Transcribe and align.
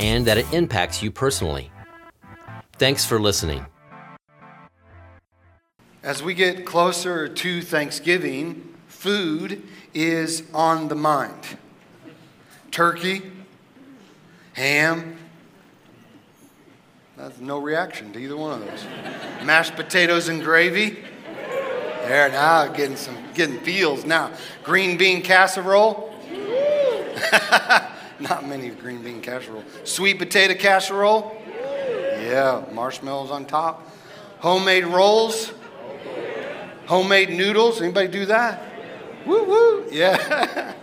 and 0.00 0.26
that 0.26 0.38
it 0.38 0.50
impacts 0.52 1.02
you 1.02 1.10
personally. 1.10 1.70
Thanks 2.78 3.04
for 3.04 3.20
listening. 3.20 3.64
As 6.02 6.22
we 6.22 6.32
get 6.32 6.64
closer 6.64 7.28
to 7.28 7.60
Thanksgiving, 7.60 8.74
food 8.88 9.62
is 9.92 10.42
on 10.54 10.88
the 10.88 10.94
mind. 10.94 11.58
Turkey, 12.70 13.30
ham, 14.54 15.18
that's 17.16 17.38
no 17.38 17.58
reaction 17.58 18.14
to 18.14 18.18
either 18.18 18.36
one 18.36 18.62
of 18.62 18.66
those. 18.66 18.84
Mashed 19.44 19.76
potatoes 19.76 20.28
and 20.28 20.42
gravy. 20.42 21.04
There 22.06 22.30
now, 22.30 22.66
getting 22.68 22.96
some 22.96 23.16
getting 23.34 23.60
feels 23.60 24.06
now. 24.06 24.32
Green 24.64 24.96
bean 24.96 25.20
casserole. 25.20 26.14
Not 28.28 28.46
many 28.46 28.68
green 28.68 29.02
bean 29.02 29.22
casserole. 29.22 29.64
Sweet 29.84 30.18
potato 30.18 30.54
casserole. 30.54 31.34
Yeah, 31.46 32.64
marshmallows 32.72 33.30
on 33.30 33.46
top. 33.46 33.90
Homemade 34.40 34.84
rolls. 34.84 35.52
Homemade 36.84 37.30
noodles. 37.30 37.80
Anybody 37.80 38.08
do 38.08 38.26
that? 38.26 38.62
Woo 39.24 39.44
woo. 39.44 39.86
Yeah. 39.90 40.74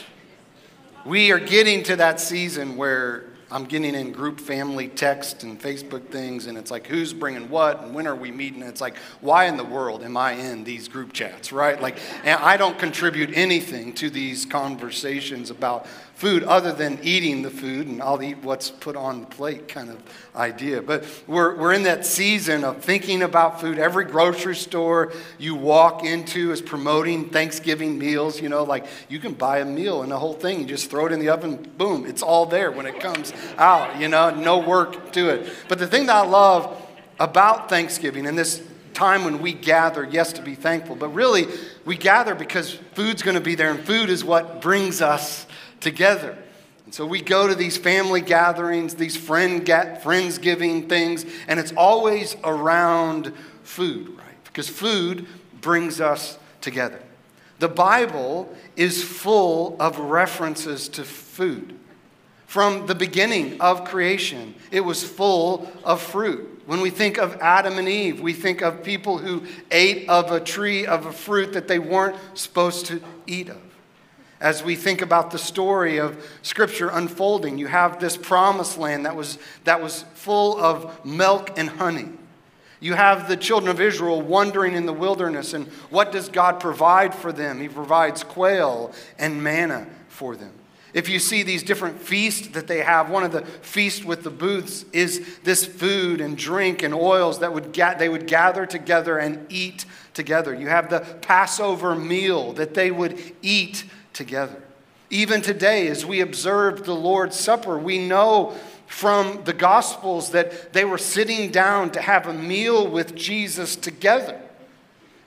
we 1.04 1.30
are 1.30 1.38
getting 1.38 1.82
to 1.84 1.96
that 1.96 2.20
season 2.20 2.76
where 2.76 3.24
I'm 3.52 3.66
getting 3.66 3.94
in 3.94 4.12
group 4.12 4.40
family 4.40 4.88
text 4.88 5.42
and 5.42 5.60
Facebook 5.60 6.06
things, 6.06 6.46
and 6.46 6.56
it's 6.56 6.70
like, 6.70 6.86
who's 6.86 7.12
bringing 7.12 7.50
what, 7.50 7.82
and 7.82 7.94
when 7.94 8.06
are 8.06 8.16
we 8.16 8.30
meeting? 8.30 8.62
And 8.62 8.70
it's 8.70 8.80
like, 8.80 8.96
why 9.20 9.44
in 9.44 9.58
the 9.58 9.64
world 9.64 10.02
am 10.02 10.16
I 10.16 10.32
in 10.32 10.64
these 10.64 10.88
group 10.88 11.12
chats, 11.12 11.52
right? 11.52 11.80
Like, 11.80 11.98
and 12.24 12.40
I 12.40 12.56
don't 12.56 12.78
contribute 12.78 13.30
anything 13.34 13.92
to 13.94 14.08
these 14.08 14.46
conversations 14.46 15.50
about 15.50 15.86
food 16.22 16.44
other 16.44 16.72
than 16.72 17.00
eating 17.02 17.42
the 17.42 17.50
food 17.50 17.88
and 17.88 18.00
I'll 18.00 18.22
eat 18.22 18.38
what's 18.44 18.70
put 18.70 18.94
on 18.94 19.22
the 19.22 19.26
plate 19.26 19.66
kind 19.66 19.90
of 19.90 20.00
idea. 20.36 20.80
But 20.80 21.04
we're, 21.26 21.56
we're 21.56 21.72
in 21.72 21.82
that 21.82 22.06
season 22.06 22.62
of 22.62 22.84
thinking 22.84 23.22
about 23.22 23.60
food. 23.60 23.76
Every 23.76 24.04
grocery 24.04 24.54
store 24.54 25.12
you 25.36 25.56
walk 25.56 26.04
into 26.04 26.52
is 26.52 26.62
promoting 26.62 27.30
Thanksgiving 27.30 27.98
meals. 27.98 28.40
You 28.40 28.50
know, 28.50 28.62
like 28.62 28.86
you 29.08 29.18
can 29.18 29.32
buy 29.32 29.58
a 29.58 29.64
meal 29.64 30.02
and 30.02 30.12
the 30.12 30.18
whole 30.18 30.34
thing, 30.34 30.60
you 30.60 30.66
just 30.66 30.88
throw 30.88 31.06
it 31.06 31.12
in 31.12 31.18
the 31.18 31.28
oven, 31.28 31.56
boom, 31.76 32.06
it's 32.06 32.22
all 32.22 32.46
there 32.46 32.70
when 32.70 32.86
it 32.86 33.00
comes 33.00 33.32
out, 33.58 34.00
you 34.00 34.08
know, 34.08 34.30
no 34.30 34.58
work 34.58 35.12
to 35.12 35.28
it. 35.30 35.52
But 35.68 35.78
the 35.78 35.86
thing 35.86 36.06
that 36.06 36.16
I 36.16 36.26
love 36.26 36.80
about 37.18 37.68
Thanksgiving 37.68 38.26
and 38.26 38.36
this 38.36 38.62
time 38.94 39.24
when 39.24 39.40
we 39.40 39.52
gather, 39.52 40.04
yes, 40.04 40.32
to 40.34 40.42
be 40.42 40.54
thankful, 40.54 40.96
but 40.96 41.08
really 41.08 41.46
we 41.84 41.96
gather 41.96 42.34
because 42.34 42.72
food's 42.94 43.22
going 43.22 43.36
to 43.36 43.40
be 43.40 43.54
there, 43.54 43.70
and 43.70 43.80
food 43.80 44.10
is 44.10 44.24
what 44.24 44.60
brings 44.60 45.00
us 45.00 45.46
together. 45.80 46.36
And 46.84 46.94
so 46.94 47.06
we 47.06 47.22
go 47.22 47.48
to 47.48 47.54
these 47.54 47.76
family 47.76 48.20
gatherings, 48.20 48.94
these 48.94 49.16
friend 49.16 49.64
get, 49.64 50.02
friendsgiving 50.02 50.88
things, 50.88 51.24
and 51.48 51.58
it's 51.58 51.72
always 51.72 52.36
around 52.44 53.32
food, 53.62 54.08
right? 54.18 54.44
Because 54.44 54.68
food 54.68 55.26
brings 55.60 56.00
us 56.00 56.38
together. 56.60 57.00
The 57.60 57.68
Bible 57.68 58.52
is 58.76 59.02
full 59.02 59.76
of 59.80 59.98
references 59.98 60.88
to 60.90 61.04
food. 61.04 61.78
From 62.52 62.86
the 62.86 62.94
beginning 62.94 63.58
of 63.62 63.86
creation, 63.86 64.54
it 64.70 64.82
was 64.82 65.02
full 65.02 65.72
of 65.84 66.02
fruit. 66.02 66.62
When 66.66 66.82
we 66.82 66.90
think 66.90 67.16
of 67.16 67.36
Adam 67.40 67.78
and 67.78 67.88
Eve, 67.88 68.20
we 68.20 68.34
think 68.34 68.60
of 68.60 68.84
people 68.84 69.16
who 69.16 69.44
ate 69.70 70.06
of 70.10 70.30
a 70.32 70.38
tree 70.38 70.84
of 70.84 71.06
a 71.06 71.12
fruit 71.12 71.54
that 71.54 71.66
they 71.66 71.78
weren't 71.78 72.18
supposed 72.34 72.84
to 72.88 73.00
eat 73.26 73.48
of 73.48 73.62
as 74.38 74.62
we 74.62 74.76
think 74.76 75.00
about 75.00 75.30
the 75.30 75.38
story 75.38 75.96
of 75.96 76.30
Scripture 76.42 76.90
unfolding. 76.90 77.56
You 77.56 77.68
have 77.68 77.98
this 77.98 78.18
promised 78.18 78.76
land 78.76 79.06
that 79.06 79.16
was, 79.16 79.38
that 79.64 79.82
was 79.82 80.04
full 80.12 80.60
of 80.60 81.06
milk 81.06 81.58
and 81.58 81.70
honey. 81.70 82.10
You 82.80 82.92
have 82.92 83.28
the 83.28 83.36
children 83.38 83.70
of 83.70 83.80
Israel 83.80 84.20
wandering 84.20 84.74
in 84.74 84.84
the 84.84 84.92
wilderness, 84.92 85.54
and 85.54 85.68
what 85.88 86.12
does 86.12 86.28
God 86.28 86.60
provide 86.60 87.14
for 87.14 87.32
them? 87.32 87.62
He 87.62 87.68
provides 87.70 88.22
quail 88.22 88.92
and 89.18 89.42
manna 89.42 89.86
for 90.08 90.36
them. 90.36 90.52
If 90.94 91.08
you 91.08 91.18
see 91.18 91.42
these 91.42 91.62
different 91.62 92.00
feasts 92.00 92.48
that 92.48 92.66
they 92.66 92.80
have, 92.80 93.08
one 93.08 93.24
of 93.24 93.32
the 93.32 93.42
feasts 93.42 94.04
with 94.04 94.24
the 94.24 94.30
booths 94.30 94.84
is 94.92 95.38
this 95.42 95.64
food 95.64 96.20
and 96.20 96.36
drink 96.36 96.82
and 96.82 96.92
oils 96.92 97.38
that 97.38 97.54
would 97.54 97.72
ga- 97.72 97.94
they 97.94 98.10
would 98.10 98.26
gather 98.26 98.66
together 98.66 99.16
and 99.16 99.46
eat 99.50 99.86
together. 100.12 100.54
You 100.54 100.68
have 100.68 100.90
the 100.90 101.00
Passover 101.22 101.94
meal 101.94 102.52
that 102.54 102.74
they 102.74 102.90
would 102.90 103.18
eat 103.40 103.84
together. 104.12 104.62
Even 105.08 105.40
today, 105.40 105.88
as 105.88 106.04
we 106.04 106.20
observe 106.20 106.84
the 106.84 106.94
Lord's 106.94 107.38
Supper, 107.38 107.78
we 107.78 107.98
know 107.98 108.54
from 108.86 109.42
the 109.44 109.54
Gospels 109.54 110.30
that 110.30 110.74
they 110.74 110.84
were 110.84 110.98
sitting 110.98 111.50
down 111.50 111.90
to 111.92 112.02
have 112.02 112.26
a 112.26 112.34
meal 112.34 112.86
with 112.86 113.14
Jesus 113.14 113.76
together. 113.76 114.41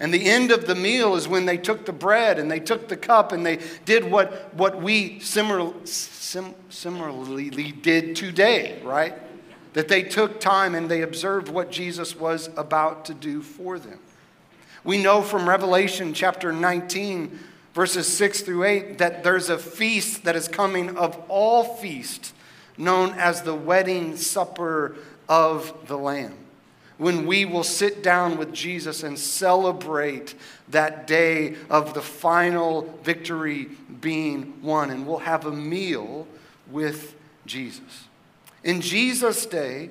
And 0.06 0.14
the 0.14 0.30
end 0.30 0.52
of 0.52 0.68
the 0.68 0.76
meal 0.76 1.16
is 1.16 1.28
when 1.28 1.48
they 1.48 1.58
took 1.58 1.88
the 1.88 1.92
bread 1.92 2.38
and 2.38 2.52
they 2.52 2.60
took 2.60 2.90
the 2.90 2.96
cup 2.96 3.32
and 3.32 3.44
they 3.44 3.58
did 3.86 4.04
what, 4.12 4.54
what 4.54 4.80
we 4.80 5.18
similar, 5.20 5.74
sim, 5.84 6.54
similarly 6.70 7.72
did 7.72 8.16
today, 8.16 8.80
right? 8.84 9.16
That 9.74 9.88
they 9.88 10.04
took 10.04 10.40
time 10.40 10.76
and 10.76 10.92
they 10.92 11.02
observed 11.02 11.50
what 11.50 11.72
Jesus 11.72 12.16
was 12.16 12.52
about 12.56 13.06
to 13.06 13.16
do 13.16 13.42
for 13.42 13.80
them. 13.80 13.98
We 14.84 15.02
know 15.02 15.24
from 15.24 15.50
Revelation 15.50 16.14
chapter 16.14 16.52
19 16.54 17.40
verses 17.74 18.08
6 18.08 18.42
through 18.42 18.64
8, 18.64 19.00
that 19.00 19.24
there's 19.24 19.50
a 19.50 19.58
feast 19.58 20.24
that 20.26 20.36
is 20.36 20.48
coming 20.48 20.98
of 20.98 21.20
all 21.30 21.64
feasts, 21.64 22.32
known 22.78 23.14
as 23.14 23.42
the 23.42 23.56
wedding 23.56 24.18
supper 24.18 24.98
of 25.28 25.88
the 25.88 25.98
Lamb. 25.98 26.45
When 26.98 27.26
we 27.26 27.44
will 27.46 27.64
sit 27.64 28.04
down 28.04 28.38
with 28.38 28.54
Jesus 28.54 29.04
and 29.04 29.20
celebrate 29.20 30.34
that 30.70 31.08
day 31.08 31.56
of 31.70 31.94
the 31.94 32.02
final 32.02 32.98
victory 33.04 33.70
being 34.00 34.62
won, 34.62 34.90
and 34.90 35.06
we'll 35.06 35.20
have 35.20 35.46
a 35.46 35.52
meal 35.52 36.28
with 36.72 37.16
Jesus. 37.46 38.06
In 38.64 38.82
Jesus' 38.82 39.46
day, 39.46 39.90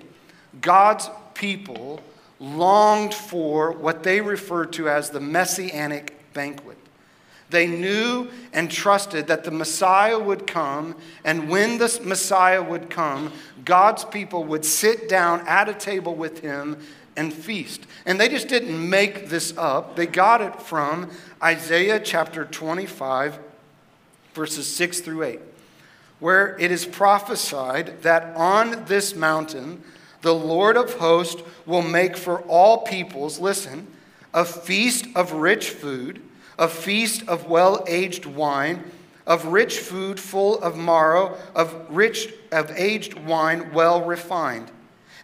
God's 0.60 1.10
people 1.34 2.00
longed 2.40 3.14
for 3.14 3.72
what 3.72 4.02
they 4.02 4.20
referred 4.20 4.72
to 4.74 4.88
as 4.88 5.10
the 5.10 5.20
messianic 5.20 6.32
banquet. 6.32 6.78
They 7.50 7.66
knew 7.66 8.30
and 8.52 8.70
trusted 8.70 9.28
that 9.28 9.44
the 9.44 9.50
Messiah 9.50 10.18
would 10.18 10.46
come, 10.46 10.96
and 11.24 11.48
when 11.48 11.78
the 11.78 12.00
Messiah 12.02 12.62
would 12.62 12.90
come, 12.90 13.32
God's 13.64 14.04
people 14.04 14.44
would 14.44 14.64
sit 14.64 15.08
down 15.08 15.46
at 15.46 15.68
a 15.68 15.74
table 15.74 16.14
with 16.14 16.40
him 16.40 16.78
and 17.16 17.32
feast. 17.32 17.86
And 18.04 18.20
they 18.20 18.28
just 18.28 18.48
didn't 18.48 18.88
make 18.88 19.28
this 19.28 19.56
up, 19.56 19.96
they 19.96 20.06
got 20.06 20.40
it 20.40 20.60
from 20.60 21.10
Isaiah 21.42 22.00
chapter 22.00 22.44
25, 22.44 23.38
verses 24.34 24.66
6 24.66 25.00
through 25.00 25.22
8, 25.22 25.40
where 26.20 26.58
it 26.58 26.70
is 26.70 26.86
prophesied 26.86 28.02
that 28.02 28.36
on 28.36 28.84
this 28.86 29.14
mountain, 29.14 29.82
the 30.22 30.34
Lord 30.34 30.76
of 30.76 30.94
hosts 30.94 31.42
will 31.66 31.82
make 31.82 32.16
for 32.16 32.40
all 32.42 32.78
peoples, 32.78 33.38
listen, 33.38 33.86
a 34.32 34.44
feast 34.44 35.06
of 35.14 35.32
rich 35.32 35.70
food 35.70 36.20
a 36.58 36.68
feast 36.68 37.26
of 37.28 37.48
well 37.48 37.84
aged 37.86 38.26
wine, 38.26 38.90
of 39.26 39.46
rich 39.46 39.78
food 39.78 40.20
full 40.20 40.60
of 40.62 40.76
marrow, 40.76 41.36
of 41.54 41.86
rich 41.88 42.32
of 42.52 42.70
aged 42.72 43.14
wine 43.14 43.72
well 43.72 44.02
refined. 44.02 44.70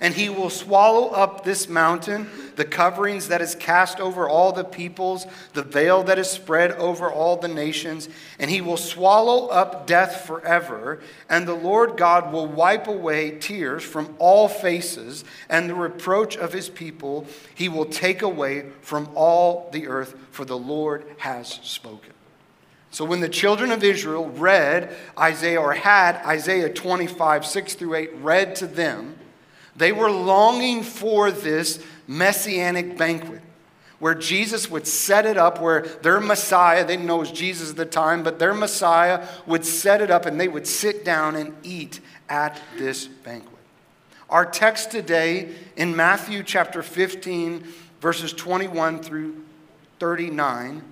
And 0.02 0.14
he 0.14 0.31
will 0.31 0.49
swallow 0.49 1.08
up 1.08 1.44
this 1.44 1.69
mountain, 1.69 2.26
the 2.56 2.64
coverings 2.64 3.29
that 3.29 3.43
is 3.43 3.55
cast 3.55 4.00
over 4.00 4.26
all 4.26 4.50
the 4.50 4.64
peoples, 4.64 5.26
the 5.52 5.62
veil 5.62 6.02
that 6.05 6.19
is 6.19 6.31
spread 6.31 6.73
over 6.73 7.11
all 7.12 7.37
the 7.37 7.49
nations. 7.49 8.08
And 8.38 8.50
he 8.50 8.62
will 8.62 8.79
swallow 8.79 9.49
up 9.49 9.87
death 9.87 10.23
forever. 10.23 11.00
And 11.29 11.46
the 11.46 11.53
Lord 11.53 11.99
God 11.99 12.32
will 12.32 12.46
wipe 12.46 12.87
away 12.87 13.38
tears 13.41 13.82
from 13.82 14.14
all 14.19 14.49
faces, 14.49 15.23
and 15.50 15.69
the 15.69 15.75
reproach 15.75 16.35
of 16.35 16.55
his 16.55 16.70
people 16.70 17.26
he 17.55 17.69
will 17.69 17.85
take 17.85 18.23
away 18.23 18.70
from 18.81 19.11
all 19.14 19.69
the 19.70 19.87
earth, 19.87 20.14
for 20.31 20.46
the 20.46 20.58
Lord 20.58 21.05
has 21.19 21.61
spoken. 21.62 22.14
So 22.90 23.04
when 23.04 23.20
the 23.20 23.28
children 23.28 23.70
of 23.70 23.84
Israel 23.84 24.28
read 24.28 24.94
Isaiah 25.19 25.60
or 25.60 25.72
had 25.72 26.16
Isaiah 26.26 26.72
25, 26.72 27.46
6 27.46 27.75
through 27.75 27.94
8 27.94 28.10
read 28.16 28.56
to 28.56 28.66
them, 28.66 29.16
they 29.76 29.92
were 29.92 30.10
longing 30.10 30.82
for 30.82 31.31
this 31.31 31.82
messianic 32.06 32.98
banquet 32.98 33.40
where 34.00 34.14
Jesus 34.14 34.70
would 34.70 34.87
set 34.87 35.26
it 35.26 35.37
up, 35.37 35.60
where 35.60 35.82
their 35.82 36.20
Messiah, 36.20 36.84
they 36.84 36.94
didn't 36.96 37.06
know 37.06 37.16
it 37.16 37.20
was 37.20 37.32
Jesus 37.32 37.70
at 37.70 37.76
the 37.76 37.84
time, 37.84 38.22
but 38.22 38.38
their 38.38 38.54
Messiah 38.54 39.26
would 39.46 39.64
set 39.64 40.00
it 40.00 40.10
up 40.10 40.26
and 40.26 40.40
they 40.40 40.48
would 40.48 40.66
sit 40.66 41.04
down 41.04 41.36
and 41.36 41.54
eat 41.62 42.00
at 42.28 42.60
this 42.78 43.06
banquet. 43.06 43.58
Our 44.31 44.46
text 44.46 44.90
today 44.90 45.50
in 45.76 45.94
Matthew 45.94 46.43
chapter 46.43 46.82
15, 46.82 47.62
verses 48.00 48.32
21 48.32 49.02
through 49.02 49.44
39, 49.98 50.82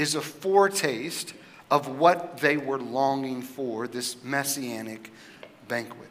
is 0.00 0.14
a 0.14 0.20
foretaste 0.20 1.34
of 1.70 1.98
what 1.98 2.38
they 2.38 2.56
were 2.56 2.78
longing 2.78 3.42
for 3.42 3.86
this 3.86 4.16
messianic 4.24 5.12
banquet. 5.68 6.08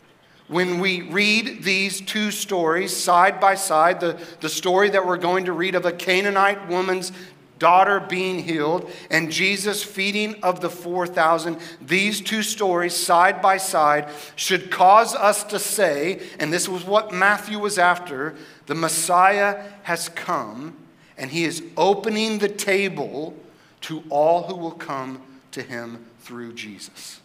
When 0.48 0.80
we 0.80 1.02
read 1.02 1.64
these 1.64 2.00
two 2.02 2.32
stories 2.32 2.96
side 2.96 3.40
by 3.40 3.56
side, 3.56 4.00
the, 4.00 4.20
the 4.42 4.50
story 4.50 4.90
that 4.90 5.06
we're 5.06 5.18
going 5.18 5.46
to 5.46 5.54
read 5.54 5.76
of 5.76 5.86
a 5.86 5.92
Canaanite 5.92 6.68
woman's 6.70 7.12
daughter 7.60 8.00
being 8.00 8.40
healed 8.40 8.90
and 9.12 9.32
Jesus 9.32 9.84
feeding 9.84 10.42
of 10.44 10.62
the 10.62 10.70
4,000, 10.70 11.58
these 11.82 12.22
two 12.22 12.42
stories 12.42 12.96
side 12.96 13.42
by 13.42 13.58
side 13.58 14.10
should 14.36 14.72
cause 14.72 15.14
us 15.14 15.44
to 15.46 15.60
say, 15.60 16.22
and 16.40 16.54
this 16.54 16.70
was 16.70 16.86
what 16.86 17.14
Matthew 17.14 17.60
was 17.60 17.78
after, 17.78 18.36
the 18.68 18.76
Messiah 18.76 19.64
has 19.84 20.10
come 20.10 20.78
and 21.18 21.32
he 21.32 21.44
is 21.44 21.62
opening 21.76 22.38
the 22.38 22.48
table 22.48 23.36
to 23.82 24.04
all 24.10 24.44
who 24.44 24.56
will 24.56 24.72
come 24.72 25.22
to 25.52 25.62
him 25.62 26.06
through 26.20 26.54
Jesus. 26.54 27.20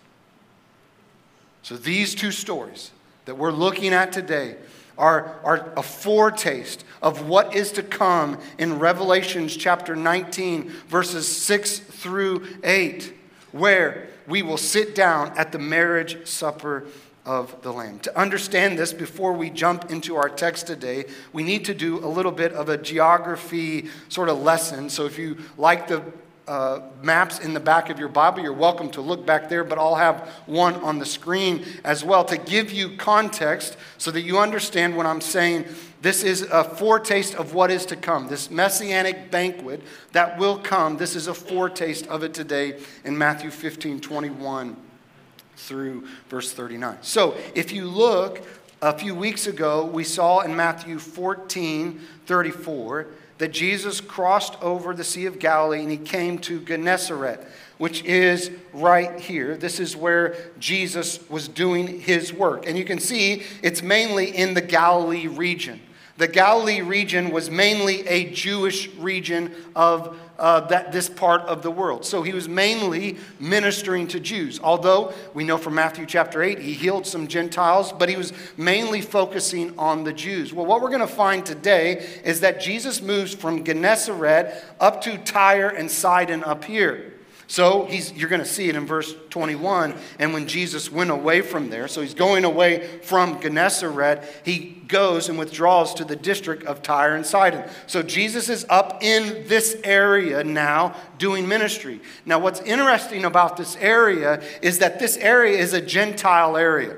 So 1.62 1.77
these 1.77 2.15
two 2.15 2.31
stories 2.31 2.91
that 3.25 3.37
we're 3.37 3.53
looking 3.53 3.93
at 3.93 4.12
today 4.12 4.56
are, 4.97 5.41
are 5.43 5.73
a 5.77 5.83
foretaste 5.83 6.85
of 7.03 7.29
what 7.29 7.55
is 7.55 7.73
to 7.73 7.83
come 7.83 8.39
in 8.59 8.79
Revelations 8.79 9.56
chapter 9.56 9.97
19, 9.97 10.71
verses 10.89 11.27
6 11.27 11.79
through 11.79 12.47
8, 12.62 13.12
where 13.53 14.09
we 14.27 14.43
will 14.43 14.56
sit 14.56 14.95
down 14.95 15.37
at 15.37 15.53
the 15.53 15.59
marriage 15.59 16.27
supper 16.27 16.87
of 17.27 17.62
the 17.62 17.73
Lamb. 17.73 17.99
To 18.01 18.19
understand 18.19 18.79
this, 18.79 18.93
before 18.93 19.33
we 19.33 19.49
jump 19.51 19.91
into 19.91 20.17
our 20.17 20.29
text 20.29 20.67
today, 20.67 21.06
we 21.33 21.43
need 21.43 21.65
to 21.65 21.75
do 21.75 22.05
a 22.05 22.06
little 22.06 22.33
bit 22.33 22.53
of 22.53 22.69
a 22.69 22.77
geography 22.77 23.89
sort 24.09 24.29
of 24.29 24.43
lesson. 24.43 24.91
So 24.91 25.06
if 25.06 25.19
you 25.19 25.39
like 25.56 25.89
the 25.89 26.03
uh, 26.46 26.81
maps 27.02 27.38
in 27.38 27.55
the 27.55 27.61
back 27.61 27.91
of 27.91 27.99
your 27.99 28.08
Bible. 28.08 28.41
You're 28.41 28.52
welcome 28.52 28.91
to 28.91 29.00
look 29.00 29.25
back 29.25 29.49
there, 29.49 29.64
but 29.64 29.79
I'll 29.79 29.94
have 29.94 30.29
one 30.46 30.75
on 30.76 30.99
the 30.99 31.06
screen 31.06 31.64
as 31.85 32.05
well 32.05 32.25
to 32.26 32.37
give 32.37 32.70
you 32.73 32.96
context 32.96 33.76
so 33.99 34.11
that 34.11 34.23
you 34.23 34.38
understand 34.38 34.96
what 34.96 35.06
I'm 35.06 35.20
saying. 35.20 35.67
This 36.02 36.23
is 36.23 36.43
a 36.43 36.64
foretaste 36.64 37.35
of 37.35 37.55
what 37.55 37.70
is 37.70 37.87
to 37.87 37.96
come. 37.96 38.29
This 38.29 38.50
messianic 38.50 39.31
banquet 39.31 39.81
that 40.12 40.38
will 40.38 40.58
come, 40.58 40.99
this 40.99 41.17
is 41.17 41.29
a 41.29 41.35
foretaste 41.35 42.06
of 42.08 42.23
it 42.23 42.35
today 42.35 42.79
in 43.05 43.17
Matthew 43.17 43.50
15 43.50 44.00
21 44.00 44.76
through 45.56 46.06
verse 46.29 46.52
39. 46.52 46.99
So 47.00 47.37
if 47.55 47.73
you 47.73 47.87
look, 47.87 48.43
a 48.82 48.93
few 48.99 49.14
weeks 49.14 49.46
ago, 49.46 49.87
we 49.87 50.05
saw 50.05 50.41
in 50.41 50.55
Matthew 50.55 50.99
14 50.99 52.00
34 52.26 53.06
that 53.38 53.52
Jesus 53.52 54.00
crossed 54.00 54.60
over 54.62 54.94
the 54.94 55.04
Sea 55.04 55.26
of 55.26 55.38
Galilee 55.38 55.82
and 55.82 55.90
he 55.90 55.96
came 55.96 56.38
to 56.40 56.60
Gennesaret, 56.60 57.46
which 57.78 58.04
is 58.04 58.50
right 58.72 59.19
here. 59.19 59.56
This 59.56 59.81
is 59.81 59.96
where 59.96 60.36
Jesus 60.58 61.19
was 61.28 61.48
doing 61.48 62.00
his 62.00 62.32
work. 62.32 62.66
And 62.66 62.78
you 62.78 62.84
can 62.84 62.98
see 62.98 63.42
it's 63.62 63.82
mainly 63.82 64.36
in 64.36 64.54
the 64.54 64.60
Galilee 64.60 65.26
region. 65.26 65.81
The 66.16 66.28
Galilee 66.28 66.81
region 66.81 67.31
was 67.31 67.50
mainly 67.50 68.06
a 68.06 68.31
Jewish 68.31 68.88
region 68.94 69.52
of 69.75 70.16
uh, 70.38 70.60
that, 70.60 70.92
this 70.92 71.08
part 71.08 71.42
of 71.42 71.62
the 71.62 71.70
world. 71.70 72.04
So 72.04 72.22
he 72.22 72.32
was 72.32 72.48
mainly 72.48 73.19
ministering 73.38 74.06
to 74.08 74.20
Jews. 74.20 74.60
Although 74.62 75.12
we 75.32 75.44
know 75.44 75.58
from 75.58 75.75
Matthew 75.75 76.06
chapter 76.06 76.42
8, 76.42 76.58
he 76.58 76.72
healed 76.72 77.06
some 77.06 77.26
Gentiles, 77.26 77.92
but 77.92 78.08
he 78.08 78.16
was 78.16 78.32
mainly 78.56 79.00
focusing 79.00 79.78
on 79.78 80.04
the 80.04 80.12
Jews. 80.12 80.52
Well, 80.52 80.66
what 80.66 80.82
we're 80.82 80.88
going 80.88 81.00
to 81.00 81.06
find 81.06 81.44
today 81.46 82.06
is 82.25 82.40
that 82.40 82.60
Jesus 82.60 83.00
moves 83.00 83.34
from 83.34 83.64
Gennesaret 83.64 84.62
up 84.81 85.00
to 85.02 85.19
Tyre 85.19 85.69
and 85.69 85.90
Sidon 85.90 86.44
up 86.44 86.64
here. 86.64 87.13
So 87.55 87.89
you're 87.89 88.29
going 88.29 88.43
to 88.43 88.49
see 88.49 88.69
it 88.69 88.75
in 88.75 88.85
verse 88.85 89.15
21. 89.31 89.95
And 90.19 90.35
when 90.35 90.49
Jesus 90.49 90.91
went 90.91 91.12
away 91.12 91.41
from 91.41 91.71
there, 91.71 91.87
so 91.87 92.01
he's 92.01 92.12
going 92.12 92.45
away 92.45 92.99
from 93.03 93.41
Gennesaret, 93.41 94.25
he 94.45 94.83
goes 94.89 95.29
and 95.29 95.39
withdraws 95.39 95.95
to 95.95 96.05
the 96.05 96.17
district 96.17 96.65
of 96.65 96.83
Tyre 96.83 97.15
and 97.15 97.25
Sidon. 97.25 97.71
So 97.87 98.03
Jesus 98.03 98.49
is 98.49 98.67
up 98.69 99.05
in 99.05 99.47
this 99.47 99.77
area 99.85 100.43
now 100.43 100.97
doing 101.19 101.47
ministry. 101.47 102.01
Now, 102.27 102.41
what's 102.41 102.61
interesting 102.62 103.25
about 103.25 103.56
this 103.56 103.77
area 103.77 104.43
is 104.61 104.81
that 104.81 104.99
this 104.99 105.17
area 105.19 105.56
is 105.56 105.75
a 105.75 105.81
Gentile 105.81 106.56
area. 106.56 106.97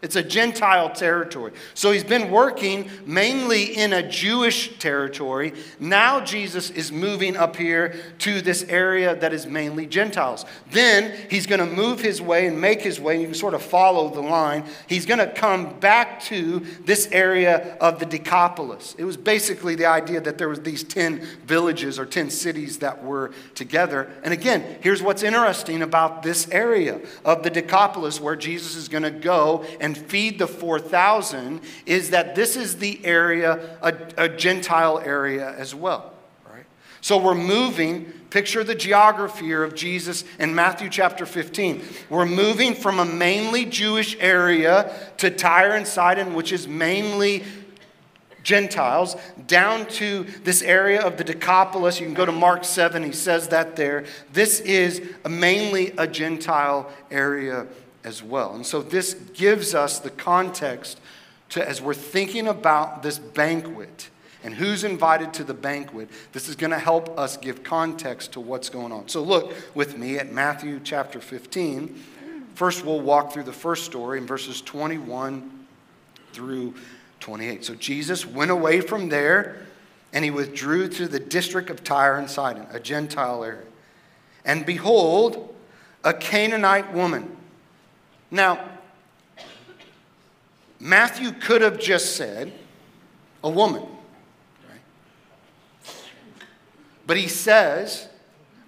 It's 0.00 0.14
a 0.14 0.22
Gentile 0.22 0.90
territory. 0.90 1.52
So 1.74 1.90
he's 1.90 2.04
been 2.04 2.30
working 2.30 2.88
mainly 3.04 3.76
in 3.76 3.92
a 3.92 4.08
Jewish 4.08 4.78
territory. 4.78 5.54
Now 5.80 6.20
Jesus 6.20 6.70
is 6.70 6.92
moving 6.92 7.36
up 7.36 7.56
here 7.56 7.96
to 8.20 8.40
this 8.40 8.62
area 8.64 9.16
that 9.16 9.32
is 9.32 9.46
mainly 9.46 9.86
Gentiles. 9.86 10.44
Then 10.70 11.16
he's 11.28 11.46
going 11.46 11.58
to 11.58 11.66
move 11.66 12.00
his 12.00 12.22
way 12.22 12.46
and 12.46 12.60
make 12.60 12.80
his 12.80 13.00
way. 13.00 13.20
You 13.20 13.26
can 13.26 13.34
sort 13.34 13.54
of 13.54 13.62
follow 13.62 14.08
the 14.08 14.20
line. 14.20 14.64
He's 14.86 15.04
going 15.04 15.18
to 15.18 15.26
come 15.26 15.80
back 15.80 16.20
to 16.24 16.60
this 16.84 17.08
area 17.10 17.76
of 17.80 17.98
the 17.98 18.06
Decapolis. 18.06 18.94
It 18.98 19.04
was 19.04 19.16
basically 19.16 19.74
the 19.74 19.86
idea 19.86 20.20
that 20.20 20.38
there 20.38 20.48
was 20.48 20.60
these 20.60 20.84
10 20.84 21.26
villages 21.44 21.98
or 21.98 22.06
10 22.06 22.30
cities 22.30 22.78
that 22.78 23.02
were 23.02 23.32
together. 23.56 24.10
And 24.22 24.32
again, 24.32 24.78
here's 24.80 25.02
what's 25.02 25.24
interesting 25.24 25.82
about 25.82 26.22
this 26.22 26.48
area 26.50 27.00
of 27.24 27.42
the 27.42 27.50
Decapolis 27.50 28.20
where 28.20 28.36
Jesus 28.36 28.76
is 28.76 28.88
going 28.88 29.02
to 29.02 29.10
go 29.10 29.64
and 29.80 29.87
and 29.88 29.96
feed 29.96 30.38
the 30.38 30.46
4,000 30.46 31.62
is 31.86 32.10
that 32.10 32.34
this 32.34 32.56
is 32.56 32.76
the 32.76 33.00
area, 33.06 33.78
a, 33.80 33.94
a 34.18 34.28
Gentile 34.28 34.98
area 34.98 35.54
as 35.56 35.74
well. 35.74 36.12
Right? 36.46 36.66
So 37.00 37.16
we're 37.16 37.34
moving, 37.34 38.04
picture 38.28 38.62
the 38.62 38.74
geography 38.74 39.46
here 39.46 39.64
of 39.64 39.74
Jesus 39.74 40.24
in 40.38 40.54
Matthew 40.54 40.90
chapter 40.90 41.24
15. 41.24 41.82
We're 42.10 42.26
moving 42.26 42.74
from 42.74 42.98
a 42.98 43.06
mainly 43.06 43.64
Jewish 43.64 44.14
area 44.20 44.94
to 45.16 45.30
Tyre 45.30 45.72
and 45.72 45.86
Sidon, 45.86 46.34
which 46.34 46.52
is 46.52 46.68
mainly 46.68 47.44
Gentiles 48.42 49.16
down 49.46 49.86
to 49.86 50.24
this 50.44 50.60
area 50.60 51.00
of 51.00 51.16
the 51.16 51.24
Decapolis. 51.24 51.98
You 51.98 52.04
can 52.04 52.14
go 52.14 52.26
to 52.26 52.32
Mark 52.32 52.64
7, 52.64 53.02
he 53.02 53.12
says 53.12 53.48
that 53.48 53.74
there. 53.74 54.04
This 54.34 54.60
is 54.60 55.00
mainly 55.26 55.94
a 55.96 56.06
Gentile 56.06 56.92
area 57.10 57.66
as 58.04 58.22
well. 58.22 58.54
And 58.54 58.64
so 58.64 58.82
this 58.82 59.14
gives 59.14 59.74
us 59.74 59.98
the 59.98 60.10
context 60.10 61.00
to, 61.50 61.66
as 61.66 61.80
we're 61.80 61.94
thinking 61.94 62.46
about 62.46 63.02
this 63.02 63.18
banquet 63.18 64.10
and 64.44 64.54
who's 64.54 64.84
invited 64.84 65.32
to 65.34 65.44
the 65.44 65.54
banquet, 65.54 66.08
this 66.32 66.48
is 66.48 66.56
going 66.56 66.70
to 66.70 66.78
help 66.78 67.18
us 67.18 67.36
give 67.36 67.62
context 67.62 68.32
to 68.32 68.40
what's 68.40 68.68
going 68.68 68.92
on. 68.92 69.08
So 69.08 69.22
look 69.22 69.52
with 69.74 69.98
me 69.98 70.18
at 70.18 70.32
Matthew 70.32 70.80
chapter 70.82 71.20
15. 71.20 72.02
First, 72.54 72.84
we'll 72.84 73.00
walk 73.00 73.32
through 73.32 73.44
the 73.44 73.52
first 73.52 73.84
story 73.84 74.18
in 74.18 74.26
verses 74.26 74.60
21 74.62 75.66
through 76.32 76.74
28. 77.20 77.64
So 77.64 77.74
Jesus 77.74 78.26
went 78.26 78.50
away 78.50 78.80
from 78.80 79.08
there 79.08 79.56
and 80.12 80.24
he 80.24 80.30
withdrew 80.30 80.88
to 80.88 81.08
the 81.08 81.20
district 81.20 81.70
of 81.70 81.84
Tyre 81.84 82.16
and 82.16 82.30
Sidon, 82.30 82.66
a 82.70 82.80
Gentile 82.80 83.44
area. 83.44 83.62
And 84.44 84.64
behold, 84.64 85.54
a 86.04 86.14
Canaanite 86.14 86.92
woman 86.92 87.36
now, 88.30 88.62
Matthew 90.80 91.32
could 91.32 91.62
have 91.62 91.78
just 91.78 92.16
said 92.16 92.52
a 93.42 93.50
woman? 93.50 93.82
But 97.06 97.16
he 97.16 97.26
says 97.26 98.08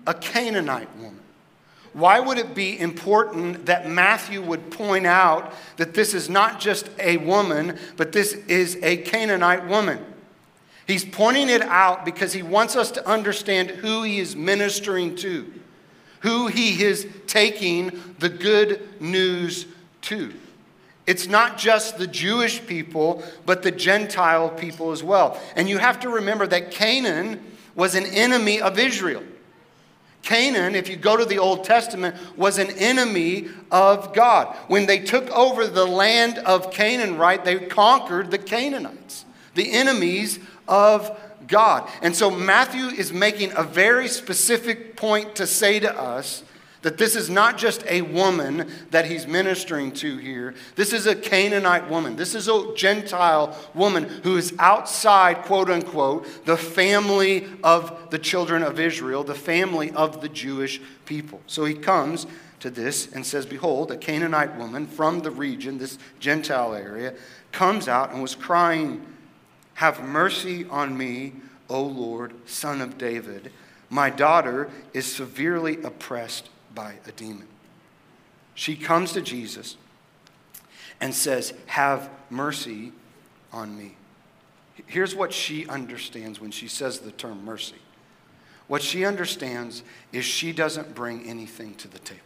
a 0.07 0.15
Canaanite 0.15 0.97
woman. 0.97 1.21
Why 1.93 2.21
would 2.21 2.39
it 2.39 2.55
be 2.55 2.79
important 2.79 3.67
that 3.67 3.89
Matthew 3.89 4.41
would 4.41 4.71
point 4.71 5.07
out 5.07 5.53
that 5.77 5.93
this 5.93 6.15
is 6.15 6.31
not 6.31 6.61
just 6.61 6.89
a 6.99 7.17
woman, 7.19 7.79
but 7.97 8.13
this 8.13 8.33
is 8.33 8.79
a 8.83 8.99
Canaanite 8.99 9.67
woman? 9.67 10.05
He's 10.87 11.05
pointing 11.05 11.49
it 11.49 11.63
out 11.63 12.05
because 12.05 12.33
he 12.33 12.43
wants 12.43 12.77
us 12.77 12.91
to 12.93 13.07
understand 13.07 13.71
who 13.71 14.03
he 14.03 14.21
is 14.21 14.35
ministering 14.35 15.17
to 15.17 15.53
who 16.21 16.47
he 16.47 16.83
is 16.83 17.07
taking 17.27 18.01
the 18.19 18.29
good 18.29 18.89
news 19.01 19.67
to. 20.03 20.33
It's 21.07 21.27
not 21.27 21.59
just 21.59 21.99
the 21.99 22.07
Jewish 22.07 22.65
people, 22.67 23.23
but 23.45 23.63
the 23.63 23.71
Gentile 23.71 24.49
people 24.51 24.93
as 24.93 25.03
well. 25.03 25.41
And 25.57 25.69
you 25.69 25.79
have 25.79 26.01
to 26.01 26.09
remember 26.09 26.47
that 26.47 26.71
Canaan 26.71 27.43
was 27.75 27.95
an 27.95 28.07
enemy 28.07 28.61
of 28.61 28.79
Israel. 28.79 29.25
Canaan, 30.23 30.75
if 30.75 30.89
you 30.89 30.97
go 30.97 31.17
to 31.17 31.25
the 31.25 31.39
Old 31.39 31.65
Testament, 31.65 32.15
was 32.37 32.59
an 32.59 32.71
enemy 32.73 33.49
of 33.71 34.15
God. 34.15 34.55
When 34.69 34.87
they 34.87 34.99
took 34.99 35.29
over 35.31 35.67
the 35.67 35.87
land 35.87 36.39
of 36.39 36.71
Canaan, 36.71 37.17
right, 37.17 37.43
they 37.43 37.59
conquered 37.59 38.31
the 38.31 38.39
Canaanites, 38.39 39.25
the 39.55 39.73
enemies 39.73 40.39
of 40.69 41.19
God. 41.51 41.87
And 42.01 42.17
so 42.17 42.31
Matthew 42.31 42.87
is 42.87 43.13
making 43.13 43.53
a 43.55 43.63
very 43.63 44.09
specific 44.09 44.97
point 44.97 45.35
to 45.37 45.47
say 45.47 45.79
to 45.81 45.95
us 45.95 46.43
that 46.83 46.97
this 46.97 47.15
is 47.15 47.29
not 47.29 47.59
just 47.59 47.85
a 47.87 48.01
woman 48.01 48.71
that 48.91 49.05
he's 49.05 49.27
ministering 49.27 49.93
to 49.93 50.17
here. 50.17 50.55
This 50.77 50.95
is 50.95 51.07
a 51.07 51.15
Canaanite 51.15 51.91
woman. 51.91 52.17
This 52.17 52.35
is 52.35 52.49
a 52.49 52.75
Gentile 52.75 53.55
woman 53.75 54.05
who 54.23 54.39
is 54.39 54.55
outside, 54.59 55.43
quote 55.43 55.69
unquote, 55.69 56.47
the 56.47 56.57
family 56.57 57.47
of 57.63 58.11
the 58.11 58.19
children 58.19 58.63
of 58.63 58.81
Israel, 58.81 59.25
the 59.25 59.35
family 59.35 59.91
of 59.91 60.23
the 60.23 60.29
Jewish 60.29 60.81
people. 61.05 61.43
So 61.47 61.67
he 61.67 61.75
comes 61.75 62.27
to 62.61 62.71
this 62.71 63.13
and 63.13 63.27
says, 63.27 63.45
Behold, 63.45 63.91
a 63.91 63.97
Canaanite 63.97 64.57
woman 64.57 64.87
from 64.87 65.21
the 65.21 65.31
region, 65.31 65.79
this 65.79 65.99
Gentile 66.19 66.75
area, 66.75 67.15
comes 67.53 67.89
out 67.89 68.13
and 68.13 68.23
was 68.23 68.35
crying, 68.35 69.05
Have 69.81 70.07
mercy 70.07 70.67
on 70.67 70.95
me, 70.99 71.33
O 71.71 71.83
Lord, 71.83 72.35
son 72.45 72.83
of 72.83 72.99
David. 72.99 73.51
My 73.89 74.11
daughter 74.11 74.69
is 74.93 75.11
severely 75.11 75.83
oppressed 75.83 76.51
by 76.75 76.97
a 77.07 77.13
demon. 77.13 77.49
She 78.55 78.77
comes 78.77 79.13
to 79.13 79.23
Jesus 79.23 79.79
and 81.01 81.15
says, 81.15 81.55
Have 81.65 82.11
mercy 82.29 82.93
on 83.55 83.75
me. 83.75 83.97
Here's 84.85 85.15
what 85.15 85.33
she 85.33 85.67
understands 85.67 86.43
when 86.43 86.51
she 86.51 86.69
says 86.69 86.99
the 86.99 87.13
term 87.13 87.43
mercy. 87.43 87.81
What 88.69 88.83
she 88.83 89.07
understands 89.07 89.83
is 90.13 90.27
she 90.27 90.53
doesn't 90.53 90.95
bring 90.95 91.27
anything 91.27 91.75
to 91.77 91.89
the 91.89 92.01
table. 92.01 92.21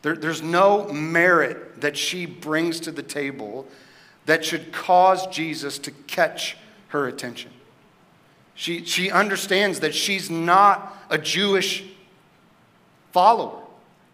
There, 0.00 0.16
there's 0.16 0.40
no 0.40 0.90
merit 0.90 1.82
that 1.82 1.98
she 1.98 2.24
brings 2.24 2.80
to 2.80 2.90
the 2.92 3.02
table 3.02 3.68
that 4.26 4.44
should 4.44 4.72
cause 4.72 5.26
Jesus 5.28 5.78
to 5.80 5.90
catch 5.90 6.56
her 6.88 7.06
attention. 7.06 7.50
She, 8.54 8.84
she 8.84 9.10
understands 9.10 9.80
that 9.80 9.94
she's 9.94 10.30
not 10.30 10.96
a 11.10 11.18
Jewish 11.18 11.84
follower, 13.12 13.60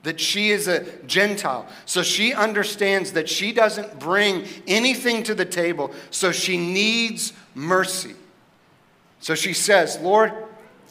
that 0.02 0.19
she 0.19 0.50
is 0.50 0.67
a 0.67 0.85
Gentile. 1.05 1.67
So 1.85 2.02
she 2.02 2.33
understands 2.33 3.12
that 3.12 3.29
she 3.29 3.52
doesn't 3.52 3.99
bring 3.99 4.45
anything 4.67 5.23
to 5.25 5.35
the 5.35 5.45
table, 5.45 5.93
so 6.11 6.33
she 6.33 6.57
needs 6.57 7.33
mercy. 7.55 8.14
So 9.21 9.35
she 9.35 9.52
says, 9.52 9.99
Lord, 10.00 10.33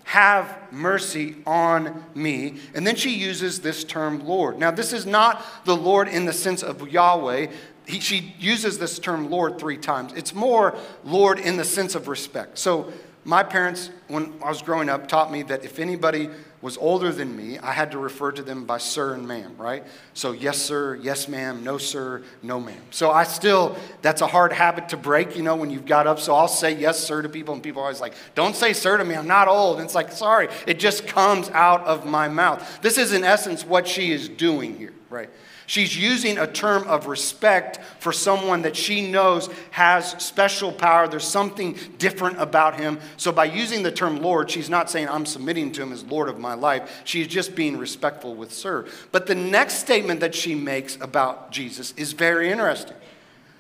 have 0.10 0.58
mercy 0.72 1.36
on 1.46 2.04
me. 2.16 2.58
And 2.74 2.86
then 2.86 2.96
she 2.96 3.12
uses 3.12 3.62
this 3.62 3.84
term, 3.84 4.26
Lord. 4.26 4.58
Now, 4.58 4.72
this 4.72 4.92
is 4.92 5.06
not 5.06 5.46
the 5.66 5.76
Lord 5.76 6.08
in 6.08 6.26
the 6.26 6.34
sense 6.34 6.64
of 6.64 6.88
Yahweh. 6.88 7.48
He, 7.90 8.00
she 8.00 8.36
uses 8.38 8.78
this 8.78 9.00
term, 9.00 9.32
Lord, 9.32 9.58
three 9.58 9.78
times. 9.78 10.14
It's 10.14 10.32
more 10.34 10.78
Lord 11.04 11.40
in 11.40 11.58
the 11.58 11.66
sense 11.66 11.96
of 11.96 12.08
respect. 12.08 12.60
So 12.60 12.94
my 13.26 13.42
parents, 13.42 13.90
when 14.08 14.34
I 14.44 14.50
was 14.50 14.62
growing 14.62 14.90
up, 14.90 15.08
taught 15.08 15.32
me 15.32 15.42
that 15.44 15.66
if 15.66 15.80
anybody 15.80 16.30
was 16.62 16.78
older 16.78 17.12
than 17.12 17.36
me, 17.36 17.58
I 17.58 17.72
had 17.72 17.92
to 17.92 17.98
refer 17.98 18.32
to 18.34 18.44
them 18.44 18.66
by 18.66 18.78
sir 18.78 19.16
and 19.16 19.28
ma'am, 19.28 19.56
right? 19.58 19.84
So, 20.14 20.34
yes, 20.34 20.58
sir, 20.58 20.96
yes, 21.02 21.28
ma'am, 21.28 21.64
no, 21.64 21.80
sir, 21.80 22.22
no, 22.44 22.60
ma'am. 22.60 22.82
So, 22.92 23.10
I 23.10 23.24
still, 23.24 23.76
that's 24.04 24.22
a 24.22 24.28
hard 24.28 24.54
habit 24.54 24.90
to 24.90 24.98
break, 24.98 25.36
you 25.36 25.42
know, 25.42 25.56
when 25.56 25.72
you've 25.72 25.86
got 25.86 26.06
up. 26.06 26.20
So, 26.20 26.36
I'll 26.36 26.48
say 26.48 26.76
yes, 26.76 27.00
sir 27.00 27.24
to 27.24 27.30
people, 27.30 27.56
and 27.56 27.64
people 27.64 27.82
are 27.82 27.86
always 27.86 28.02
like, 28.02 28.14
don't 28.36 28.56
say 28.56 28.74
sir 28.74 28.98
to 28.98 29.06
me, 29.06 29.16
I'm 29.16 29.28
not 29.28 29.48
old. 29.48 29.78
And 29.78 29.86
it's 29.86 29.96
like, 29.96 30.12
sorry, 30.12 30.50
it 30.68 30.80
just 30.80 31.08
comes 31.08 31.50
out 31.50 31.84
of 31.86 32.06
my 32.06 32.28
mouth. 32.28 32.82
This 32.82 33.00
is, 33.00 33.14
in 33.14 33.24
essence, 33.24 33.66
what 33.66 33.88
she 33.88 34.12
is 34.12 34.30
doing 34.30 34.78
here, 34.78 34.94
right? 35.10 35.30
She's 35.70 35.96
using 35.96 36.40
a 36.40 36.48
term 36.48 36.88
of 36.88 37.06
respect 37.06 37.80
for 38.00 38.12
someone 38.12 38.64
that 38.64 38.76
she 38.76 39.12
knows 39.12 39.52
has 39.70 40.14
special 40.14 40.72
power. 40.72 41.08
There's 41.08 41.28
something 41.28 41.78
different 42.00 42.42
about 42.42 42.80
him. 42.80 43.00
So, 43.18 43.32
by 43.32 43.46
using 43.46 43.84
the 43.84 43.92
term 43.92 44.20
Lord, 44.20 44.50
she's 44.50 44.68
not 44.68 44.90
saying, 44.90 45.08
I'm 45.08 45.28
submitting 45.28 45.72
to 45.74 45.84
him 45.84 45.94
as 45.94 46.04
Lord 46.04 46.28
of 46.28 46.40
my 46.40 46.56
life. 46.56 47.04
She's 47.06 47.28
just 47.28 47.54
being 47.54 47.78
respectful 47.78 48.34
with 48.34 48.52
Sir. 48.52 48.88
But 49.12 49.28
the 49.28 49.36
next 49.36 49.76
statement 49.76 50.22
that 50.22 50.34
she 50.34 50.56
makes 50.56 50.96
about 51.00 51.52
Jesus 51.52 51.94
is 51.96 52.14
very 52.14 52.52
interesting. 52.52 52.98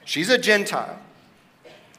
She's 0.03 0.31
a 0.31 0.39
Gentile. 0.39 0.97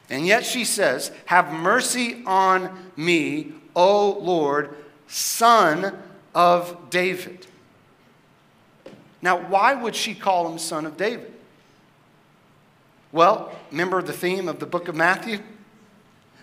And 0.09 0.27
yet 0.27 0.45
she 0.45 0.65
says, 0.65 1.13
Have 1.27 1.53
mercy 1.53 2.21
on 2.25 2.91
me, 2.97 3.53
O 3.77 4.11
Lord, 4.19 4.75
son 5.07 5.97
of 6.35 6.89
David. 6.89 7.47
Now, 9.21 9.37
why 9.37 9.73
would 9.73 9.95
she 9.95 10.15
call 10.15 10.51
him 10.51 10.57
son 10.57 10.85
of 10.85 10.97
David? 10.97 11.31
Well, 13.11 13.53
remember 13.71 14.01
the 14.01 14.13
theme 14.13 14.47
of 14.47 14.59
the 14.59 14.65
book 14.65 14.87
of 14.87 14.95
Matthew? 14.95 15.39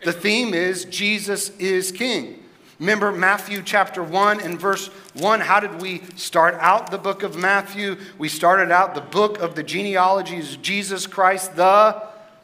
The 0.05 0.13
theme 0.13 0.55
is 0.55 0.85
Jesus 0.85 1.51
is 1.59 1.91
king. 1.91 2.45
Remember 2.79 3.11
Matthew 3.11 3.63
chapter 3.63 4.03
1 4.03 4.41
and 4.41 4.61
verse 4.61 4.87
1. 5.15 5.41
How 5.41 5.59
did 5.59 5.83
we 5.83 6.03
start 6.15 6.55
out 6.61 6.93
the 6.93 6.99
book 6.99 7.25
of 7.25 7.37
Matthew? 7.37 7.97
We 8.19 8.29
started 8.29 8.71
out 8.71 8.95
the 8.95 9.01
book 9.01 9.41
of 9.41 9.57
the 9.57 9.65
genealogies 9.65 10.57
Jesus 10.59 11.07
Christ, 11.07 11.57
the 11.57 12.01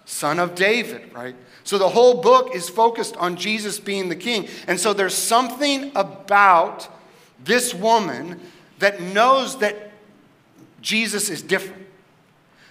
son 0.06 0.40
of 0.40 0.56
David, 0.56 1.12
right? 1.14 1.36
So 1.62 1.78
the 1.78 1.88
whole 1.88 2.20
book 2.20 2.54
is 2.54 2.68
focused 2.68 3.16
on 3.16 3.36
Jesus 3.36 3.78
being 3.78 4.08
the 4.08 4.16
king. 4.16 4.48
And 4.66 4.80
so 4.80 4.92
there's 4.92 5.14
something 5.14 5.92
about 5.94 6.88
this 7.44 7.72
woman 7.72 8.40
that 8.80 9.00
knows 9.00 9.58
that 9.60 9.92
Jesus 10.84 11.30
is 11.30 11.40
different. 11.40 11.86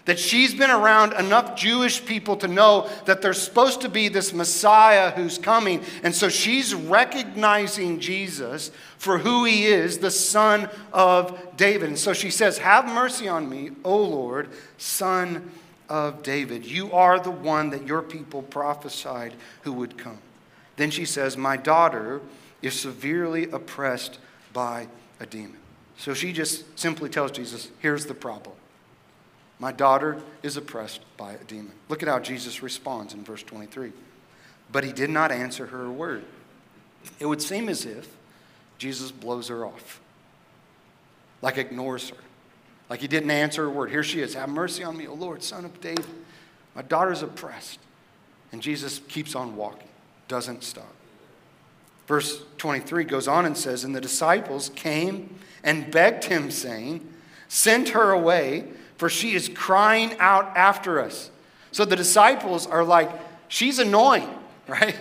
That 0.05 0.19
she's 0.19 0.53
been 0.53 0.69
around 0.69 1.13
enough 1.13 1.55
Jewish 1.55 2.05
people 2.05 2.35
to 2.37 2.47
know 2.47 2.89
that 3.05 3.21
there's 3.21 3.41
supposed 3.41 3.81
to 3.81 3.89
be 3.89 4.07
this 4.07 4.33
Messiah 4.33 5.11
who's 5.11 5.37
coming. 5.37 5.81
And 6.03 6.13
so 6.13 6.29
she's 6.29 6.75
recognizing 6.75 7.99
Jesus 7.99 8.69
for 8.97 9.17
who 9.17 9.45
he 9.45 9.65
is, 9.65 9.97
the 9.97 10.11
son 10.11 10.69
of 10.91 11.57
David. 11.57 11.89
And 11.89 11.97
so 11.97 12.13
she 12.13 12.29
says, 12.29 12.59
Have 12.59 12.85
mercy 12.85 13.27
on 13.27 13.49
me, 13.49 13.71
O 13.83 13.97
Lord, 13.97 14.49
son 14.77 15.49
of 15.89 16.21
David. 16.21 16.65
You 16.65 16.91
are 16.91 17.19
the 17.19 17.31
one 17.31 17.71
that 17.71 17.87
your 17.87 18.01
people 18.01 18.43
prophesied 18.43 19.33
who 19.61 19.73
would 19.73 19.97
come. 19.97 20.19
Then 20.75 20.91
she 20.91 21.05
says, 21.05 21.35
My 21.35 21.57
daughter 21.57 22.21
is 22.61 22.79
severely 22.79 23.49
oppressed 23.49 24.19
by 24.51 24.87
a 25.19 25.25
demon. 25.25 25.57
So 25.97 26.13
she 26.13 26.33
just 26.33 26.77
simply 26.77 27.09
tells 27.09 27.31
Jesus, 27.31 27.69
Here's 27.79 28.05
the 28.05 28.13
problem. 28.13 28.55
My 29.59 29.71
daughter 29.71 30.21
is 30.41 30.57
oppressed 30.57 31.01
by 31.15 31.33
a 31.33 31.43
demon. 31.45 31.71
Look 31.87 32.03
at 32.03 32.09
how 32.09 32.19
Jesus 32.19 32.61
responds 32.61 33.13
in 33.13 33.23
verse 33.23 33.43
23. 33.43 33.91
But 34.71 34.83
he 34.83 34.91
did 34.91 35.09
not 35.09 35.31
answer 35.31 35.67
her 35.67 35.85
a 35.85 35.91
word. 35.91 36.25
It 37.19 37.25
would 37.25 37.41
seem 37.41 37.69
as 37.69 37.85
if 37.85 38.07
Jesus 38.77 39.11
blows 39.11 39.47
her 39.49 39.65
off, 39.65 40.01
like 41.41 41.57
ignores 41.57 42.09
her, 42.09 42.17
like 42.89 42.99
he 42.99 43.07
didn't 43.07 43.31
answer 43.31 43.65
a 43.65 43.69
word. 43.69 43.91
Here 43.91 44.03
she 44.03 44.19
is. 44.19 44.33
Have 44.33 44.49
mercy 44.49 44.83
on 44.83 44.97
me, 44.97 45.07
O 45.07 45.13
Lord, 45.13 45.43
son 45.43 45.65
of 45.65 45.79
David. 45.79 46.05
My 46.75 46.81
daughter's 46.81 47.21
oppressed. 47.21 47.79
And 48.51 48.61
Jesus 48.61 48.99
keeps 49.07 49.35
on 49.35 49.55
walking, 49.55 49.87
doesn't 50.27 50.63
stop. 50.63 50.93
Verse 52.07 52.43
23 52.57 53.03
goes 53.05 53.27
on 53.27 53.45
and 53.45 53.57
says, 53.57 53.83
And 53.83 53.95
the 53.95 54.01
disciples 54.01 54.69
came 54.75 55.35
and 55.63 55.89
begged 55.91 56.25
him, 56.25 56.51
saying, 56.51 57.07
Send 57.47 57.89
her 57.89 58.11
away, 58.11 58.65
for 58.97 59.09
she 59.09 59.33
is 59.33 59.49
crying 59.49 60.15
out 60.19 60.55
after 60.57 60.99
us. 60.99 61.29
So 61.71 61.85
the 61.85 61.95
disciples 61.95 62.67
are 62.67 62.83
like, 62.83 63.09
She's 63.47 63.79
annoying, 63.79 64.29
right? 64.67 64.95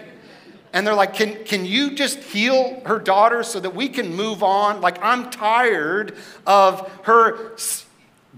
And 0.73 0.87
they're 0.87 0.95
like, 0.95 1.15
can, 1.15 1.45
can 1.45 1.67
you 1.67 1.91
just 1.95 2.19
heal 2.19 2.81
her 2.87 2.99
daughter 2.99 3.43
so 3.43 3.61
that 3.61 3.75
we 3.75 3.89
can 3.89 4.15
move 4.15 4.43
on? 4.43 4.81
Like, 4.81 5.03
I'm 5.03 5.31
tired 5.31 6.17
of 6.47 6.91
her 7.05 7.57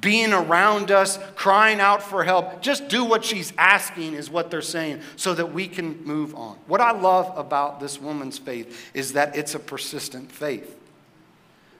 being 0.01 0.33
around 0.33 0.91
us, 0.91 1.19
crying 1.37 1.81
out 1.81 2.03
for 2.03 2.25
help. 2.25 2.61
Just 2.61 2.89
do 2.89 3.05
what 3.05 3.25
she's 3.25 3.53
asking, 3.57 4.15
is 4.15 4.29
what 4.29 4.51
they're 4.51 4.63
saying, 4.63 5.01
so 5.17 5.35
that 5.35 5.53
we 5.53 5.69
can 5.69 6.05
move 6.05 6.35
on. 6.35 6.57
What 6.67 6.81
I 6.81 6.91
love 6.91 7.33
about 7.37 7.81
this 7.81 8.01
woman's 8.01 8.39
faith 8.39 8.91
is 8.95 9.13
that 9.13 9.37
it's 9.37 9.55
a 9.55 9.61
persistent 9.61 10.33
faith 10.33 10.81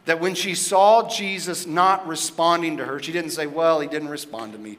that 0.05 0.21
when 0.21 0.35
she 0.35 0.55
saw 0.55 1.09
Jesus 1.09 1.67
not 1.67 2.07
responding 2.07 2.77
to 2.77 2.85
her, 2.85 3.01
she 3.01 3.13
didn't 3.13 3.31
say, 3.31 3.47
Well, 3.47 3.81
he 3.81 3.89
didn't 3.89 4.09
respond 4.09 4.53
to 4.53 4.59
me. 4.59 4.79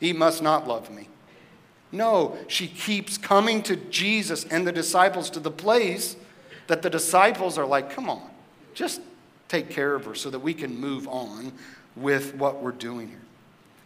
He 0.00 0.12
must 0.12 0.42
not 0.42 0.66
love 0.66 0.90
me. 0.90 1.08
No, 1.92 2.36
she 2.48 2.66
keeps 2.66 3.18
coming 3.18 3.62
to 3.64 3.76
Jesus 3.76 4.44
and 4.44 4.66
the 4.66 4.72
disciples 4.72 5.30
to 5.30 5.40
the 5.40 5.50
place 5.50 6.16
that 6.66 6.82
the 6.82 6.90
disciples 6.90 7.58
are 7.58 7.66
like, 7.66 7.90
Come 7.90 8.08
on, 8.08 8.22
just 8.74 9.00
take 9.48 9.70
care 9.70 9.94
of 9.94 10.06
her 10.06 10.14
so 10.14 10.30
that 10.30 10.40
we 10.40 10.54
can 10.54 10.78
move 10.78 11.06
on 11.08 11.52
with 11.96 12.34
what 12.34 12.62
we're 12.62 12.72
doing 12.72 13.08
here. 13.08 13.20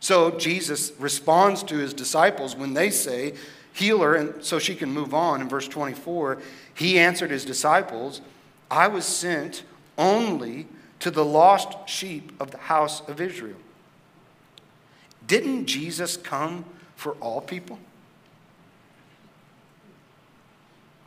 So 0.00 0.30
Jesus 0.32 0.92
responds 0.98 1.62
to 1.64 1.76
his 1.76 1.92
disciples 1.92 2.54
when 2.54 2.74
they 2.74 2.90
say, 2.90 3.34
heal 3.72 4.00
her 4.00 4.14
and 4.14 4.44
so 4.44 4.58
she 4.58 4.74
can 4.74 4.90
move 4.90 5.14
on. 5.14 5.40
In 5.40 5.48
verse 5.48 5.68
24, 5.68 6.38
he 6.74 6.98
answered 6.98 7.30
his 7.30 7.44
disciples, 7.44 8.20
I 8.70 8.88
was 8.88 9.04
sent 9.04 9.64
only 9.96 10.66
to 11.00 11.10
the 11.10 11.24
lost 11.24 11.88
sheep 11.88 12.32
of 12.40 12.50
the 12.50 12.58
house 12.58 13.06
of 13.08 13.20
Israel. 13.20 13.56
Didn't 15.26 15.66
Jesus 15.66 16.16
come 16.16 16.64
for 16.96 17.12
all 17.14 17.40
people? 17.40 17.78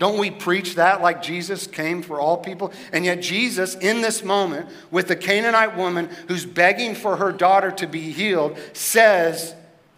Don't 0.01 0.17
we 0.17 0.31
preach 0.31 0.73
that 0.77 1.03
like 1.03 1.21
Jesus 1.21 1.67
came 1.67 2.01
for 2.01 2.19
all 2.19 2.35
people? 2.35 2.73
And 2.91 3.05
yet, 3.05 3.21
Jesus, 3.21 3.75
in 3.75 4.01
this 4.01 4.23
moment, 4.23 4.67
with 4.89 5.07
the 5.07 5.15
Canaanite 5.15 5.77
woman 5.77 6.09
who's 6.27 6.43
begging 6.43 6.95
for 6.95 7.17
her 7.17 7.31
daughter 7.31 7.69
to 7.73 7.85
be 7.85 8.09
healed, 8.11 8.57
says, 8.73 9.53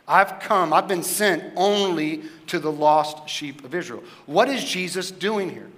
I've 0.06 0.42
come, 0.42 0.74
I've 0.74 0.90
been 0.90 1.04
sent 1.04 1.54
only 1.56 2.24
to 2.48 2.60
the 2.60 2.70
lost 2.70 3.30
sheep 3.30 3.64
of 3.64 3.74
Israel. 3.74 4.04
What 4.26 4.50
is 4.50 4.66
Jesus 4.66 5.10
doing 5.10 5.50
here? 5.50 5.70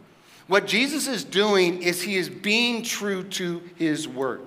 What 0.48 0.65
Jesus 0.65 1.08
is 1.08 1.24
doing 1.24 1.84
is 1.84 2.01
he 2.01 2.15
is 2.15 2.27
being 2.27 2.82
true 2.82 3.25
to 3.25 3.62
his 3.75 4.08
word. 4.08 4.41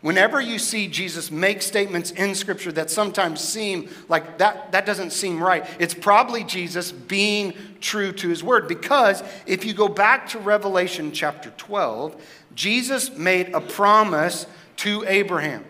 Whenever 0.00 0.40
you 0.40 0.60
see 0.60 0.86
Jesus 0.86 1.30
make 1.30 1.60
statements 1.60 2.12
in 2.12 2.34
Scripture 2.36 2.70
that 2.72 2.88
sometimes 2.88 3.40
seem 3.40 3.88
like 4.08 4.38
that, 4.38 4.70
that 4.70 4.86
doesn't 4.86 5.10
seem 5.10 5.42
right, 5.42 5.66
it's 5.80 5.94
probably 5.94 6.44
Jesus 6.44 6.92
being 6.92 7.52
true 7.80 8.12
to 8.12 8.28
his 8.28 8.42
word. 8.44 8.68
Because 8.68 9.24
if 9.44 9.64
you 9.64 9.74
go 9.74 9.88
back 9.88 10.28
to 10.28 10.38
Revelation 10.38 11.10
chapter 11.10 11.50
12, 11.56 12.22
Jesus 12.54 13.16
made 13.16 13.52
a 13.54 13.60
promise 13.60 14.46
to 14.76 15.04
Abraham. 15.08 15.64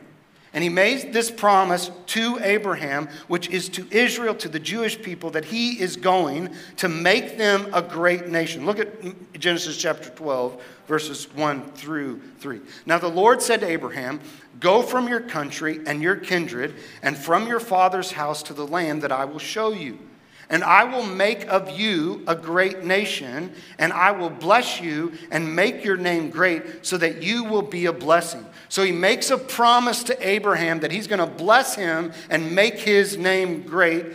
And 0.53 0.65
he 0.65 0.71
made 0.71 1.13
this 1.13 1.31
promise 1.31 1.91
to 2.07 2.39
Abraham, 2.43 3.09
which 3.29 3.49
is 3.51 3.69
to 3.71 3.87
Israel, 3.91 4.35
to 4.37 4.49
the 4.49 4.59
Jewish 4.59 5.01
people, 5.01 5.31
that 5.31 5.45
he 5.45 5.81
is 5.81 5.97
going 5.97 6.55
to 6.77 6.89
make 6.89 7.37
them 7.37 7.69
a 7.75 7.83
great 7.83 8.29
nation. 8.29 8.65
Look 8.65 8.79
at 8.79 9.39
Genesis 9.39 9.77
chapter 9.77 10.09
12, 10.11 10.63
verses 10.87 11.33
1 11.35 11.73
through 11.73 12.21
3. 12.39 12.61
Now 12.87 12.99
the 12.99 13.09
Lord 13.09 13.43
said 13.43 13.61
to 13.61 13.67
Abraham, 13.67 14.21
Go 14.59 14.83
from 14.83 15.07
your 15.07 15.21
country 15.21 15.81
and 15.87 16.03
your 16.03 16.17
kindred, 16.17 16.75
and 17.03 17.17
from 17.17 17.47
your 17.47 17.61
father's 17.61 18.13
house 18.13 18.43
to 18.45 18.55
the 18.55 18.67
land 18.67 19.03
that 19.03 19.13
I 19.13 19.25
will 19.25 19.39
show 19.39 19.73
you. 19.73 19.99
And 20.51 20.65
I 20.65 20.85
will 20.85 21.05
make 21.05 21.47
of 21.47 21.79
you 21.79 22.23
a 22.27 22.35
great 22.35 22.83
nation, 22.83 23.53
and 23.79 23.93
I 23.93 24.13
will 24.13 24.31
bless 24.31 24.81
you 24.81 25.13
and 25.31 25.55
make 25.55 25.85
your 25.85 25.99
name 25.99 26.31
great 26.31 26.87
so 26.87 26.97
that 26.97 27.23
you 27.23 27.45
will 27.45 27.63
be 27.63 27.85
a 27.87 27.93
blessing. 27.93 28.47
So 28.71 28.83
he 28.83 28.93
makes 28.93 29.31
a 29.31 29.37
promise 29.37 30.03
to 30.05 30.27
Abraham 30.27 30.81
that 30.81 30.91
he's 30.91 31.07
going 31.07 31.21
to 31.21 31.27
bless 31.27 31.75
him 31.75 32.13
and 32.31 32.55
make 32.55 32.79
his 32.79 33.19
name 33.19 33.63
great 33.63 34.07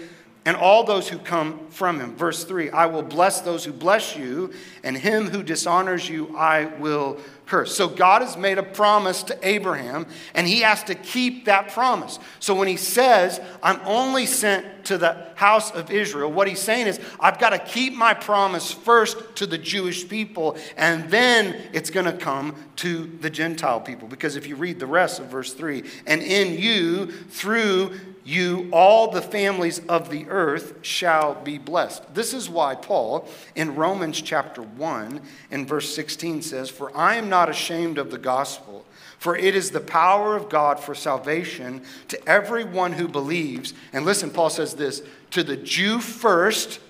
and 0.45 0.57
all 0.57 0.83
those 0.83 1.07
who 1.07 1.17
come 1.17 1.67
from 1.69 1.99
him. 1.99 2.15
Verse 2.15 2.43
3 2.43 2.69
I 2.71 2.87
will 2.87 3.03
bless 3.03 3.41
those 3.41 3.63
who 3.63 3.71
bless 3.71 4.15
you, 4.15 4.51
and 4.83 4.97
him 4.97 5.29
who 5.29 5.43
dishonors 5.43 6.09
you 6.09 6.35
I 6.35 6.65
will 6.65 7.19
curse. 7.45 7.75
So 7.75 7.87
God 7.87 8.21
has 8.21 8.35
made 8.35 8.57
a 8.57 8.63
promise 8.63 9.23
to 9.23 9.37
Abraham, 9.47 10.05
and 10.33 10.47
he 10.47 10.61
has 10.61 10.83
to 10.85 10.95
keep 10.95 11.45
that 11.45 11.69
promise. 11.69 12.19
So 12.39 12.55
when 12.55 12.67
he 12.67 12.77
says, 12.77 13.39
I'm 13.61 13.79
only 13.85 14.25
sent 14.25 14.65
to 14.85 14.97
the 14.97 15.27
house 15.35 15.71
of 15.71 15.91
Israel, 15.91 16.31
what 16.31 16.47
he's 16.47 16.59
saying 16.59 16.87
is, 16.87 16.99
I've 17.19 17.39
got 17.39 17.51
to 17.51 17.59
keep 17.59 17.93
my 17.93 18.13
promise 18.13 18.71
first 18.71 19.35
to 19.37 19.45
the 19.45 19.57
Jewish 19.57 20.07
people, 20.07 20.57
and 20.77 21.09
then 21.09 21.69
it's 21.73 21.89
going 21.89 22.05
to 22.05 22.13
come 22.13 22.55
to 22.77 23.05
the 23.21 23.29
Gentile 23.29 23.81
people. 23.81 24.07
Because 24.07 24.35
if 24.35 24.47
you 24.47 24.55
read 24.55 24.79
the 24.79 24.87
rest 24.87 25.19
of 25.19 25.27
verse 25.27 25.53
3, 25.53 25.83
and 26.05 26.21
in 26.21 26.57
you, 26.59 27.07
through 27.07 27.99
you, 28.25 28.69
all 28.71 29.11
the 29.11 29.21
families 29.21 29.79
of 29.89 30.09
the 30.09 30.25
earth 30.29 30.75
shall 30.81 31.35
be 31.35 31.57
blessed. 31.57 32.13
This 32.13 32.33
is 32.33 32.49
why 32.49 32.75
Paul, 32.75 33.27
in 33.55 33.75
Romans 33.75 34.21
chapter 34.21 34.61
1, 34.61 35.21
in 35.51 35.65
verse 35.65 35.93
16, 35.93 36.41
says, 36.41 36.69
For 36.69 36.95
I 36.95 37.15
am 37.15 37.29
not 37.29 37.49
ashamed 37.49 37.97
of 37.97 38.11
the 38.11 38.17
gospel, 38.17 38.85
for 39.23 39.37
it 39.37 39.55
is 39.55 39.71
the 39.71 39.79
power 39.79 40.35
of 40.35 40.49
God 40.49 40.81
for 40.81 40.93
salvation 40.93 41.81
to 42.09 42.29
everyone 42.29 42.91
who 42.91 43.07
believes. 43.07 43.73
And 43.93 44.03
listen, 44.03 44.29
Paul 44.29 44.49
says 44.49 44.73
this 44.73 45.01
to 45.31 45.43
the 45.43 45.55
Jew 45.55 46.01
first, 46.01 46.81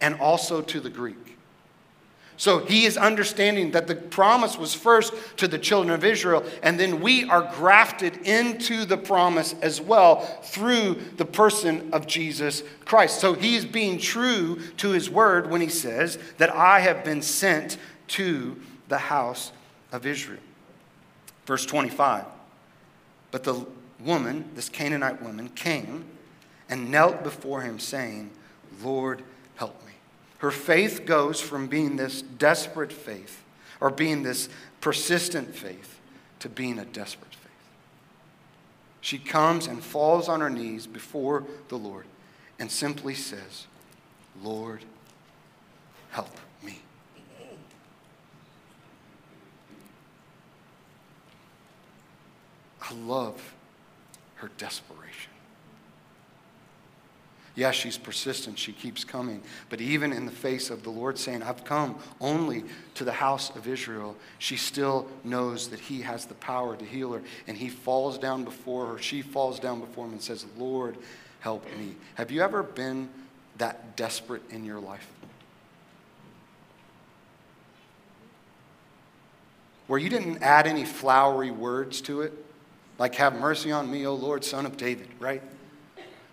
and 0.00 0.16
also 0.16 0.62
to 0.62 0.80
the 0.80 0.90
Greek. 0.90 1.36
So 2.36 2.58
he 2.58 2.86
is 2.86 2.96
understanding 2.96 3.70
that 3.70 3.86
the 3.86 3.94
promise 3.94 4.58
was 4.58 4.74
first 4.74 5.14
to 5.36 5.46
the 5.46 5.60
children 5.60 5.94
of 5.94 6.02
Israel, 6.04 6.42
and 6.64 6.80
then 6.80 7.00
we 7.00 7.28
are 7.28 7.48
grafted 7.54 8.16
into 8.26 8.84
the 8.84 8.98
promise 8.98 9.54
as 9.62 9.80
well 9.80 10.22
through 10.42 10.94
the 11.18 11.24
person 11.24 11.90
of 11.92 12.08
Jesus 12.08 12.64
Christ. 12.84 13.20
So 13.20 13.34
he 13.34 13.54
is 13.54 13.64
being 13.64 13.98
true 13.98 14.58
to 14.78 14.88
his 14.88 15.08
word 15.08 15.48
when 15.48 15.60
he 15.60 15.68
says 15.68 16.18
that 16.38 16.50
I 16.50 16.80
have 16.80 17.04
been 17.04 17.22
sent 17.22 17.78
to 18.08 18.60
the 18.88 18.98
house 18.98 19.52
of 19.92 20.04
Israel. 20.04 20.40
Verse 21.50 21.66
25. 21.66 22.26
But 23.32 23.42
the 23.42 23.66
woman, 23.98 24.48
this 24.54 24.68
Canaanite 24.68 25.20
woman, 25.20 25.48
came 25.48 26.04
and 26.68 26.92
knelt 26.92 27.24
before 27.24 27.62
him, 27.62 27.80
saying, 27.80 28.30
Lord, 28.84 29.24
help 29.56 29.84
me. 29.84 29.94
Her 30.38 30.52
faith 30.52 31.06
goes 31.06 31.40
from 31.40 31.66
being 31.66 31.96
this 31.96 32.22
desperate 32.22 32.92
faith 32.92 33.42
or 33.80 33.90
being 33.90 34.22
this 34.22 34.48
persistent 34.80 35.52
faith 35.52 35.98
to 36.38 36.48
being 36.48 36.78
a 36.78 36.84
desperate 36.84 37.34
faith. 37.34 37.50
She 39.00 39.18
comes 39.18 39.66
and 39.66 39.82
falls 39.82 40.28
on 40.28 40.40
her 40.40 40.50
knees 40.50 40.86
before 40.86 41.42
the 41.66 41.76
Lord 41.76 42.06
and 42.60 42.70
simply 42.70 43.16
says, 43.16 43.66
Lord, 44.40 44.84
help 46.10 46.30
me. 46.62 46.78
I 52.90 52.94
love 52.94 53.54
her 54.36 54.50
desperation. 54.58 55.30
Yes, 57.56 57.74
she's 57.74 57.98
persistent. 57.98 58.58
She 58.58 58.72
keeps 58.72 59.04
coming. 59.04 59.42
But 59.68 59.80
even 59.80 60.12
in 60.12 60.24
the 60.24 60.32
face 60.32 60.70
of 60.70 60.82
the 60.82 60.90
Lord 60.90 61.18
saying, 61.18 61.42
I've 61.42 61.64
come 61.64 61.98
only 62.20 62.64
to 62.94 63.04
the 63.04 63.12
house 63.12 63.54
of 63.54 63.66
Israel, 63.66 64.16
she 64.38 64.56
still 64.56 65.06
knows 65.24 65.68
that 65.68 65.80
He 65.80 66.00
has 66.02 66.26
the 66.26 66.34
power 66.34 66.76
to 66.76 66.84
heal 66.84 67.12
her. 67.12 67.22
And 67.46 67.56
He 67.56 67.68
falls 67.68 68.18
down 68.18 68.44
before 68.44 68.86
her. 68.86 68.98
She 68.98 69.20
falls 69.20 69.58
down 69.60 69.80
before 69.80 70.06
Him 70.06 70.12
and 70.12 70.22
says, 70.22 70.46
Lord, 70.56 70.96
help 71.40 71.64
me. 71.76 71.96
Have 72.14 72.30
you 72.30 72.40
ever 72.40 72.62
been 72.62 73.10
that 73.58 73.96
desperate 73.96 74.42
in 74.50 74.64
your 74.64 74.80
life? 74.80 75.06
Where 79.86 79.98
you 79.98 80.08
didn't 80.08 80.40
add 80.40 80.68
any 80.68 80.84
flowery 80.84 81.50
words 81.50 82.00
to 82.02 82.20
it, 82.22 82.32
like, 83.00 83.16
have 83.16 83.34
mercy 83.34 83.72
on 83.72 83.90
me, 83.90 84.06
O 84.06 84.14
Lord, 84.14 84.44
son 84.44 84.64
of 84.64 84.76
David, 84.76 85.08
right? 85.18 85.42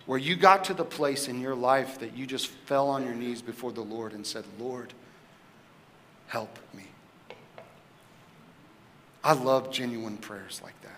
where 0.08 0.18
you 0.18 0.36
got 0.36 0.64
to 0.64 0.74
the 0.74 0.86
place 0.86 1.28
in 1.28 1.40
your 1.42 1.54
life 1.54 2.00
that 2.00 2.16
you 2.16 2.26
just 2.26 2.48
fell 2.48 2.90
on 2.90 3.04
your 3.06 3.14
knees 3.14 3.42
before 3.42 3.74
the 3.74 3.82
Lord 3.82 4.14
and 4.14 4.26
said, 4.26 4.46
Lord, 4.58 4.94
help 6.28 6.58
me. 6.74 6.86
I 9.24 9.34
love 9.34 9.70
genuine 9.70 10.18
prayers 10.18 10.62
like 10.64 10.82
that. 10.82 10.97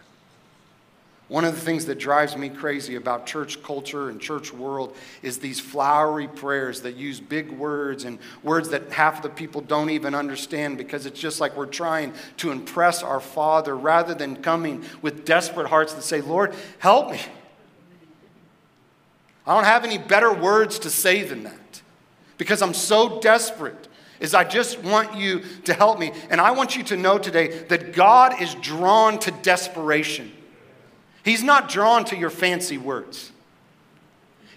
One 1.30 1.46
of 1.46 1.54
the 1.54 1.62
things 1.62 1.86
that 1.86 2.00
drives 2.00 2.36
me 2.36 2.50
crazy 2.50 2.96
about 2.96 3.28
church 3.28 3.62
culture 3.62 4.10
and 4.10 4.20
church 4.20 4.52
world 4.52 4.96
is 5.22 5.38
these 5.38 5.60
flowery 5.60 6.28
prayers 6.28 6.82
that 6.82 6.96
use 6.96 7.20
big 7.20 7.52
words 7.52 8.04
and 8.04 8.18
words 8.42 8.70
that 8.70 8.92
half 8.92 9.18
of 9.18 9.22
the 9.22 9.30
people 9.30 9.62
don't 9.62 9.92
even 9.92 10.16
understand 10.16 10.80
because 10.80 11.06
it's 11.06 11.20
just 11.20 11.40
like 11.40 11.56
we're 11.56 11.68
trying 11.68 12.14
to 12.38 12.50
impress 12.50 13.04
our 13.04 13.20
Father 13.20 13.78
rather 13.78 14.16
than 14.16 14.38
coming 14.38 14.84
with 15.04 15.24
desperate 15.24 15.68
hearts 15.68 15.94
that 15.94 16.02
say, 16.02 16.20
Lord, 16.20 16.56
help 16.80 17.12
me. 17.12 17.22
I 19.46 19.54
don't 19.54 19.66
have 19.66 19.86
any 19.86 20.00
better 20.00 20.34
words 20.34 20.80
to 20.80 20.90
say 20.90 21.22
than 21.22 21.44
that 21.44 21.82
because 22.40 22.64
I'm 22.64 22.74
so 22.74 23.20
desperate. 23.20 23.88
Is 24.20 24.34
I 24.34 24.44
just 24.44 24.80
want 24.80 25.16
you 25.16 25.44
to 25.66 25.74
help 25.76 26.00
me. 26.00 26.12
And 26.30 26.42
I 26.42 26.52
want 26.52 26.76
you 26.76 26.84
to 26.86 26.98
know 26.98 27.20
today 27.20 27.60
that 27.70 27.94
God 27.94 28.42
is 28.42 28.54
drawn 28.56 29.18
to 29.20 29.32
desperation. 29.32 30.34
He's 31.30 31.44
not 31.44 31.70
drawn 31.70 32.06
to 32.06 32.18
your 32.18 32.32
fancy 32.32 32.80
words. 32.80 33.32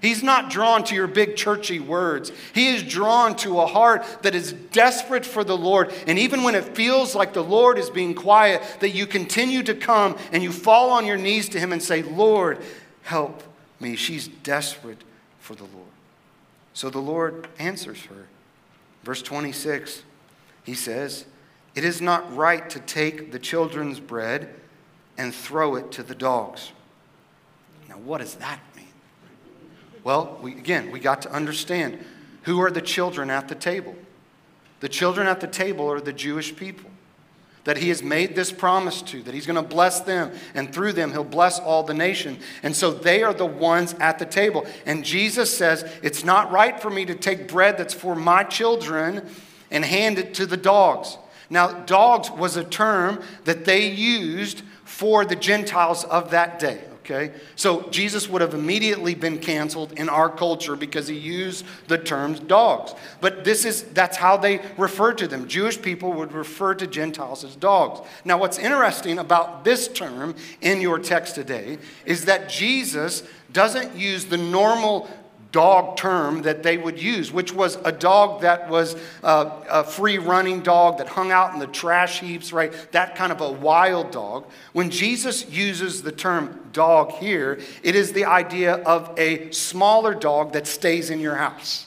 He's 0.01 0.23
not 0.23 0.49
drawn 0.49 0.83
to 0.85 0.95
your 0.95 1.07
big 1.07 1.37
churchy 1.37 1.81
words. 1.81 2.33
He 2.55 2.69
is 2.69 2.83
drawn 2.83 3.37
to 3.37 3.61
a 3.61 3.67
heart 3.67 4.07
that 4.23 4.35
is 4.35 4.55
desperate 4.55 5.27
for 5.27 5.45
the 5.45 5.55
Lord. 5.55 5.93
And 6.07 6.19
even 6.19 6.45
when 6.45 6.55
it 6.55 6.75
feels 6.75 7.15
like 7.15 7.35
the 7.35 7.45
Lord 7.45 7.77
is 7.77 7.91
being 7.91 8.15
quiet, 8.15 8.63
that 8.81 8.89
you 8.89 9.07
continue 9.07 9.63
to 9.65 9.75
come 9.75 10.17
and 10.33 10.43
you 10.43 10.51
fall 10.51 10.93
on 10.93 11.05
your 11.05 11.19
knees 11.19 11.51
to 11.51 11.61
Him 11.61 11.75
and 11.75 11.83
say, 11.83 12.03
Lord, 12.03 12.59
help 13.03 13.43
me. 13.79 13.95
She's 13.95 14.29
desperate 14.29 15.05
for 15.41 15.55
the 15.55 15.65
Lord. 15.65 15.93
So 16.73 16.89
the 16.89 17.01
Lord 17.01 17.49
answers 17.59 18.03
her. 18.07 18.29
Verse 19.05 19.21
26, 19.21 20.05
he 20.65 20.73
says, 20.73 21.27
It 21.75 21.85
is 21.85 22.01
not 22.01 22.35
right 22.35 22.71
to 22.71 22.81
take 22.81 23.31
the 23.31 23.39
children's 23.39 24.01
bread 24.01 24.55
and 25.19 25.35
throw 25.35 25.77
it 25.77 25.93
to 25.93 26.03
the 26.03 26.15
dogs. 26.15 26.73
Now, 27.89 27.97
what 27.97 28.19
does 28.19 28.35
that 28.37 28.61
mean? 28.77 28.87
Well, 30.05 30.39
we, 30.43 30.53
again, 30.53 30.91
we 30.91 31.01
got 31.01 31.23
to 31.23 31.33
understand 31.33 31.99
who 32.43 32.61
are 32.61 32.71
the 32.71 32.81
children 32.81 33.31
at 33.31 33.49
the 33.49 33.55
table. 33.55 33.95
The 34.81 34.89
children 34.89 35.27
at 35.27 35.41
the 35.41 35.47
table 35.47 35.91
are 35.91 36.01
the 36.01 36.13
Jewish 36.13 36.57
people 36.57 36.91
that 37.65 37.77
he 37.77 37.89
has 37.89 38.03
made 38.03 38.35
this 38.35 38.51
promise 38.51 39.03
to, 39.03 39.23
that 39.23 39.35
he's 39.35 39.47
going 39.47 39.63
to 39.63 39.63
bless 39.63 40.01
them, 40.01 40.33
and 40.55 40.73
through 40.73 40.93
them, 40.93 41.13
he'll 41.13 41.23
bless 41.23 41.61
all 41.61 41.85
the 41.85 41.95
nation. 41.95 42.39
And 42.63 42.75
so 42.75 42.91
they 42.91 43.23
are 43.23 43.35
the 43.35 43.47
ones 43.47 43.95
at 44.01 44.19
the 44.19 44.27
table. 44.27 44.67
And 44.85 45.05
Jesus 45.05 45.57
says, 45.57 45.85
It's 46.03 46.25
not 46.25 46.51
right 46.51 46.81
for 46.81 46.91
me 46.91 47.05
to 47.05 47.15
take 47.15 47.49
bread 47.49 47.79
that's 47.79 47.95
for 47.95 48.17
my 48.17 48.43
children 48.43 49.29
and 49.71 49.85
hand 49.85 50.19
it 50.19 50.35
to 50.35 50.47
the 50.47 50.57
dogs. 50.57 51.19
Now, 51.51 51.73
dogs 51.85 52.31
was 52.31 52.57
a 52.57 52.65
term 52.65 53.23
that 53.45 53.65
they 53.65 53.87
used 53.89 54.63
for 54.85 55.25
the 55.25 55.37
Gentiles 55.37 56.05
of 56.05 56.31
that 56.31 56.59
day 56.59 56.85
okay? 57.05 57.33
So 57.57 57.89
Jesus 57.91 58.29
would 58.29 58.41
have 58.43 58.55
immediately 58.55 59.15
been 59.15 59.39
canceled 59.39 59.93
in 59.93 60.09
our 60.09 60.29
culture 60.29 60.77
because 60.77 61.09
he 61.09 61.17
used 61.17 61.65
the 61.89 61.99
terms 61.99 62.41
dogs. 62.41 62.95
But 63.21 63.45
this 63.45 63.65
is 63.65 63.83
that's 63.83 64.17
how 64.17 64.37
they 64.37 64.61
referred 64.77 65.19
to 65.19 65.29
them. 65.29 65.49
Jewish 65.49 65.81
people 65.81 66.13
would 66.15 66.33
refer 66.33 66.75
to 66.75 66.87
Gentiles 66.87 67.45
as 67.45 67.57
dogs. 67.57 68.01
Now 68.25 68.39
what's 68.39 68.59
interesting 68.59 69.19
about 69.19 69.65
this 69.65 69.89
term 69.89 70.35
in 70.61 70.81
your 70.81 70.99
text 70.99 71.35
today 71.35 71.79
is 72.05 72.25
that 72.27 72.49
Jesus 72.49 73.23
doesn't 73.53 73.95
use 73.97 74.27
the 74.27 74.39
normal 74.39 75.11
dog 75.53 75.99
term 75.99 76.43
that 76.43 76.63
they 76.63 76.79
would 76.79 77.01
use, 77.01 77.31
which 77.31 77.53
was 77.53 77.77
a 77.85 77.93
dog 77.93 78.41
that 78.41 78.69
was 78.69 78.97
uh, 79.23 79.61
a 79.71 79.85
free 79.85 80.19
running 80.19 80.63
dog 80.63 80.99
that 80.99 81.09
hung 81.09 81.31
out 81.31 81.53
in 81.53 81.61
the 81.61 81.67
trash 81.67 82.21
heaps, 82.21 82.53
right? 82.53 82.73
That 82.93 83.15
kind 83.15 83.31
of 83.31 83.41
a 83.41 83.53
wild 83.53 84.11
dog. 84.11 84.47
When 84.73 84.91
Jesus 84.91 85.49
uses 85.49 86.03
the 86.03 86.11
term 86.11 86.59
dog 86.73 87.13
here, 87.13 87.61
it 87.83 87.95
is 87.95 88.15
the 88.15 88.25
idea 88.25 88.77
of 88.77 89.15
a 89.19 89.51
smaller 89.53 90.15
dog 90.15 90.55
that 90.55 90.67
stays 90.67 91.11
in 91.11 91.21
your 91.21 91.37
house. 91.37 91.87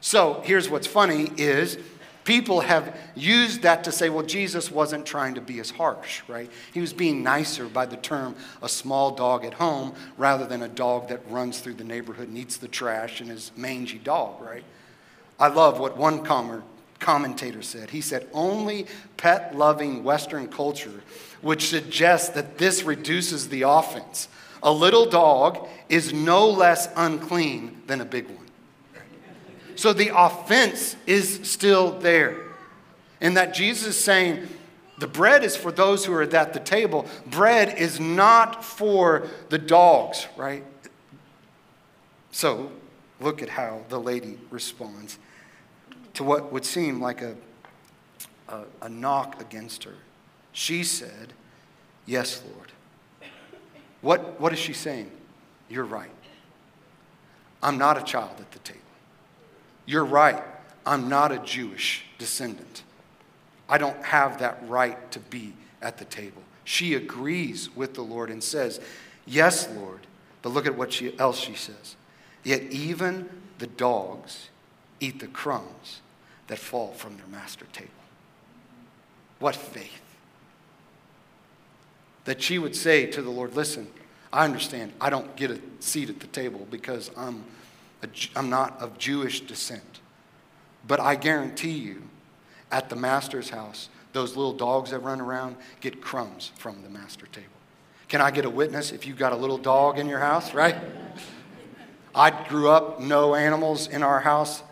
So 0.00 0.40
here's 0.44 0.70
what's 0.70 0.86
funny 0.86 1.32
is 1.36 1.78
people 2.26 2.60
have 2.60 2.94
used 3.14 3.62
that 3.62 3.84
to 3.84 3.92
say, 3.92 4.10
well, 4.10 4.26
Jesus 4.26 4.70
wasn't 4.70 5.06
trying 5.06 5.34
to 5.36 5.40
be 5.40 5.60
as 5.60 5.70
harsh, 5.70 6.22
right? 6.28 6.50
He 6.74 6.80
was 6.80 6.92
being 6.92 7.22
nicer 7.22 7.66
by 7.66 7.86
the 7.86 7.96
term 7.96 8.36
a 8.60 8.68
small 8.68 9.12
dog 9.12 9.46
at 9.46 9.54
home 9.54 9.94
rather 10.18 10.44
than 10.44 10.62
a 10.62 10.68
dog 10.68 11.08
that 11.08 11.20
runs 11.30 11.60
through 11.60 11.74
the 11.74 11.84
neighborhood 11.84 12.28
and 12.28 12.36
eats 12.36 12.58
the 12.58 12.68
trash 12.68 13.22
and 13.22 13.30
is 13.30 13.52
mangy 13.56 13.98
dog, 13.98 14.42
right? 14.42 14.64
I 15.40 15.48
love 15.48 15.78
what 15.78 15.96
one 15.96 16.24
commentator 16.98 17.62
said. 17.62 17.90
He 17.90 18.00
said, 18.00 18.26
only 18.32 18.86
pet 19.16 19.56
loving 19.56 20.02
Western 20.04 20.48
culture 20.48 21.02
which 21.42 21.68
suggests 21.68 22.30
that 22.30 22.58
this 22.58 22.82
reduces 22.82 23.48
the 23.48 23.62
offense. 23.62 24.28
A 24.62 24.72
little 24.72 25.06
dog 25.06 25.68
is 25.88 26.12
no 26.12 26.48
less 26.48 26.88
unclean 26.96 27.82
than 27.86 28.00
a 28.00 28.04
big 28.04 28.26
one. 28.26 28.45
So 29.76 29.92
the 29.92 30.10
offense 30.14 30.96
is 31.06 31.40
still 31.44 31.98
there. 31.98 32.36
And 33.20 33.36
that 33.36 33.54
Jesus 33.54 33.88
is 33.88 34.02
saying, 34.02 34.48
the 34.98 35.06
bread 35.06 35.44
is 35.44 35.56
for 35.56 35.70
those 35.70 36.04
who 36.04 36.12
are 36.14 36.22
at 36.22 36.52
the 36.52 36.60
table. 36.60 37.06
Bread 37.26 37.78
is 37.78 38.00
not 38.00 38.64
for 38.64 39.28
the 39.50 39.58
dogs, 39.58 40.26
right? 40.36 40.64
So 42.30 42.70
look 43.20 43.42
at 43.42 43.50
how 43.50 43.82
the 43.88 44.00
lady 44.00 44.38
responds 44.50 45.18
to 46.14 46.24
what 46.24 46.50
would 46.52 46.64
seem 46.64 47.00
like 47.00 47.20
a, 47.20 47.36
a, 48.48 48.62
a 48.82 48.88
knock 48.88 49.40
against 49.40 49.84
her. 49.84 49.94
She 50.52 50.82
said, 50.82 51.34
Yes, 52.06 52.42
Lord. 52.54 52.72
What, 54.00 54.40
what 54.40 54.52
is 54.52 54.58
she 54.58 54.72
saying? 54.72 55.10
You're 55.68 55.84
right. 55.84 56.10
I'm 57.62 57.76
not 57.78 57.98
a 57.98 58.02
child 58.02 58.36
at 58.38 58.52
the 58.52 58.60
table. 58.60 58.80
You're 59.86 60.04
right. 60.04 60.42
I'm 60.84 61.08
not 61.08 61.32
a 61.32 61.38
Jewish 61.38 62.04
descendant. 62.18 62.82
I 63.68 63.78
don't 63.78 64.04
have 64.04 64.38
that 64.40 64.58
right 64.68 65.10
to 65.12 65.20
be 65.20 65.54
at 65.80 65.98
the 65.98 66.04
table. 66.04 66.42
She 66.64 66.94
agrees 66.94 67.74
with 67.74 67.94
the 67.94 68.02
Lord 68.02 68.30
and 68.30 68.42
says, 68.42 68.80
Yes, 69.24 69.68
Lord. 69.70 70.00
But 70.42 70.50
look 70.50 70.66
at 70.66 70.76
what 70.76 70.92
she, 70.92 71.18
else 71.18 71.38
she 71.38 71.54
says. 71.54 71.96
Yet 72.44 72.62
even 72.70 73.28
the 73.58 73.66
dogs 73.66 74.48
eat 75.00 75.18
the 75.18 75.26
crumbs 75.26 76.00
that 76.46 76.58
fall 76.58 76.92
from 76.92 77.16
their 77.16 77.26
master 77.26 77.64
table. 77.72 77.90
What 79.38 79.56
faith. 79.56 80.02
That 82.24 82.42
she 82.42 82.58
would 82.58 82.76
say 82.76 83.06
to 83.06 83.22
the 83.22 83.30
Lord, 83.30 83.54
Listen, 83.56 83.88
I 84.32 84.44
understand 84.44 84.92
I 85.00 85.10
don't 85.10 85.34
get 85.36 85.50
a 85.50 85.60
seat 85.80 86.08
at 86.08 86.20
the 86.20 86.26
table 86.28 86.66
because 86.70 87.10
I'm 87.16 87.44
I'm 88.34 88.50
not 88.50 88.80
of 88.80 88.98
Jewish 88.98 89.40
descent. 89.40 90.00
But 90.86 91.00
I 91.00 91.16
guarantee 91.16 91.72
you, 91.72 92.02
at 92.70 92.88
the 92.88 92.96
master's 92.96 93.50
house, 93.50 93.88
those 94.12 94.36
little 94.36 94.52
dogs 94.52 94.90
that 94.90 95.00
run 95.00 95.20
around 95.20 95.56
get 95.80 96.00
crumbs 96.00 96.52
from 96.56 96.82
the 96.82 96.88
master 96.88 97.26
table. 97.26 97.48
Can 98.08 98.20
I 98.20 98.30
get 98.30 98.44
a 98.44 98.50
witness 98.50 98.92
if 98.92 99.06
you've 99.06 99.18
got 99.18 99.32
a 99.32 99.36
little 99.36 99.58
dog 99.58 99.98
in 99.98 100.08
your 100.08 100.20
house, 100.20 100.54
right? 100.54 100.76
I 102.14 102.30
grew 102.48 102.70
up, 102.70 103.00
no 103.00 103.34
animals 103.34 103.88
in 103.88 104.02
our 104.02 104.20
house. 104.20 104.62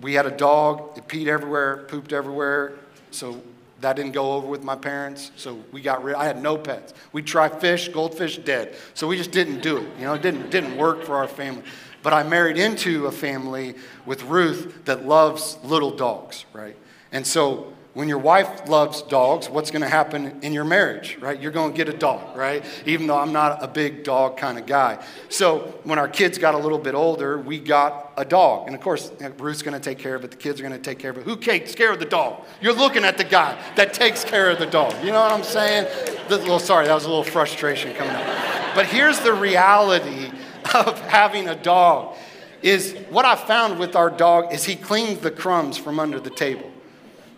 We 0.00 0.14
had 0.14 0.26
a 0.26 0.30
dog, 0.30 0.98
it 0.98 1.08
peed 1.08 1.26
everywhere, 1.26 1.84
pooped 1.88 2.12
everywhere. 2.12 2.74
So 3.12 3.40
that 3.80 3.96
didn't 3.96 4.12
go 4.12 4.32
over 4.32 4.46
with 4.46 4.62
my 4.62 4.76
parents. 4.76 5.30
So 5.36 5.62
we 5.72 5.80
got 5.80 6.04
rid 6.04 6.16
I 6.16 6.24
had 6.24 6.42
no 6.42 6.58
pets. 6.58 6.92
We 7.12 7.22
tried 7.22 7.60
fish, 7.60 7.88
goldfish, 7.88 8.38
dead. 8.38 8.76
So 8.94 9.06
we 9.06 9.16
just 9.16 9.30
didn't 9.30 9.62
do 9.62 9.78
it. 9.78 9.88
You 9.98 10.04
know, 10.04 10.14
it 10.14 10.22
didn't, 10.22 10.50
didn't 10.50 10.76
work 10.76 11.04
for 11.04 11.16
our 11.16 11.28
family. 11.28 11.62
But 12.02 12.12
I 12.12 12.22
married 12.22 12.56
into 12.56 13.06
a 13.06 13.12
family 13.12 13.74
with 14.06 14.22
Ruth 14.24 14.84
that 14.86 15.06
loves 15.06 15.58
little 15.62 15.90
dogs, 15.90 16.46
right? 16.52 16.76
And 17.12 17.26
so 17.26 17.72
when 17.92 18.08
your 18.08 18.18
wife 18.18 18.68
loves 18.68 19.02
dogs, 19.02 19.50
what's 19.50 19.72
going 19.72 19.82
to 19.82 19.88
happen 19.88 20.38
in 20.42 20.52
your 20.52 20.64
marriage, 20.64 21.18
right? 21.20 21.40
You're 21.40 21.50
going 21.50 21.72
to 21.72 21.76
get 21.76 21.92
a 21.92 21.96
dog, 21.96 22.36
right? 22.36 22.64
Even 22.86 23.08
though 23.08 23.18
I'm 23.18 23.32
not 23.32 23.64
a 23.64 23.66
big 23.66 24.04
dog 24.04 24.36
kind 24.36 24.58
of 24.58 24.66
guy. 24.66 25.04
So 25.28 25.80
when 25.82 25.98
our 25.98 26.06
kids 26.06 26.38
got 26.38 26.54
a 26.54 26.58
little 26.58 26.78
bit 26.78 26.94
older, 26.94 27.36
we 27.38 27.58
got 27.58 28.12
a 28.16 28.24
dog. 28.24 28.68
And 28.68 28.76
of 28.76 28.80
course, 28.80 29.10
Ruth's 29.38 29.62
going 29.62 29.74
to 29.74 29.80
take 29.80 29.98
care 29.98 30.14
of 30.14 30.22
it. 30.22 30.30
The 30.30 30.36
kids 30.36 30.60
are 30.60 30.62
going 30.62 30.72
to 30.72 30.78
take 30.78 31.00
care 31.00 31.10
of 31.10 31.18
it. 31.18 31.24
Who 31.24 31.36
takes 31.36 31.74
care 31.74 31.92
of 31.92 31.98
the 31.98 32.04
dog? 32.04 32.44
You're 32.60 32.74
looking 32.74 33.04
at 33.04 33.18
the 33.18 33.24
guy 33.24 33.60
that 33.74 33.92
takes 33.92 34.22
care 34.22 34.50
of 34.50 34.60
the 34.60 34.66
dog. 34.66 34.94
You 35.04 35.10
know 35.10 35.20
what 35.20 35.32
I'm 35.32 35.42
saying? 35.42 35.88
Little, 36.30 36.60
sorry, 36.60 36.86
that 36.86 36.94
was 36.94 37.06
a 37.06 37.08
little 37.08 37.24
frustration 37.24 37.92
coming 37.94 38.14
up. 38.14 38.74
But 38.76 38.86
here's 38.86 39.18
the 39.18 39.34
reality 39.34 40.30
of 40.74 41.00
having 41.00 41.48
a 41.48 41.54
dog 41.54 42.16
is 42.62 42.94
what 43.08 43.24
I 43.24 43.36
found 43.36 43.78
with 43.78 43.96
our 43.96 44.10
dog 44.10 44.52
is 44.52 44.64
he 44.64 44.76
cleans 44.76 45.20
the 45.20 45.30
crumbs 45.30 45.78
from 45.78 45.98
under 45.98 46.20
the 46.20 46.30
table. 46.30 46.70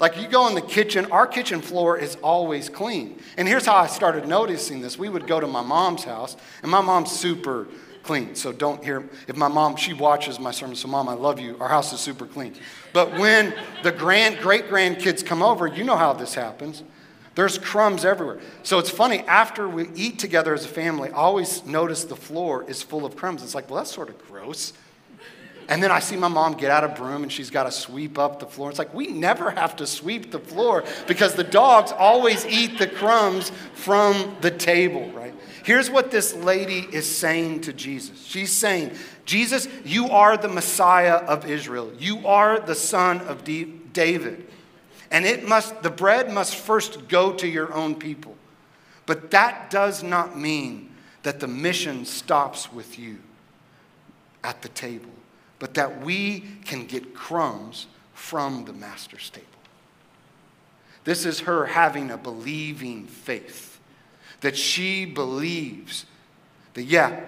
Like 0.00 0.20
you 0.20 0.26
go 0.26 0.48
in 0.48 0.56
the 0.56 0.60
kitchen, 0.60 1.06
our 1.12 1.28
kitchen 1.28 1.60
floor 1.60 1.96
is 1.96 2.16
always 2.16 2.68
clean. 2.68 3.20
And 3.36 3.46
here's 3.46 3.64
how 3.64 3.76
I 3.76 3.86
started 3.86 4.26
noticing 4.26 4.80
this. 4.80 4.98
We 4.98 5.08
would 5.08 5.28
go 5.28 5.38
to 5.38 5.46
my 5.46 5.62
mom's 5.62 6.02
house, 6.02 6.36
and 6.62 6.70
my 6.70 6.80
mom's 6.80 7.12
super 7.12 7.68
clean. 8.02 8.34
So 8.34 8.50
don't 8.50 8.82
hear 8.82 9.08
if 9.28 9.36
my 9.36 9.46
mom 9.46 9.76
she 9.76 9.92
watches 9.92 10.40
my 10.40 10.50
sermon. 10.50 10.74
So 10.74 10.88
mom, 10.88 11.08
I 11.08 11.14
love 11.14 11.38
you. 11.38 11.56
Our 11.60 11.68
house 11.68 11.92
is 11.92 12.00
super 12.00 12.26
clean. 12.26 12.54
But 12.92 13.12
when 13.18 13.54
the 13.84 13.92
grand 13.92 14.38
great 14.38 14.68
grandkids 14.68 15.24
come 15.24 15.40
over, 15.40 15.68
you 15.68 15.84
know 15.84 15.96
how 15.96 16.12
this 16.12 16.34
happens. 16.34 16.82
There's 17.34 17.56
crumbs 17.56 18.04
everywhere. 18.04 18.40
So 18.62 18.78
it's 18.78 18.90
funny, 18.90 19.20
after 19.20 19.68
we 19.68 19.88
eat 19.94 20.18
together 20.18 20.52
as 20.52 20.64
a 20.64 20.68
family, 20.68 21.10
I 21.10 21.14
always 21.14 21.64
notice 21.64 22.04
the 22.04 22.16
floor 22.16 22.68
is 22.68 22.82
full 22.82 23.06
of 23.06 23.16
crumbs. 23.16 23.42
It's 23.42 23.54
like, 23.54 23.70
well, 23.70 23.78
that's 23.78 23.92
sort 23.92 24.10
of 24.10 24.18
gross. 24.28 24.74
And 25.68 25.82
then 25.82 25.90
I 25.90 26.00
see 26.00 26.16
my 26.16 26.28
mom 26.28 26.54
get 26.54 26.70
out 26.70 26.84
a 26.84 26.88
broom 26.88 27.22
and 27.22 27.32
she's 27.32 27.48
got 27.48 27.64
to 27.64 27.70
sweep 27.70 28.18
up 28.18 28.40
the 28.40 28.46
floor. 28.46 28.68
It's 28.68 28.78
like, 28.78 28.92
we 28.92 29.06
never 29.06 29.50
have 29.50 29.76
to 29.76 29.86
sweep 29.86 30.30
the 30.30 30.38
floor 30.38 30.84
because 31.06 31.34
the 31.34 31.44
dogs 31.44 31.92
always 31.92 32.44
eat 32.44 32.78
the 32.78 32.86
crumbs 32.86 33.50
from 33.74 34.36
the 34.40 34.50
table, 34.50 35.10
right? 35.12 35.34
Here's 35.64 35.88
what 35.88 36.10
this 36.10 36.34
lady 36.34 36.86
is 36.92 37.08
saying 37.08 37.62
to 37.62 37.72
Jesus 37.72 38.22
She's 38.26 38.52
saying, 38.52 38.92
Jesus, 39.24 39.68
you 39.84 40.08
are 40.08 40.36
the 40.36 40.48
Messiah 40.48 41.14
of 41.14 41.48
Israel, 41.48 41.92
you 41.98 42.26
are 42.26 42.60
the 42.60 42.74
son 42.74 43.20
of 43.22 43.44
David. 43.44 44.48
And 45.12 45.26
it 45.26 45.46
must, 45.46 45.82
the 45.82 45.90
bread 45.90 46.32
must 46.32 46.56
first 46.56 47.06
go 47.06 47.34
to 47.34 47.46
your 47.46 47.72
own 47.74 47.94
people. 47.94 48.34
But 49.04 49.30
that 49.32 49.70
does 49.70 50.02
not 50.02 50.38
mean 50.38 50.88
that 51.22 51.38
the 51.38 51.46
mission 51.46 52.06
stops 52.06 52.72
with 52.72 52.98
you 52.98 53.18
at 54.42 54.62
the 54.62 54.70
table, 54.70 55.10
but 55.58 55.74
that 55.74 56.00
we 56.00 56.40
can 56.64 56.86
get 56.86 57.14
crumbs 57.14 57.86
from 58.14 58.64
the 58.64 58.72
master's 58.72 59.28
table. 59.28 59.46
This 61.04 61.26
is 61.26 61.40
her 61.40 61.66
having 61.66 62.10
a 62.10 62.16
believing 62.16 63.06
faith 63.06 63.80
that 64.40 64.56
she 64.56 65.04
believes 65.04 66.06
that, 66.74 66.84
yeah, 66.84 67.20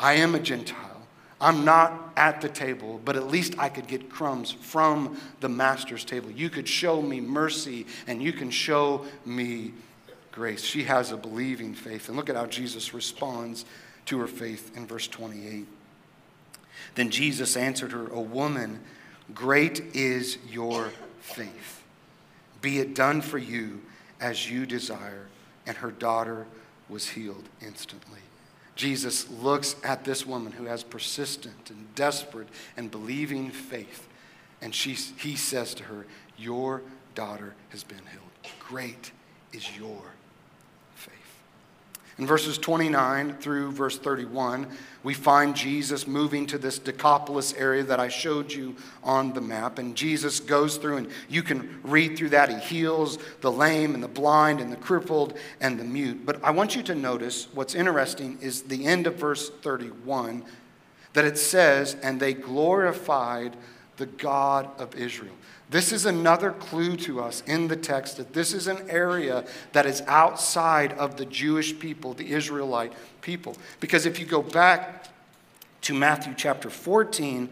I 0.00 0.14
am 0.14 0.34
a 0.34 0.40
Gentile. 0.40 0.95
I'm 1.40 1.64
not 1.64 2.12
at 2.16 2.40
the 2.40 2.48
table, 2.48 3.00
but 3.04 3.16
at 3.16 3.26
least 3.26 3.58
I 3.58 3.68
could 3.68 3.86
get 3.86 4.08
crumbs 4.08 4.52
from 4.52 5.20
the 5.40 5.48
master's 5.48 6.04
table. 6.04 6.30
You 6.30 6.48
could 6.48 6.66
show 6.66 7.02
me 7.02 7.20
mercy 7.20 7.86
and 8.06 8.22
you 8.22 8.32
can 8.32 8.50
show 8.50 9.04
me 9.26 9.74
grace. 10.32 10.62
She 10.62 10.84
has 10.84 11.12
a 11.12 11.16
believing 11.16 11.74
faith. 11.74 12.08
And 12.08 12.16
look 12.16 12.30
at 12.30 12.36
how 12.36 12.46
Jesus 12.46 12.94
responds 12.94 13.66
to 14.06 14.18
her 14.18 14.26
faith 14.26 14.76
in 14.76 14.86
verse 14.86 15.08
28. 15.08 15.66
Then 16.94 17.10
Jesus 17.10 17.56
answered 17.56 17.92
her, 17.92 18.10
O 18.12 18.20
woman, 18.20 18.80
great 19.34 19.80
is 19.94 20.38
your 20.50 20.90
faith. 21.20 21.82
Be 22.62 22.78
it 22.78 22.94
done 22.94 23.20
for 23.20 23.38
you 23.38 23.82
as 24.20 24.50
you 24.50 24.64
desire. 24.64 25.26
And 25.66 25.76
her 25.78 25.90
daughter 25.90 26.46
was 26.88 27.08
healed 27.08 27.48
instantly. 27.60 28.20
Jesus 28.76 29.28
looks 29.30 29.74
at 29.82 30.04
this 30.04 30.26
woman 30.26 30.52
who 30.52 30.66
has 30.66 30.84
persistent 30.84 31.70
and 31.70 31.94
desperate 31.94 32.48
and 32.76 32.90
believing 32.90 33.50
faith, 33.50 34.06
and 34.60 34.74
she, 34.74 34.92
he 34.92 35.34
says 35.34 35.74
to 35.74 35.84
her, 35.84 36.06
Your 36.36 36.82
daughter 37.14 37.54
has 37.70 37.82
been 37.82 38.02
healed. 38.10 38.54
Great 38.60 39.10
is 39.52 39.76
your 39.76 40.02
in 42.18 42.26
verses 42.26 42.56
29 42.56 43.34
through 43.34 43.72
verse 43.72 43.98
31, 43.98 44.66
we 45.02 45.12
find 45.12 45.54
Jesus 45.54 46.06
moving 46.06 46.46
to 46.46 46.56
this 46.56 46.78
Decapolis 46.78 47.52
area 47.54 47.82
that 47.82 48.00
I 48.00 48.08
showed 48.08 48.50
you 48.50 48.74
on 49.04 49.34
the 49.34 49.42
map. 49.42 49.78
And 49.78 49.94
Jesus 49.94 50.40
goes 50.40 50.78
through, 50.78 50.96
and 50.96 51.08
you 51.28 51.42
can 51.42 51.78
read 51.82 52.16
through 52.16 52.30
that. 52.30 52.48
He 52.48 52.76
heals 52.76 53.18
the 53.42 53.52
lame 53.52 53.94
and 53.94 54.02
the 54.02 54.08
blind 54.08 54.62
and 54.62 54.72
the 54.72 54.76
crippled 54.76 55.36
and 55.60 55.78
the 55.78 55.84
mute. 55.84 56.24
But 56.24 56.42
I 56.42 56.52
want 56.52 56.74
you 56.74 56.82
to 56.84 56.94
notice 56.94 57.48
what's 57.52 57.74
interesting 57.74 58.38
is 58.40 58.62
the 58.62 58.86
end 58.86 59.06
of 59.06 59.16
verse 59.16 59.50
31 59.50 60.42
that 61.12 61.26
it 61.26 61.36
says, 61.36 61.96
And 62.02 62.18
they 62.18 62.32
glorified 62.32 63.56
the 63.96 64.06
God 64.06 64.68
of 64.78 64.94
Israel. 64.94 65.34
This 65.68 65.92
is 65.92 66.06
another 66.06 66.52
clue 66.52 66.96
to 66.98 67.20
us 67.20 67.42
in 67.46 67.66
the 67.66 67.76
text 67.76 68.18
that 68.18 68.32
this 68.32 68.52
is 68.52 68.68
an 68.68 68.88
area 68.88 69.44
that 69.72 69.84
is 69.84 70.00
outside 70.06 70.92
of 70.92 71.16
the 71.16 71.24
Jewish 71.24 71.76
people, 71.78 72.14
the 72.14 72.32
Israelite 72.32 72.92
people. 73.20 73.56
Because 73.80 74.06
if 74.06 74.20
you 74.20 74.26
go 74.26 74.42
back 74.42 75.08
to 75.82 75.94
Matthew 75.94 76.34
chapter 76.36 76.70
14, 76.70 77.48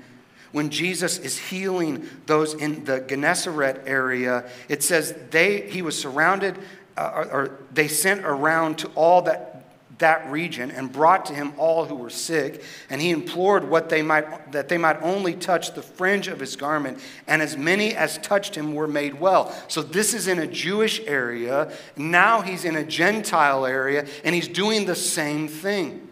when 0.53 0.71
Jesus 0.71 1.19
is 1.19 1.37
healing 1.37 2.09
those 2.27 2.55
in 2.55 2.85
the 2.85 3.01
Gennesaret 3.01 3.83
area, 3.87 4.49
it 4.69 4.85
says 4.85 5.13
they, 5.31 5.69
he 5.69 5.83
was 5.83 5.99
surrounded, 5.99 6.57
uh, 6.97 7.11
or, 7.15 7.25
or 7.33 7.59
they 7.73 7.89
sent 7.89 8.25
around 8.25 8.79
to 8.79 8.89
all 8.95 9.23
that 9.23 9.54
that 9.99 10.29
region 10.31 10.71
and 10.71 10.93
brought 10.93 11.27
to 11.27 11.35
him 11.35 11.53
all 11.57 11.85
who 11.85 11.95
were 11.95 12.11
sick. 12.11 12.63
And 12.91 13.01
he 13.01 13.11
implored 13.11 13.69
what 13.69 13.89
they 13.89 14.03
might 14.03 14.53
that 14.53 14.69
they 14.69 14.79
might 14.79 15.01
only 15.03 15.35
touch 15.35 15.75
the 15.75 15.83
fringe 15.83 16.29
of 16.29 16.41
his 16.41 16.57
garment 16.57 16.99
and 17.27 17.43
as 17.43 17.57
many 17.57 17.95
as 17.95 18.19
touched 18.19 18.55
him 18.55 18.75
were 18.75 18.89
made 18.89 19.21
well. 19.21 19.55
So 19.69 19.83
this 19.83 20.15
is 20.15 20.29
in 20.29 20.39
a 20.39 20.47
jewish 20.47 21.01
area. 21.07 21.73
Now 21.97 22.41
he's 22.41 22.65
in 22.65 22.77
a 22.77 22.85
gentile 22.85 23.67
area 23.67 24.07
and 24.25 24.35
he's 24.35 24.49
doing 24.49 24.87
the 24.87 24.97
same 24.97 25.49
thing. 25.49 26.09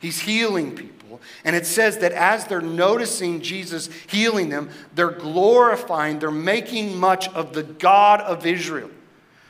He's 0.00 0.20
healing 0.20 0.74
people. 0.74 1.20
And 1.44 1.56
it 1.56 1.66
says 1.66 1.98
that 1.98 2.12
as 2.12 2.46
they're 2.46 2.60
noticing 2.60 3.40
Jesus 3.40 3.88
healing 4.08 4.48
them 4.48 4.68
they're 4.94 5.10
glorifying 5.10 6.18
they're 6.18 6.30
making 6.30 6.98
much 6.98 7.28
of 7.28 7.52
the 7.52 7.62
God 7.62 8.20
of 8.20 8.44
Israel 8.44 8.90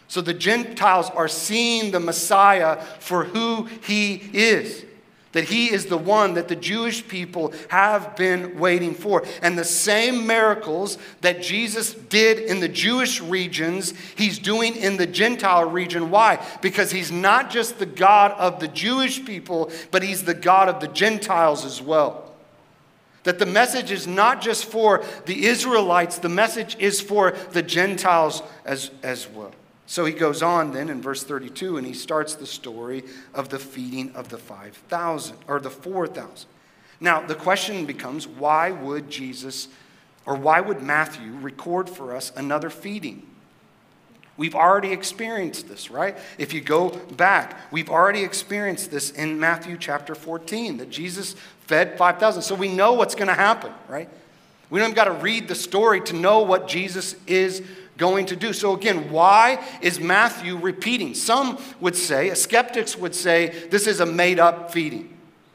so 0.08 0.20
the 0.20 0.34
Gentiles 0.34 1.10
are 1.10 1.28
seeing 1.28 1.90
the 1.90 2.00
Messiah 2.00 2.80
for 3.00 3.24
who 3.24 3.64
he 3.86 4.22
is. 4.32 4.84
That 5.32 5.44
he 5.44 5.72
is 5.72 5.86
the 5.86 5.98
one 5.98 6.34
that 6.34 6.46
the 6.46 6.54
Jewish 6.54 7.08
people 7.08 7.52
have 7.68 8.14
been 8.14 8.56
waiting 8.56 8.94
for. 8.94 9.24
And 9.42 9.58
the 9.58 9.64
same 9.64 10.28
miracles 10.28 10.96
that 11.22 11.42
Jesus 11.42 11.92
did 11.92 12.38
in 12.38 12.60
the 12.60 12.68
Jewish 12.68 13.20
regions, 13.20 13.94
he's 14.14 14.38
doing 14.38 14.76
in 14.76 14.96
the 14.96 15.08
Gentile 15.08 15.68
region. 15.68 16.12
Why? 16.12 16.40
Because 16.62 16.92
he's 16.92 17.10
not 17.10 17.50
just 17.50 17.80
the 17.80 17.86
God 17.86 18.30
of 18.32 18.60
the 18.60 18.68
Jewish 18.68 19.24
people, 19.24 19.72
but 19.90 20.04
he's 20.04 20.22
the 20.22 20.34
God 20.34 20.68
of 20.68 20.78
the 20.78 20.86
Gentiles 20.86 21.64
as 21.64 21.82
well. 21.82 22.32
That 23.24 23.40
the 23.40 23.46
message 23.46 23.90
is 23.90 24.06
not 24.06 24.40
just 24.40 24.66
for 24.66 25.02
the 25.26 25.46
Israelites, 25.46 26.18
the 26.18 26.28
message 26.28 26.76
is 26.78 27.00
for 27.00 27.32
the 27.50 27.62
Gentiles 27.62 28.40
as, 28.64 28.92
as 29.02 29.26
well. 29.26 29.50
So 29.87 30.05
he 30.05 30.12
goes 30.12 30.42
on 30.42 30.73
then 30.73 30.88
in 30.88 31.03
verse 31.03 31.23
32 31.23 31.77
and 31.77 31.87
he 31.87 31.92
starts 31.92 32.35
the 32.35 32.47
story 32.47 33.05
of 33.35 33.51
the 33.51 33.59
feeding 33.59 34.14
of 34.14 34.29
the 34.31 34.38
5,000 34.38 35.37
or 35.47 35.61
the 35.61 35.70
4,000. 35.70 36.49
Now, 37.01 37.20
the 37.27 37.35
question 37.35 37.85
becomes 37.85 38.27
why 38.27 38.70
would 38.70 39.11
Jesus 39.11 39.68
or 40.27 40.37
why 40.37 40.61
would 40.61 40.83
Matthew 40.83 41.33
record 41.33 41.90
for 41.90 42.16
us 42.16 42.33
another 42.35 42.70
feeding? 42.70 43.27
We've 44.37 44.55
already 44.55 44.90
experienced 44.90 45.68
this, 45.68 45.90
right? 45.90 46.16
If 46.38 46.53
you 46.53 46.61
go 46.61 46.90
back, 46.90 47.57
we've 47.70 47.90
already 47.90 48.25
experienced 48.25 48.90
this 48.90 49.11
in 49.11 49.38
Matthew 49.38 49.77
chapter 49.79 50.14
14 50.14 50.79
that 50.79 50.90
Jesus 50.90 51.37
fed 51.66 51.97
5,000. 51.97 52.42
So 52.42 52.55
we 52.55 52.75
know 52.75 52.94
what's 52.94 53.14
going 53.14 53.29
to 53.29 53.35
happen, 53.35 53.73
right? 53.87 54.09
We 54.70 54.81
don't 54.81 54.88
even 54.90 54.97
got 54.97 55.05
to 55.05 55.23
read 55.23 55.47
the 55.47 55.55
story 55.55 56.01
to 56.03 56.14
know 56.14 56.40
what 56.40 56.66
Jesus 56.66 57.14
is 57.27 57.62
going 57.96 58.26
to 58.26 58.37
do. 58.37 58.52
So, 58.52 58.74
again, 58.74 59.11
why 59.11 59.64
is 59.80 60.00
Matthew 60.00 60.57
repeating? 60.57 61.14
Some 61.14 61.59
would 61.80 61.96
say, 61.96 62.33
skeptics 62.35 62.96
would 62.96 63.14
say, 63.14 63.68
this 63.70 63.87
is 63.87 64.00
a 64.00 64.07
made 64.07 64.38
up 64.38 64.72
feeding. 64.72 65.11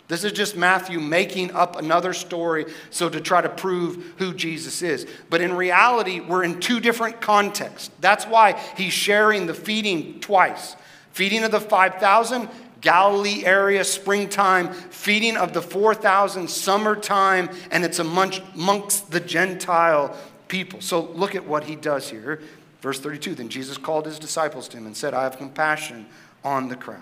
This 0.10 0.23
is 0.23 0.32
just 0.32 0.58
Matthew 0.58 0.99
making 0.99 1.52
up 1.52 1.75
another 1.75 2.13
story 2.13 2.65
so 2.89 3.10
to 3.10 3.21
try 3.21 3.41
to 3.41 3.49
prove 3.49 4.15
who 4.17 4.34
Jesus 4.34 4.82
is. 4.82 5.06
But 5.30 5.41
in 5.41 5.54
reality, 5.54 6.19
we're 6.19 6.43
in 6.43 6.60
two 6.60 6.80
different 6.80 7.21
contexts. 7.21 7.91
That's 7.99 8.25
why 8.25 8.60
he's 8.75 8.91
sharing 8.91 9.45
the 9.45 9.54
feeding 9.54 10.19
twice 10.19 10.75
feeding 11.12 11.43
of 11.43 11.52
the 11.52 11.60
5,000 11.60 12.47
Galilee 12.82 13.43
area, 13.43 13.84
springtime, 13.84 14.71
feeding 14.71 15.36
of 15.36 15.54
the 15.54 15.62
4,000, 15.62 16.49
summertime, 16.49 17.49
and 17.71 17.84
it's 17.84 17.99
amongst 17.99 19.12
the 19.12 19.19
Gentile 19.19 20.15
people. 20.49 20.81
So 20.81 21.01
look 21.01 21.35
at 21.35 21.47
what 21.47 21.63
he 21.63 21.75
does 21.77 22.09
here. 22.09 22.41
Verse 22.81 22.99
32 22.99 23.35
Then 23.35 23.47
Jesus 23.47 23.77
called 23.77 24.05
his 24.05 24.19
disciples 24.19 24.67
to 24.69 24.77
him 24.77 24.85
and 24.85 24.97
said, 24.97 25.13
I 25.13 25.23
have 25.23 25.38
compassion 25.38 26.07
on 26.43 26.67
the 26.67 26.75
crowd. 26.75 27.01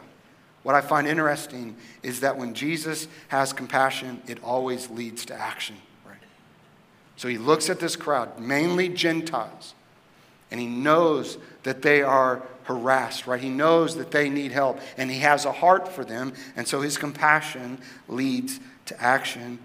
What 0.64 0.76
I 0.76 0.82
find 0.82 1.08
interesting 1.08 1.78
is 2.04 2.20
that 2.20 2.38
when 2.38 2.54
Jesus 2.54 3.08
has 3.30 3.54
compassion, 3.54 4.22
it 4.28 4.44
always 4.44 4.90
leads 4.90 5.26
to 5.26 5.34
action, 5.34 5.78
right? 6.06 6.18
So 7.16 7.28
he 7.28 7.38
looks 7.38 7.70
at 7.70 7.80
this 7.80 7.96
crowd, 7.96 8.40
mainly 8.40 8.90
Gentiles, 8.90 9.76
and 10.52 10.60
he 10.60 10.68
knows 10.68 11.38
that 11.64 11.82
they 11.84 12.02
are 12.02 12.44
harassed, 12.64 13.28
right? 13.28 13.40
He 13.40 13.50
knows 13.50 13.96
that 13.96 14.12
they 14.12 14.30
need 14.30 14.52
help, 14.52 14.80
and 14.98 15.10
he 15.10 15.20
has 15.20 15.46
a 15.46 15.54
heart 15.54 15.88
for 15.88 16.04
them, 16.04 16.34
and 16.58 16.68
so 16.68 16.82
his 16.82 16.98
compassion 16.98 17.80
leads 18.10 18.60
to 18.88 19.02
action 19.02 19.60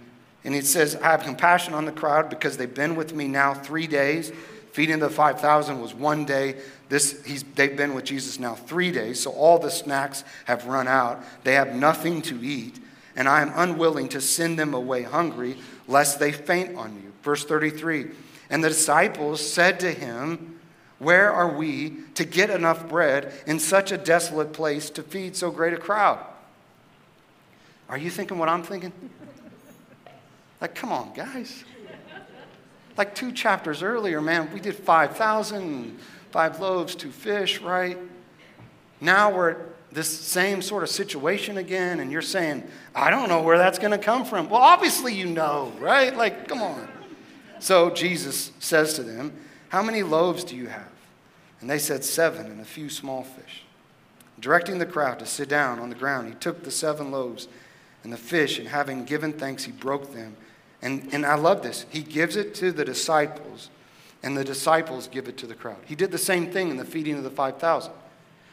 and 0.44 0.54
it 0.54 0.66
says, 0.66 0.96
I 0.96 1.10
have 1.10 1.22
compassion 1.22 1.74
on 1.74 1.84
the 1.84 1.92
crowd 1.92 2.28
because 2.28 2.56
they've 2.56 2.72
been 2.72 2.96
with 2.96 3.14
me 3.14 3.28
now 3.28 3.54
three 3.54 3.86
days. 3.86 4.32
Feeding 4.72 4.98
the 4.98 5.10
5,000 5.10 5.80
was 5.80 5.94
one 5.94 6.24
day. 6.24 6.56
This, 6.88 7.24
he's, 7.24 7.42
they've 7.42 7.76
been 7.76 7.94
with 7.94 8.04
Jesus 8.04 8.38
now 8.38 8.54
three 8.54 8.90
days, 8.90 9.20
so 9.20 9.30
all 9.30 9.58
the 9.58 9.70
snacks 9.70 10.24
have 10.46 10.66
run 10.66 10.88
out. 10.88 11.22
They 11.44 11.54
have 11.54 11.74
nothing 11.74 12.22
to 12.22 12.42
eat, 12.42 12.80
and 13.14 13.28
I 13.28 13.42
am 13.42 13.52
unwilling 13.54 14.08
to 14.10 14.20
send 14.20 14.58
them 14.58 14.74
away 14.74 15.02
hungry, 15.02 15.58
lest 15.86 16.18
they 16.18 16.32
faint 16.32 16.76
on 16.76 16.94
you. 16.96 17.12
Verse 17.22 17.44
33 17.44 18.08
And 18.50 18.64
the 18.64 18.68
disciples 18.68 19.46
said 19.46 19.78
to 19.80 19.92
him, 19.92 20.58
Where 20.98 21.30
are 21.30 21.52
we 21.52 21.98
to 22.14 22.24
get 22.24 22.50
enough 22.50 22.88
bread 22.88 23.32
in 23.46 23.58
such 23.58 23.92
a 23.92 23.98
desolate 23.98 24.52
place 24.52 24.90
to 24.90 25.02
feed 25.02 25.36
so 25.36 25.50
great 25.50 25.74
a 25.74 25.78
crowd? 25.78 26.18
Are 27.88 27.98
you 27.98 28.10
thinking 28.10 28.38
what 28.38 28.48
I'm 28.48 28.62
thinking? 28.62 28.92
Like, 30.62 30.76
come 30.76 30.92
on, 30.92 31.12
guys. 31.12 31.64
Like 32.96 33.16
two 33.16 33.32
chapters 33.32 33.82
earlier, 33.82 34.20
man, 34.20 34.48
we 34.54 34.60
did 34.60 34.76
5,000, 34.76 35.98
five 36.30 36.60
loaves, 36.60 36.94
two 36.94 37.10
fish, 37.10 37.60
right? 37.60 37.98
Now 39.00 39.34
we're 39.34 39.50
at 39.50 39.56
this 39.90 40.08
same 40.08 40.62
sort 40.62 40.84
of 40.84 40.88
situation 40.88 41.58
again, 41.58 41.98
and 41.98 42.12
you're 42.12 42.22
saying, 42.22 42.62
I 42.94 43.10
don't 43.10 43.28
know 43.28 43.42
where 43.42 43.58
that's 43.58 43.80
going 43.80 43.90
to 43.90 43.98
come 43.98 44.24
from. 44.24 44.48
Well, 44.48 44.60
obviously 44.60 45.12
you 45.12 45.26
know, 45.26 45.72
right? 45.80 46.16
Like, 46.16 46.46
come 46.46 46.62
on. 46.62 46.88
So 47.58 47.90
Jesus 47.90 48.52
says 48.60 48.94
to 48.94 49.02
them, 49.02 49.32
How 49.70 49.82
many 49.82 50.04
loaves 50.04 50.44
do 50.44 50.54
you 50.54 50.68
have? 50.68 50.92
And 51.60 51.68
they 51.68 51.78
said, 51.80 52.04
Seven 52.04 52.46
and 52.46 52.60
a 52.60 52.64
few 52.64 52.88
small 52.88 53.24
fish. 53.24 53.64
Directing 54.38 54.78
the 54.78 54.86
crowd 54.86 55.18
to 55.18 55.26
sit 55.26 55.48
down 55.48 55.80
on 55.80 55.88
the 55.88 55.96
ground, 55.96 56.28
he 56.28 56.34
took 56.34 56.62
the 56.62 56.70
seven 56.70 57.10
loaves 57.10 57.48
and 58.04 58.12
the 58.12 58.16
fish, 58.16 58.60
and 58.60 58.68
having 58.68 59.04
given 59.04 59.32
thanks, 59.32 59.64
he 59.64 59.72
broke 59.72 60.14
them 60.14 60.36
and, 60.82 61.08
and 61.12 61.24
I 61.24 61.36
love 61.36 61.62
this. 61.62 61.86
He 61.90 62.02
gives 62.02 62.36
it 62.36 62.54
to 62.56 62.72
the 62.72 62.84
disciples, 62.84 63.70
and 64.22 64.36
the 64.36 64.44
disciples 64.44 65.06
give 65.06 65.28
it 65.28 65.36
to 65.38 65.46
the 65.46 65.54
crowd. 65.54 65.78
He 65.86 65.94
did 65.94 66.10
the 66.10 66.18
same 66.18 66.50
thing 66.50 66.70
in 66.70 66.76
the 66.76 66.84
feeding 66.84 67.16
of 67.16 67.24
the 67.24 67.30
5,000. 67.30 67.92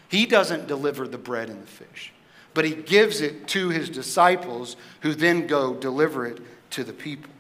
He 0.08 0.26
doesn't 0.26 0.68
deliver 0.68 1.08
the 1.08 1.18
bread 1.18 1.50
and 1.50 1.62
the 1.62 1.68
fish, 1.68 2.14
but 2.54 2.66
he 2.66 2.76
gives 2.76 3.22
it 3.22 3.48
to 3.50 3.70
his 3.70 3.90
disciples, 3.90 4.76
who 5.02 5.14
then 5.14 5.48
go 5.48 5.74
deliver 5.74 6.26
it 6.26 6.40
to 6.72 6.84
the 6.84 6.94
people. 6.94 7.32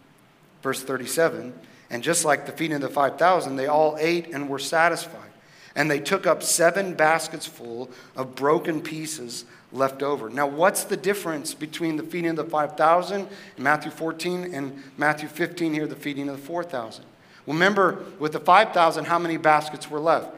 Verse 0.64 0.82
37 0.82 1.54
And 1.90 2.04
just 2.04 2.26
like 2.26 2.46
the 2.46 2.52
feeding 2.52 2.76
of 2.76 2.82
the 2.82 2.90
5,000, 2.90 3.56
they 3.56 3.68
all 3.68 3.96
ate 4.00 4.28
and 4.34 4.50
were 4.50 4.60
satisfied. 4.60 5.29
And 5.76 5.90
they 5.90 6.00
took 6.00 6.26
up 6.26 6.44
seven 6.44 6.94
baskets 6.94 7.46
full 7.46 7.90
of 8.16 8.36
broken 8.36 8.82
pieces 8.82 9.46
left 9.72 10.02
over. 10.02 10.30
Now, 10.30 10.48
what's 10.48 10.84
the 10.84 10.98
difference 10.98 11.54
between 11.54 11.96
the 11.96 12.04
feeding 12.04 12.32
of 12.32 12.36
the 12.38 12.46
5,000 12.46 13.28
in 13.58 13.64
Matthew 13.64 13.92
14 13.92 14.54
and 14.54 14.84
Matthew 14.98 15.30
15 15.30 15.74
here, 15.74 15.88
the 15.88 15.96
feeding 15.96 16.28
of 16.28 16.38
the 16.38 16.42
4,000? 16.42 17.06
Remember, 17.46 18.04
with 18.20 18.32
the 18.32 18.40
5,000, 18.40 19.06
how 19.06 19.20
many 19.20 19.38
baskets 19.38 19.90
were 19.90 20.00
left? 20.00 20.38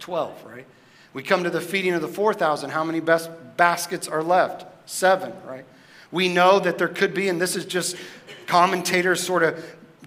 12, 0.00 0.44
right? 0.44 0.66
We 1.12 1.22
come 1.22 1.44
to 1.44 1.50
the 1.50 1.60
feeding 1.60 1.94
of 1.94 2.02
the 2.02 2.08
4,000, 2.08 2.70
how 2.70 2.84
many 2.84 3.00
bas- 3.00 3.28
baskets 3.56 4.08
are 4.08 4.22
left? 4.22 4.66
Seven, 4.88 5.32
right? 5.46 5.64
We 6.10 6.28
know 6.28 6.60
that 6.60 6.76
there 6.78 6.88
could 6.88 7.14
be, 7.14 7.28
and 7.28 7.40
this 7.40 7.56
is 7.56 7.64
just 7.64 7.96
commentators 8.46 9.22
sort 9.22 9.42
of 9.42 9.64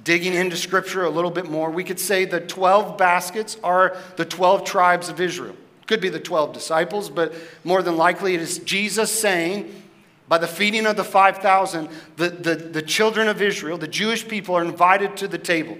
digging 0.08 0.34
into 0.34 0.56
scripture 0.56 1.04
a 1.04 1.10
little 1.10 1.30
bit 1.30 1.50
more. 1.50 1.70
We 1.70 1.84
could 1.84 2.00
say 2.00 2.24
the 2.24 2.40
12 2.40 2.98
baskets 2.98 3.58
are 3.62 3.98
the 4.16 4.24
12 4.24 4.64
tribes 4.64 5.10
of 5.10 5.20
Israel. 5.20 5.54
Could 5.86 6.00
be 6.00 6.08
the 6.08 6.18
12 6.18 6.54
disciples, 6.54 7.10
but 7.10 7.34
more 7.66 7.82
than 7.82 7.98
likely 7.98 8.34
it 8.34 8.40
is 8.40 8.60
Jesus 8.60 9.12
saying, 9.12 9.84
by 10.30 10.38
the 10.38 10.48
feeding 10.48 10.86
of 10.86 10.96
the 10.96 11.04
5,000, 11.04 11.90
the, 12.16 12.30
the, 12.30 12.56
the 12.56 12.82
children 12.82 13.28
of 13.28 13.42
Israel, 13.42 13.78
the 13.78 13.86
Jewish 13.86 14.26
people, 14.26 14.56
are 14.56 14.64
invited 14.64 15.18
to 15.18 15.28
the 15.28 15.38
table. 15.38 15.78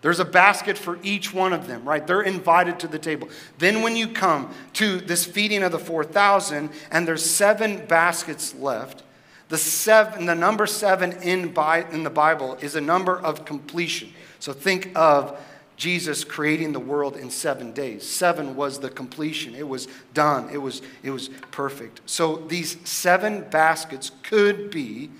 There's 0.00 0.18
a 0.18 0.24
basket 0.24 0.76
for 0.76 0.98
each 1.04 1.32
one 1.32 1.52
of 1.52 1.68
them, 1.68 1.84
right? 1.84 2.04
They're 2.04 2.22
invited 2.22 2.80
to 2.80 2.88
the 2.88 2.98
table. 2.98 3.28
Then, 3.58 3.82
when 3.82 3.94
you 3.94 4.08
come 4.08 4.52
to 4.72 4.98
this 4.98 5.24
feeding 5.24 5.62
of 5.62 5.70
the 5.70 5.78
4,000, 5.78 6.68
and 6.90 7.06
there's 7.06 7.24
seven 7.24 7.86
baskets 7.86 8.56
left, 8.56 9.04
the, 9.52 9.58
seven, 9.58 10.24
the 10.24 10.34
number 10.34 10.66
seven 10.66 11.12
in, 11.20 11.52
by, 11.52 11.84
in 11.90 12.04
the 12.04 12.10
Bible 12.10 12.56
is 12.62 12.74
a 12.74 12.80
number 12.80 13.20
of 13.20 13.44
completion. 13.44 14.10
So 14.38 14.54
think 14.54 14.90
of 14.96 15.38
Jesus 15.76 16.24
creating 16.24 16.72
the 16.72 16.80
world 16.80 17.18
in 17.18 17.28
seven 17.28 17.72
days. 17.72 18.08
Seven 18.08 18.56
was 18.56 18.78
the 18.78 18.88
completion. 18.88 19.54
It 19.54 19.68
was 19.68 19.88
done. 20.14 20.48
It 20.48 20.56
was, 20.56 20.80
it 21.02 21.10
was 21.10 21.28
perfect. 21.50 22.00
So 22.06 22.36
these 22.36 22.78
seven 22.88 23.42
baskets 23.50 24.10
could 24.22 24.70
be 24.70 25.10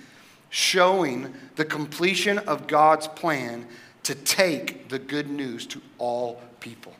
showing 0.48 1.34
the 1.56 1.66
completion 1.66 2.38
of 2.38 2.66
God's 2.66 3.08
plan 3.08 3.66
to 4.04 4.14
take 4.14 4.88
the 4.88 4.98
good 4.98 5.28
news 5.28 5.66
to 5.66 5.82
all 5.98 6.40
people. 6.58 6.94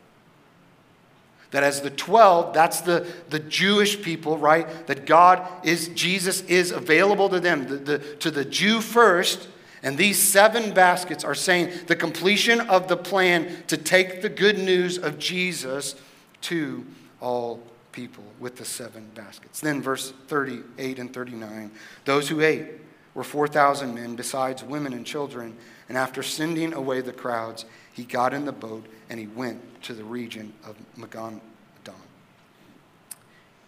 That 1.53 1.63
as 1.63 1.83
the 1.83 1.91
12, 1.91 2.53
that's 2.53 2.81
the, 2.81 3.07
the 3.29 3.39
Jewish 3.39 4.03
people, 4.03 4.39
right? 4.39 4.87
That 4.87 5.07
God 5.07 5.47
is, 5.65 5.89
Jesus 5.89 6.41
is 6.43 6.71
available 6.71 7.29
to 7.29 7.41
them, 7.41 7.69
the, 7.69 7.77
the, 7.77 7.99
to 8.17 8.31
the 8.31 8.45
Jew 8.45 8.81
first. 8.81 9.49
And 9.83 9.99
these 9.99 10.19
seven 10.19 10.73
baskets 10.73 11.25
are 11.25 11.35
saying 11.35 11.73
the 11.87 11.97
completion 11.97 12.61
of 12.61 12.89
the 12.89 12.97
plan 12.97 13.65
to 13.67 13.77
take 13.77 14.23
the 14.23 14.29
good 14.29 14.59
news 14.59 14.97
of 14.97 15.19
Jesus 15.19 15.95
to 16.43 16.87
all 17.21 17.63
people 17.93 18.25
with 18.41 18.57
the 18.57 18.65
seven 18.65 19.11
baskets. 19.15 19.61
Then, 19.61 19.83
verse 19.83 20.13
38 20.29 20.99
and 20.99 21.13
39 21.13 21.71
those 22.05 22.29
who 22.29 22.41
ate 22.41 22.67
were 23.15 23.25
4,000 23.25 23.95
men, 23.95 24.17
besides 24.17 24.65
women 24.65 24.93
and 24.93 25.05
children. 25.05 25.57
And 25.89 25.99
after 25.99 26.23
sending 26.23 26.73
away 26.73 27.03
the 27.03 27.13
crowds, 27.13 27.67
he 27.93 28.05
got 28.05 28.33
in 28.33 28.45
the 28.45 28.53
boat 28.53 28.87
and 29.11 29.21
he 29.21 29.27
went 29.27 29.83
to 29.85 29.95
the 29.95 30.05
region 30.05 30.53
of 30.65 30.77
Magadan. 30.97 31.41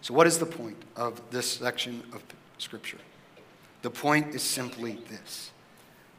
So, 0.04 0.12
what 0.12 0.26
is 0.26 0.38
the 0.38 0.44
point 0.44 0.76
of 0.96 1.18
this 1.30 1.50
section 1.50 2.02
of 2.12 2.22
Scripture? 2.58 2.98
The 3.80 3.88
point 3.88 4.34
is 4.34 4.42
simply 4.42 4.98
this 5.08 5.50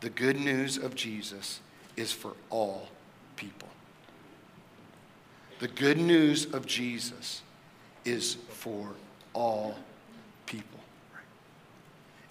the 0.02 0.10
good 0.10 0.40
news 0.40 0.78
of 0.80 0.96
Jesus 0.96 1.60
is 1.96 2.12
for 2.12 2.34
all 2.50 2.88
people. 3.36 3.70
The 5.60 5.68
good 5.68 6.00
news 6.00 6.52
of 6.52 6.66
Jesus 6.66 7.44
is 8.06 8.38
for 8.50 8.88
all 9.34 9.76
people. 10.48 10.80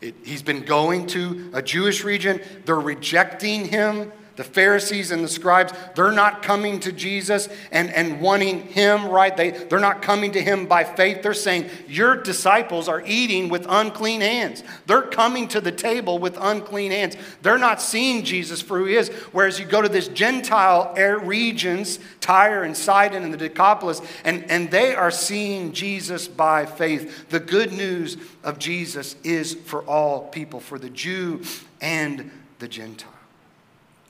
It, 0.00 0.16
he's 0.24 0.42
been 0.42 0.64
going 0.64 1.06
to 1.06 1.50
a 1.52 1.62
Jewish 1.62 2.02
region. 2.02 2.40
They're 2.64 2.74
rejecting 2.74 3.64
him. 3.66 4.10
The 4.36 4.44
Pharisees 4.44 5.12
and 5.12 5.22
the 5.22 5.28
scribes, 5.28 5.72
they're 5.94 6.10
not 6.10 6.42
coming 6.42 6.80
to 6.80 6.90
Jesus 6.90 7.48
and, 7.70 7.88
and 7.90 8.20
wanting 8.20 8.62
him, 8.62 9.06
right? 9.06 9.36
They, 9.36 9.50
they're 9.50 9.78
not 9.78 10.02
coming 10.02 10.32
to 10.32 10.42
him 10.42 10.66
by 10.66 10.82
faith. 10.82 11.22
They're 11.22 11.34
saying, 11.34 11.70
Your 11.86 12.16
disciples 12.16 12.88
are 12.88 13.02
eating 13.06 13.48
with 13.48 13.64
unclean 13.68 14.22
hands. 14.22 14.64
They're 14.86 15.02
coming 15.02 15.46
to 15.48 15.60
the 15.60 15.70
table 15.70 16.18
with 16.18 16.36
unclean 16.40 16.90
hands. 16.90 17.16
They're 17.42 17.58
not 17.58 17.80
seeing 17.80 18.24
Jesus 18.24 18.60
for 18.60 18.78
who 18.78 18.86
he 18.86 18.96
is. 18.96 19.08
Whereas 19.30 19.60
you 19.60 19.66
go 19.66 19.80
to 19.80 19.88
this 19.88 20.08
Gentile 20.08 20.92
regions, 21.20 22.00
Tyre 22.20 22.64
and 22.64 22.76
Sidon 22.76 23.22
and 23.22 23.32
the 23.32 23.38
Decapolis, 23.38 24.02
and, 24.24 24.50
and 24.50 24.68
they 24.70 24.96
are 24.96 25.12
seeing 25.12 25.72
Jesus 25.72 26.26
by 26.26 26.66
faith. 26.66 27.28
The 27.28 27.40
good 27.40 27.72
news 27.72 28.16
of 28.42 28.58
Jesus 28.58 29.14
is 29.22 29.54
for 29.54 29.84
all 29.84 30.28
people, 30.28 30.58
for 30.58 30.78
the 30.78 30.90
Jew 30.90 31.42
and 31.80 32.32
the 32.58 32.66
Gentile. 32.66 33.13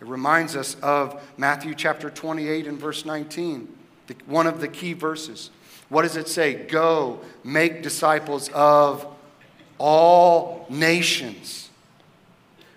It 0.00 0.06
reminds 0.06 0.56
us 0.56 0.76
of 0.82 1.22
Matthew 1.36 1.74
chapter 1.74 2.10
28 2.10 2.66
and 2.66 2.78
verse 2.78 3.04
19, 3.04 3.68
one 4.26 4.46
of 4.46 4.60
the 4.60 4.68
key 4.68 4.92
verses. 4.92 5.50
What 5.88 6.02
does 6.02 6.16
it 6.16 6.28
say? 6.28 6.54
Go, 6.54 7.20
make 7.42 7.82
disciples 7.82 8.48
of 8.50 9.06
all 9.78 10.66
nations. 10.68 11.70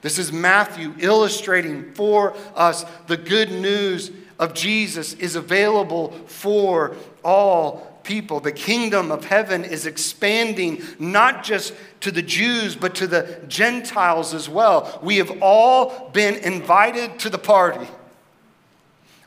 This 0.01 0.19
is 0.19 0.31
Matthew 0.31 0.93
illustrating 0.99 1.93
for 1.93 2.35
us 2.55 2.85
the 3.07 3.17
good 3.17 3.51
news 3.51 4.11
of 4.39 4.53
Jesus 4.53 5.13
is 5.13 5.35
available 5.35 6.11
for 6.27 6.95
all 7.23 7.86
people. 8.07 8.39
The 8.39 8.51
kingdom 8.51 9.11
of 9.11 9.25
heaven 9.25 9.63
is 9.63 9.85
expanding 9.85 10.81
not 10.97 11.43
just 11.43 11.73
to 11.99 12.09
the 12.09 12.23
Jews, 12.23 12.75
but 12.75 12.95
to 12.95 13.05
the 13.05 13.39
Gentiles 13.47 14.33
as 14.33 14.49
well. 14.49 14.99
We 15.03 15.17
have 15.17 15.41
all 15.41 16.09
been 16.09 16.35
invited 16.35 17.19
to 17.19 17.29
the 17.29 17.37
party. 17.37 17.87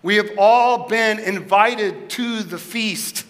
We 0.02 0.16
have 0.16 0.30
all 0.38 0.88
been 0.88 1.18
invited 1.18 2.10
to 2.10 2.42
the 2.42 2.58
feast. 2.58 3.26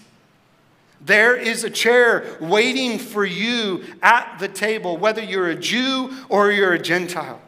There 1.01 1.35
is 1.35 1.65
a 1.65 1.71
chair 1.71 2.37
waiting 2.41 2.99
for 2.99 3.25
you 3.25 3.85
at 4.03 4.39
the 4.39 4.49
table, 4.49 4.97
whether 4.97 5.23
you're 5.23 5.49
a 5.49 5.57
Jew 5.57 6.15
or 6.29 6.53
you're 6.53 6.75
a 6.75 6.79
Gentile, 6.79 7.41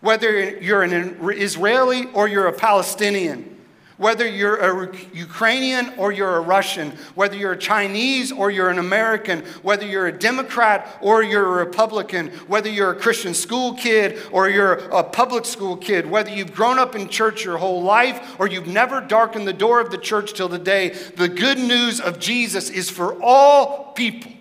whether 0.00 0.58
you're 0.58 0.82
an 0.82 1.18
Israeli 1.32 2.06
or 2.14 2.28
you're 2.28 2.46
a 2.46 2.52
Palestinian 2.52 3.55
whether 3.98 4.28
you're 4.28 4.56
a 4.56 4.96
Ukrainian 5.14 5.92
or 5.96 6.12
you're 6.12 6.36
a 6.36 6.40
Russian, 6.40 6.92
whether 7.14 7.34
you're 7.34 7.52
a 7.52 7.58
Chinese 7.58 8.30
or 8.30 8.50
you're 8.50 8.68
an 8.68 8.78
American, 8.78 9.40
whether 9.62 9.86
you're 9.86 10.06
a 10.06 10.12
Democrat 10.12 10.98
or 11.00 11.22
you're 11.22 11.46
a 11.46 11.64
Republican, 11.64 12.28
whether 12.46 12.68
you're 12.68 12.90
a 12.90 12.94
Christian 12.94 13.32
school 13.32 13.74
kid 13.74 14.18
or 14.32 14.50
you're 14.50 14.74
a 14.74 15.02
public 15.02 15.46
school 15.46 15.76
kid, 15.76 16.06
whether 16.06 16.30
you've 16.30 16.54
grown 16.54 16.78
up 16.78 16.94
in 16.94 17.08
church 17.08 17.44
your 17.44 17.56
whole 17.56 17.82
life 17.82 18.38
or 18.38 18.46
you've 18.46 18.66
never 18.66 19.00
darkened 19.00 19.48
the 19.48 19.52
door 19.52 19.80
of 19.80 19.90
the 19.90 19.98
church 19.98 20.34
till 20.34 20.48
today, 20.48 20.90
the 21.16 21.28
good 21.28 21.58
news 21.58 22.00
of 22.00 22.18
Jesus 22.18 22.68
is 22.68 22.90
for 22.90 23.20
all 23.22 23.92
people. 23.92 24.32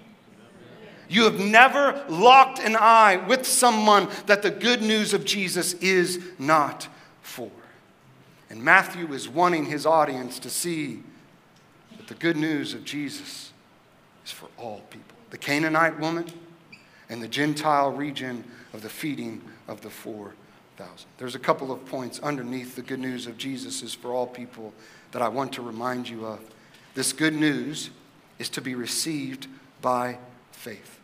You 1.08 1.24
have 1.26 1.40
never 1.40 2.04
locked 2.10 2.60
an 2.60 2.76
eye 2.76 3.24
with 3.28 3.46
someone 3.46 4.10
that 4.26 4.42
the 4.42 4.52
good 4.52 4.82
news 4.82 5.14
of 5.14 5.24
Jesus 5.24 5.74
is 5.74 6.20
not. 6.38 6.90
And 8.56 8.64
Matthew 8.64 9.12
is 9.12 9.28
wanting 9.28 9.66
his 9.66 9.86
audience 9.86 10.40
to 10.40 10.50
see 10.50 11.04
that 11.98 12.08
the 12.08 12.14
good 12.14 12.38
news 12.38 12.74
of 12.74 12.86
Jesus 12.86 13.52
is 14.26 14.32
for 14.32 14.48
all 14.58 14.80
people 14.90 15.18
the 15.30 15.38
Canaanite 15.38 16.00
woman 16.00 16.26
and 17.10 17.22
the 17.22 17.28
Gentile 17.28 17.92
region 17.92 18.46
of 18.72 18.82
the 18.82 18.88
feeding 18.88 19.42
of 19.68 19.82
the 19.82 19.90
4,000. 19.90 21.06
There's 21.18 21.36
a 21.36 21.40
couple 21.40 21.70
of 21.70 21.86
points 21.86 22.22
underneath 22.22 22.78
the 22.78 22.82
good 22.82 23.02
news 23.02 23.28
of 23.28 23.38
Jesus 23.38 23.84
is 23.84 23.94
for 23.94 24.14
all 24.14 24.26
people 24.26 24.72
that 25.12 25.22
I 25.22 25.28
want 25.28 25.52
to 25.54 25.62
remind 25.62 26.08
you 26.08 26.26
of. 26.26 26.40
This 26.94 27.12
good 27.12 27.34
news 27.34 27.90
is 28.40 28.48
to 28.52 28.62
be 28.62 28.74
received 28.74 29.48
by 29.82 30.18
faith. 30.54 31.02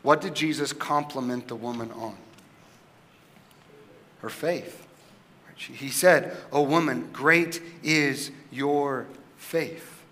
What 0.00 0.22
did 0.22 0.34
Jesus 0.34 0.72
compliment 0.72 1.48
the 1.48 1.56
woman 1.56 1.90
on? 1.92 2.16
Her 4.20 4.30
faith. 4.30 4.87
He 5.58 5.90
said, 5.90 6.36
O 6.52 6.62
woman, 6.62 7.10
great 7.12 7.60
is 7.82 8.30
your 8.50 9.06
faith. 9.36 10.02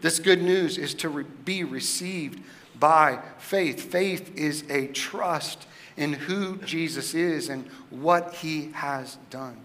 This 0.00 0.18
good 0.18 0.42
news 0.42 0.78
is 0.78 0.94
to 0.94 1.08
re- 1.08 1.24
be 1.44 1.64
received 1.64 2.40
by 2.78 3.20
faith. 3.38 3.90
Faith 3.90 4.36
is 4.36 4.64
a 4.70 4.86
trust 4.88 5.66
in 5.96 6.12
who 6.12 6.56
Jesus 6.58 7.14
is 7.14 7.48
and 7.48 7.66
what 7.90 8.34
he 8.34 8.70
has 8.72 9.18
done. 9.30 9.56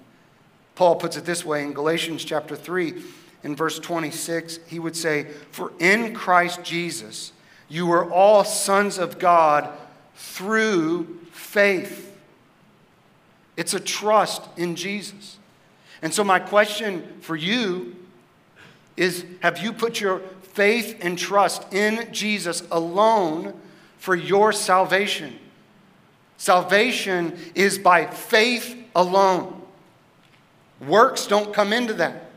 Paul 0.76 0.96
puts 0.96 1.18
it 1.18 1.26
this 1.26 1.46
way 1.46 1.64
in 1.64 1.74
Galatians 1.74 2.26
chapter 2.26 2.56
3, 2.56 3.02
in 3.44 3.56
verse 3.56 3.78
26, 3.78 4.60
he 4.68 4.80
would 4.80 4.96
say, 4.96 5.26
For 5.52 5.72
in 5.80 6.16
Christ 6.16 6.64
Jesus 6.64 7.32
you 7.70 7.92
are 7.92 8.10
all 8.12 8.44
sons 8.44 8.98
of 8.98 9.20
God 9.20 9.70
through 10.16 11.20
faith. 11.32 12.13
It's 13.56 13.74
a 13.74 13.80
trust 13.80 14.42
in 14.58 14.76
Jesus. 14.76 15.38
And 16.02 16.14
so, 16.14 16.24
my 16.24 16.40
question 16.40 17.20
for 17.22 17.36
you 17.36 17.96
is 18.98 19.26
have 19.42 19.60
you 19.60 19.74
put 19.74 20.02
your 20.02 20.20
faith 20.54 20.98
and 21.02 21.18
trust 21.18 21.72
in 21.74 22.12
Jesus 22.12 22.64
alone 22.72 23.54
for 23.98 24.16
your 24.16 24.52
salvation? 24.52 25.40
Salvation 26.38 27.38
is 27.56 27.78
by 27.78 28.06
faith 28.06 28.78
alone. 28.96 29.62
Works 30.86 31.28
don't 31.28 31.54
come 31.54 31.72
into 31.72 31.94
that. 31.94 32.32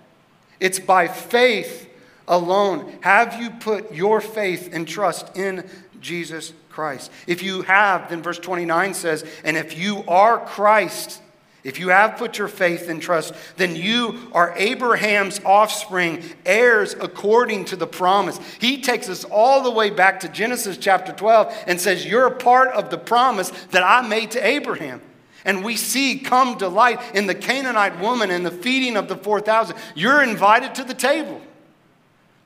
It's 0.61 0.79
by 0.79 1.09
faith 1.09 1.91
alone. 2.29 2.99
Have 3.01 3.41
you 3.41 3.51
put 3.51 3.93
your 3.93 4.21
faith 4.21 4.71
and 4.73 4.87
trust 4.87 5.37
in 5.37 5.69
Jesus 6.01 6.53
Christ? 6.71 7.11
If 7.27 7.43
you 7.43 7.63
have, 7.63 8.11
then 8.11 8.23
verse 8.23 8.39
29 8.39 8.95
says, 8.95 9.25
and 9.45 9.57
if 9.57 9.79
you 9.79 10.05
are 10.07 10.39
Christ, 10.39 11.21
if 11.67 11.81
you 11.81 11.89
have 11.89 12.17
put 12.17 12.39
your 12.39 12.47
faith 12.47 12.89
and 12.89 13.03
trust, 13.03 13.35
then 13.57 13.75
you 13.75 14.31
are 14.31 14.55
Abraham's 14.57 15.41
offspring, 15.45 16.23
heirs 16.45 16.95
according 16.95 17.65
to 17.65 17.77
the 17.77 17.89
promise. 17.89 18.39
He 18.61 18.81
takes 18.81 19.09
us 19.09 19.25
all 19.25 19.65
the 19.65 19.73
way 19.73 19.91
back 19.91 20.21
to 20.21 20.29
Genesis 20.29 20.77
chapter 20.77 21.11
12 21.11 21.65
and 21.67 21.81
says, 21.81 22.07
You're 22.07 22.29
a 22.29 22.37
part 22.37 22.69
of 22.69 22.91
the 22.91 22.99
promise 22.99 23.51
that 23.73 23.83
I 23.83 24.07
made 24.07 24.31
to 24.31 24.47
Abraham. 24.47 25.03
And 25.45 25.65
we 25.65 25.75
see 25.75 26.21
come 26.21 26.57
to 26.59 26.69
light 26.69 27.01
in 27.17 27.27
the 27.27 27.35
Canaanite 27.35 27.99
woman 27.99 28.31
and 28.31 28.47
the 28.47 28.53
feeding 28.53 28.97
of 28.97 29.09
the 29.09 29.17
4,000. 29.17 29.77
You're 29.97 30.23
invited 30.23 30.77
to 30.77 30.85
the 30.85 30.95
table. 30.95 31.41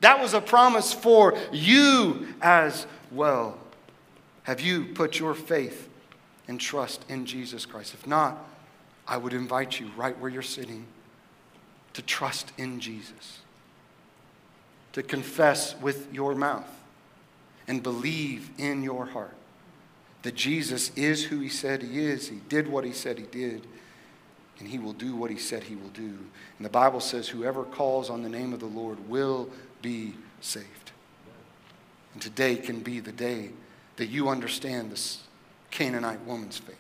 That 0.01 0.20
was 0.20 0.32
a 0.32 0.40
promise 0.40 0.94
for 0.94 1.36
you 1.53 2.28
as 2.40 2.86
well. 3.11 3.58
Have 4.44 4.61
you 4.61 4.86
put 4.86 5.18
your 5.18 5.34
faith 5.34 5.88
and 6.48 6.61
trust 6.61 7.04
in 7.08 7.26
Jesus 7.26 7.66
Christ? 7.66 7.94
If 7.94 8.06
not, 8.06 8.38
I 9.06 9.16
would 9.16 9.32
invite 9.32 9.80
you 9.80 9.90
right 9.96 10.18
where 10.18 10.30
you're 10.30 10.42
sitting 10.42 10.86
to 11.92 12.02
trust 12.02 12.52
in 12.56 12.80
Jesus, 12.80 13.40
to 14.92 15.02
confess 15.02 15.78
with 15.80 16.12
your 16.12 16.34
mouth 16.34 16.68
and 17.66 17.82
believe 17.82 18.50
in 18.58 18.82
your 18.82 19.06
heart 19.06 19.34
that 20.22 20.34
Jesus 20.34 20.90
is 20.96 21.24
who 21.24 21.40
he 21.40 21.48
said 21.48 21.82
he 21.82 21.98
is. 21.98 22.28
He 22.28 22.40
did 22.48 22.68
what 22.68 22.84
he 22.84 22.92
said 22.92 23.18
he 23.18 23.24
did, 23.24 23.66
and 24.58 24.68
he 24.68 24.78
will 24.78 24.92
do 24.92 25.16
what 25.16 25.30
he 25.30 25.38
said 25.38 25.64
he 25.64 25.76
will 25.76 25.88
do. 25.88 26.18
And 26.58 26.64
the 26.64 26.70
Bible 26.70 27.00
says, 27.00 27.28
whoever 27.28 27.64
calls 27.64 28.11
on 28.11 28.22
the 28.22 28.28
name 28.28 28.52
of 28.52 28.61
the 28.61 28.66
Lord 28.66 29.08
will 29.08 29.48
be 29.82 30.14
saved. 30.40 30.80
And 32.12 32.22
today 32.22 32.56
can 32.56 32.80
be 32.80 33.00
the 33.00 33.12
day 33.12 33.50
that 33.96 34.06
you 34.06 34.28
understand 34.28 34.90
this 34.90 35.20
Canaanite 35.70 36.20
woman's 36.22 36.58
faith 36.58 36.76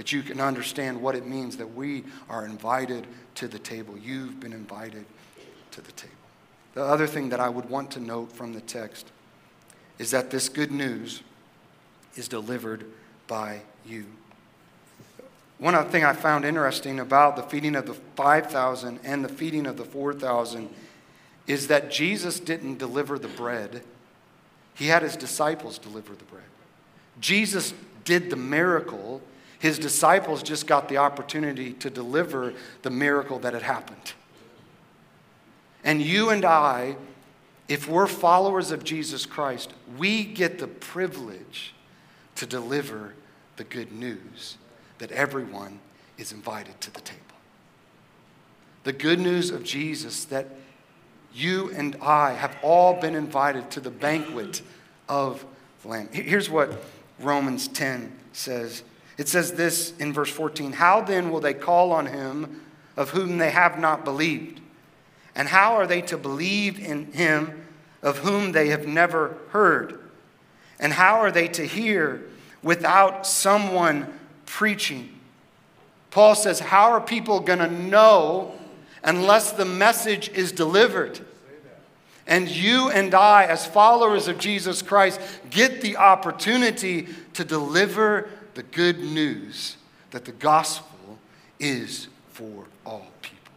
that 0.00 0.12
you 0.12 0.22
can 0.22 0.40
understand 0.40 1.02
what 1.02 1.14
it 1.14 1.26
means 1.26 1.58
that 1.58 1.74
we 1.74 2.02
are 2.30 2.46
invited 2.46 3.06
to 3.34 3.46
the 3.46 3.58
table. 3.58 3.98
You've 3.98 4.40
been 4.40 4.54
invited 4.54 5.04
to 5.72 5.82
the 5.82 5.92
table. 5.92 6.14
The 6.72 6.82
other 6.82 7.06
thing 7.06 7.28
that 7.28 7.38
I 7.38 7.50
would 7.50 7.68
want 7.68 7.90
to 7.90 8.00
note 8.00 8.32
from 8.32 8.54
the 8.54 8.62
text 8.62 9.10
is 9.98 10.10
that 10.12 10.30
this 10.30 10.48
good 10.48 10.70
news 10.70 11.22
is 12.14 12.28
delivered 12.28 12.86
by 13.26 13.60
you. 13.84 14.06
One 15.58 15.74
other 15.74 15.90
thing 15.90 16.02
I 16.02 16.14
found 16.14 16.46
interesting 16.46 16.98
about 16.98 17.36
the 17.36 17.42
feeding 17.42 17.76
of 17.76 17.86
the 17.86 17.92
5,000 17.92 19.00
and 19.04 19.22
the 19.22 19.28
feeding 19.28 19.66
of 19.66 19.76
the 19.76 19.84
4,000 19.84 20.70
is 21.50 21.68
that 21.68 21.90
Jesus 21.90 22.40
didn't 22.40 22.78
deliver 22.78 23.18
the 23.18 23.28
bread, 23.28 23.82
he 24.74 24.86
had 24.86 25.02
his 25.02 25.16
disciples 25.16 25.78
deliver 25.78 26.14
the 26.14 26.24
bread. 26.24 26.44
Jesus 27.20 27.74
did 28.04 28.30
the 28.30 28.36
miracle 28.36 29.20
his 29.60 29.78
disciples 29.78 30.42
just 30.42 30.66
got 30.66 30.88
the 30.88 30.96
opportunity 30.96 31.74
to 31.74 31.90
deliver 31.90 32.54
the 32.80 32.90
miracle 32.90 33.38
that 33.40 33.52
had 33.52 33.62
happened. 33.62 34.14
And 35.84 36.00
you 36.00 36.30
and 36.30 36.46
I, 36.46 36.96
if 37.68 37.86
we're 37.86 38.06
followers 38.06 38.70
of 38.70 38.82
Jesus 38.84 39.26
Christ, 39.26 39.74
we 39.98 40.24
get 40.24 40.58
the 40.58 40.66
privilege 40.66 41.74
to 42.36 42.46
deliver 42.46 43.12
the 43.56 43.64
good 43.64 43.92
news 43.92 44.56
that 44.96 45.12
everyone 45.12 45.78
is 46.16 46.32
invited 46.32 46.80
to 46.80 46.90
the 46.90 47.02
table. 47.02 47.20
The 48.84 48.94
good 48.94 49.20
news 49.20 49.50
of 49.50 49.62
Jesus 49.62 50.24
that 50.24 50.46
you 51.32 51.70
and 51.72 51.96
I 52.02 52.32
have 52.32 52.56
all 52.62 53.00
been 53.00 53.14
invited 53.14 53.70
to 53.72 53.80
the 53.80 53.90
banquet 53.90 54.62
of 55.08 55.44
the 55.82 55.88
Lamb. 55.88 56.08
Here's 56.12 56.50
what 56.50 56.82
Romans 57.18 57.68
10 57.68 58.12
says 58.32 58.82
it 59.20 59.28
says 59.28 59.52
this 59.52 59.92
in 59.98 60.14
verse 60.14 60.30
14 60.30 60.72
How 60.72 61.02
then 61.02 61.30
will 61.30 61.40
they 61.40 61.52
call 61.52 61.92
on 61.92 62.06
him 62.06 62.62
of 62.96 63.10
whom 63.10 63.36
they 63.36 63.50
have 63.50 63.78
not 63.78 64.04
believed? 64.04 64.60
And 65.34 65.48
how 65.48 65.74
are 65.74 65.86
they 65.86 66.00
to 66.02 66.16
believe 66.16 66.78
in 66.78 67.12
him 67.12 67.66
of 68.02 68.18
whom 68.18 68.52
they 68.52 68.68
have 68.68 68.86
never 68.86 69.36
heard? 69.50 70.00
And 70.78 70.94
how 70.94 71.20
are 71.20 71.30
they 71.30 71.48
to 71.48 71.66
hear 71.66 72.22
without 72.62 73.26
someone 73.26 74.10
preaching? 74.46 75.20
Paul 76.10 76.34
says, 76.34 76.58
How 76.58 76.92
are 76.92 77.00
people 77.00 77.40
going 77.40 77.58
to 77.58 77.70
know 77.70 78.58
unless 79.02 79.52
the 79.52 79.64
message 79.64 80.28
is 80.30 80.52
delivered? 80.52 81.20
And 82.26 82.48
you 82.48 82.90
and 82.90 83.12
I, 83.14 83.46
as 83.46 83.66
followers 83.66 84.28
of 84.28 84.38
Jesus 84.38 84.82
Christ, 84.82 85.20
get 85.50 85.80
the 85.80 85.96
opportunity 85.96 87.08
to 87.34 87.44
deliver 87.44 88.28
the 88.54 88.62
good 88.62 89.00
news 89.00 89.76
that 90.12 90.24
the 90.24 90.32
gospel 90.32 91.18
is 91.58 92.08
for 92.30 92.66
all 92.86 93.06
people. 93.22 93.52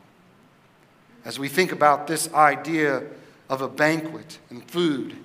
As 1.25 1.37
we 1.37 1.47
think 1.47 1.71
about 1.71 2.07
this 2.07 2.33
idea 2.33 3.03
of 3.49 3.61
a 3.61 3.69
banquet 3.69 4.39
and 4.49 4.63
food, 4.69 5.15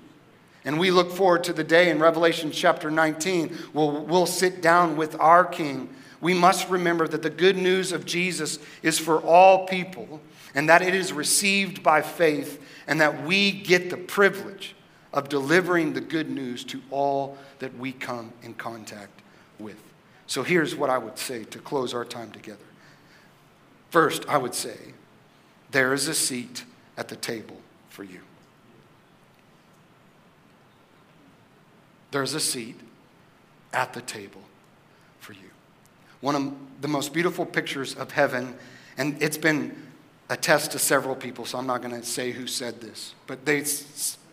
and 0.65 0.79
we 0.79 0.91
look 0.91 1.11
forward 1.11 1.45
to 1.45 1.53
the 1.53 1.65
day 1.65 1.91
in 1.91 1.99
Revelation 1.99 2.51
chapter 2.51 2.91
19, 2.91 3.57
we'll, 3.73 4.05
we'll 4.05 4.27
sit 4.27 4.61
down 4.61 4.97
with 4.97 5.19
our 5.19 5.45
King. 5.45 5.89
We 6.21 6.35
must 6.35 6.69
remember 6.69 7.07
that 7.09 7.23
the 7.23 7.31
good 7.31 7.57
news 7.57 7.93
of 7.93 8.05
Jesus 8.05 8.59
is 8.83 8.99
for 8.99 9.21
all 9.21 9.67
people, 9.67 10.21
and 10.55 10.69
that 10.69 10.83
it 10.83 10.95
is 10.95 11.13
received 11.13 11.83
by 11.83 12.03
faith, 12.03 12.61
and 12.87 13.01
that 13.01 13.25
we 13.25 13.53
get 13.53 13.91
the 13.91 13.97
privilege 13.97 14.75
of 15.13 15.29
delivering 15.29 15.93
the 15.93 16.01
good 16.01 16.31
news 16.31 16.65
to 16.65 16.83
all 16.91 17.39
that 17.61 17.77
we 17.79 17.93
come 17.93 18.33
in 18.43 18.55
contact 18.55 19.23
with. 19.59 19.81
So 20.27 20.43
here's 20.43 20.75
what 20.75 20.91
I 20.91 20.99
would 20.99 21.19
say 21.19 21.45
to 21.45 21.59
close 21.59 21.95
our 21.95 22.05
time 22.05 22.31
together. 22.31 22.59
First, 23.91 24.29
I 24.29 24.37
would 24.37 24.55
say, 24.55 24.77
there 25.71 25.95
is 25.95 26.09
a 26.09 26.15
seat 26.15 26.65
at 26.97 27.09
the 27.09 27.17
table 27.17 27.57
for 27.89 28.05
you. 28.05 28.21
There's 32.11 32.35
a 32.35 32.41
seat 32.41 32.79
at 33.73 33.93
the 33.93 34.01
table. 34.01 34.43
One 36.21 36.35
of 36.35 36.53
the 36.81 36.89
most 36.89 37.13
beautiful 37.13 37.47
pictures 37.47 37.95
of 37.95 38.13
heaven, 38.13 38.55
and 38.97 39.21
it's 39.23 39.39
been 39.39 39.75
attest 40.31 40.73
to 40.73 40.79
several 40.79 41.15
people, 41.15 41.45
so 41.45 41.59
I'm 41.59 41.67
not 41.67 41.83
going 41.83 41.99
to 41.99 42.07
say 42.07 42.33
who 42.33 42.47
said 42.47 42.81
this, 42.81 43.15
but 43.27 43.45
they 43.45 43.65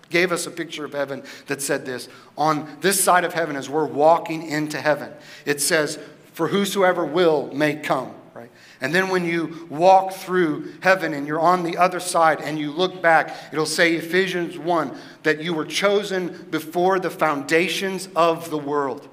gave 0.09 0.31
us 0.31 0.45
a 0.45 0.51
picture 0.51 0.85
of 0.85 0.93
heaven 0.93 1.23
that 1.47 1.61
said 1.61 1.85
this 1.85 2.09
On 2.37 2.77
this 2.81 3.03
side 3.03 3.23
of 3.23 3.33
heaven, 3.33 3.55
as 3.55 3.69
we're 3.69 3.85
walking 3.85 4.47
into 4.47 4.79
heaven, 4.79 5.11
it 5.45 5.61
says, 5.61 5.99
For 6.33 6.47
whosoever 6.47 7.05
will 7.05 7.53
may 7.53 7.75
come, 7.75 8.13
right? 8.33 8.51
And 8.81 8.93
then 8.93 9.09
when 9.09 9.25
you 9.25 9.67
walk 9.69 10.13
through 10.13 10.73
heaven 10.81 11.13
and 11.13 11.27
you're 11.27 11.39
on 11.39 11.63
the 11.63 11.77
other 11.77 11.99
side 11.99 12.41
and 12.41 12.59
you 12.59 12.71
look 12.71 13.01
back, 13.01 13.35
it'll 13.51 13.65
say, 13.65 13.95
Ephesians 13.95 14.57
1, 14.57 14.95
that 15.23 15.41
you 15.41 15.53
were 15.53 15.65
chosen 15.65 16.47
before 16.49 16.99
the 16.99 17.09
foundations 17.09 18.09
of 18.15 18.49
the 18.49 18.57
world. 18.57 19.07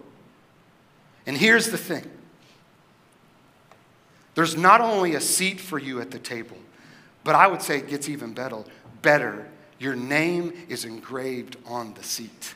And 1.26 1.36
here's 1.36 1.70
the 1.70 1.78
thing 1.78 2.10
there's 4.34 4.56
not 4.56 4.80
only 4.80 5.14
a 5.14 5.20
seat 5.20 5.60
for 5.60 5.78
you 5.78 6.00
at 6.00 6.10
the 6.10 6.18
table, 6.18 6.56
but 7.24 7.34
I 7.34 7.46
would 7.46 7.62
say 7.62 7.78
it 7.78 7.88
gets 7.88 8.08
even 8.08 8.32
better. 8.32 8.64
Better 9.02 9.46
your 9.82 9.96
name 9.96 10.52
is 10.68 10.84
engraved 10.84 11.56
on 11.66 11.92
the 11.94 12.04
seat. 12.04 12.54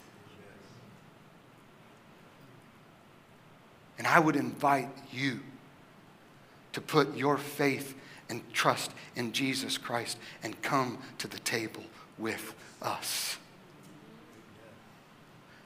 And 3.99 4.07
I 4.07 4.21
would 4.21 4.37
invite 4.37 4.91
you 5.11 5.41
to 6.73 6.81
put 6.81 7.17
your 7.17 7.37
faith 7.37 7.97
and 8.29 8.43
trust 8.53 8.93
in 9.17 9.33
Jesus 9.33 9.77
Christ 9.77 10.19
and 10.45 10.63
come 10.63 10.99
to 11.19 11.27
the 11.27 11.41
table 11.41 11.83
with 12.17 12.55
us. 12.81 13.39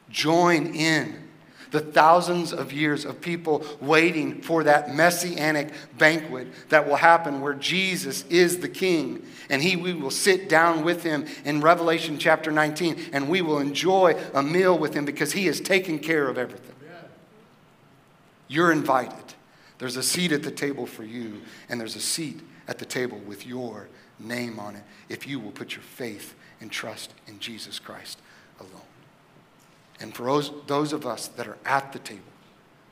Join 0.08 0.74
in 0.74 1.28
the 1.70 1.80
thousands 1.80 2.52
of 2.52 2.72
years 2.72 3.04
of 3.04 3.20
people 3.20 3.64
waiting 3.80 4.42
for 4.42 4.64
that 4.64 4.94
messianic 4.94 5.72
banquet 5.96 6.48
that 6.68 6.88
will 6.88 6.96
happen 6.96 7.40
where 7.40 7.54
Jesus 7.54 8.24
is 8.24 8.58
the 8.58 8.68
king 8.68 9.24
and 9.48 9.62
he 9.62 9.76
we 9.76 9.94
will 9.94 10.10
sit 10.10 10.48
down 10.48 10.84
with 10.84 11.02
him 11.02 11.26
in 11.44 11.60
Revelation 11.60 12.18
chapter 12.18 12.50
19 12.50 13.10
and 13.12 13.28
we 13.28 13.42
will 13.42 13.58
enjoy 13.58 14.16
a 14.34 14.42
meal 14.42 14.76
with 14.76 14.94
him 14.94 15.04
because 15.04 15.32
he 15.32 15.46
has 15.46 15.60
taken 15.60 15.98
care 15.98 16.28
of 16.28 16.38
everything. 16.38 16.74
You're 18.48 18.72
invited. 18.72 19.34
There's 19.78 19.96
a 19.96 20.02
seat 20.02 20.32
at 20.32 20.42
the 20.42 20.50
table 20.50 20.86
for 20.86 21.04
you 21.04 21.40
and 21.68 21.80
there's 21.80 21.96
a 21.96 22.00
seat 22.00 22.40
at 22.66 22.78
the 22.78 22.84
table 22.84 23.18
with 23.18 23.46
your 23.46 23.88
name 24.18 24.58
on 24.58 24.76
it 24.76 24.82
if 25.08 25.26
you 25.26 25.40
will 25.40 25.52
put 25.52 25.74
your 25.74 25.82
faith 25.82 26.34
and 26.60 26.70
trust 26.70 27.14
in 27.26 27.38
Jesus 27.38 27.78
Christ 27.78 28.20
alone. 28.58 28.89
And 30.00 30.14
for 30.14 30.24
those, 30.24 30.50
those 30.66 30.92
of 30.92 31.06
us 31.06 31.28
that 31.28 31.46
are 31.46 31.58
at 31.64 31.92
the 31.92 31.98
table, 31.98 32.22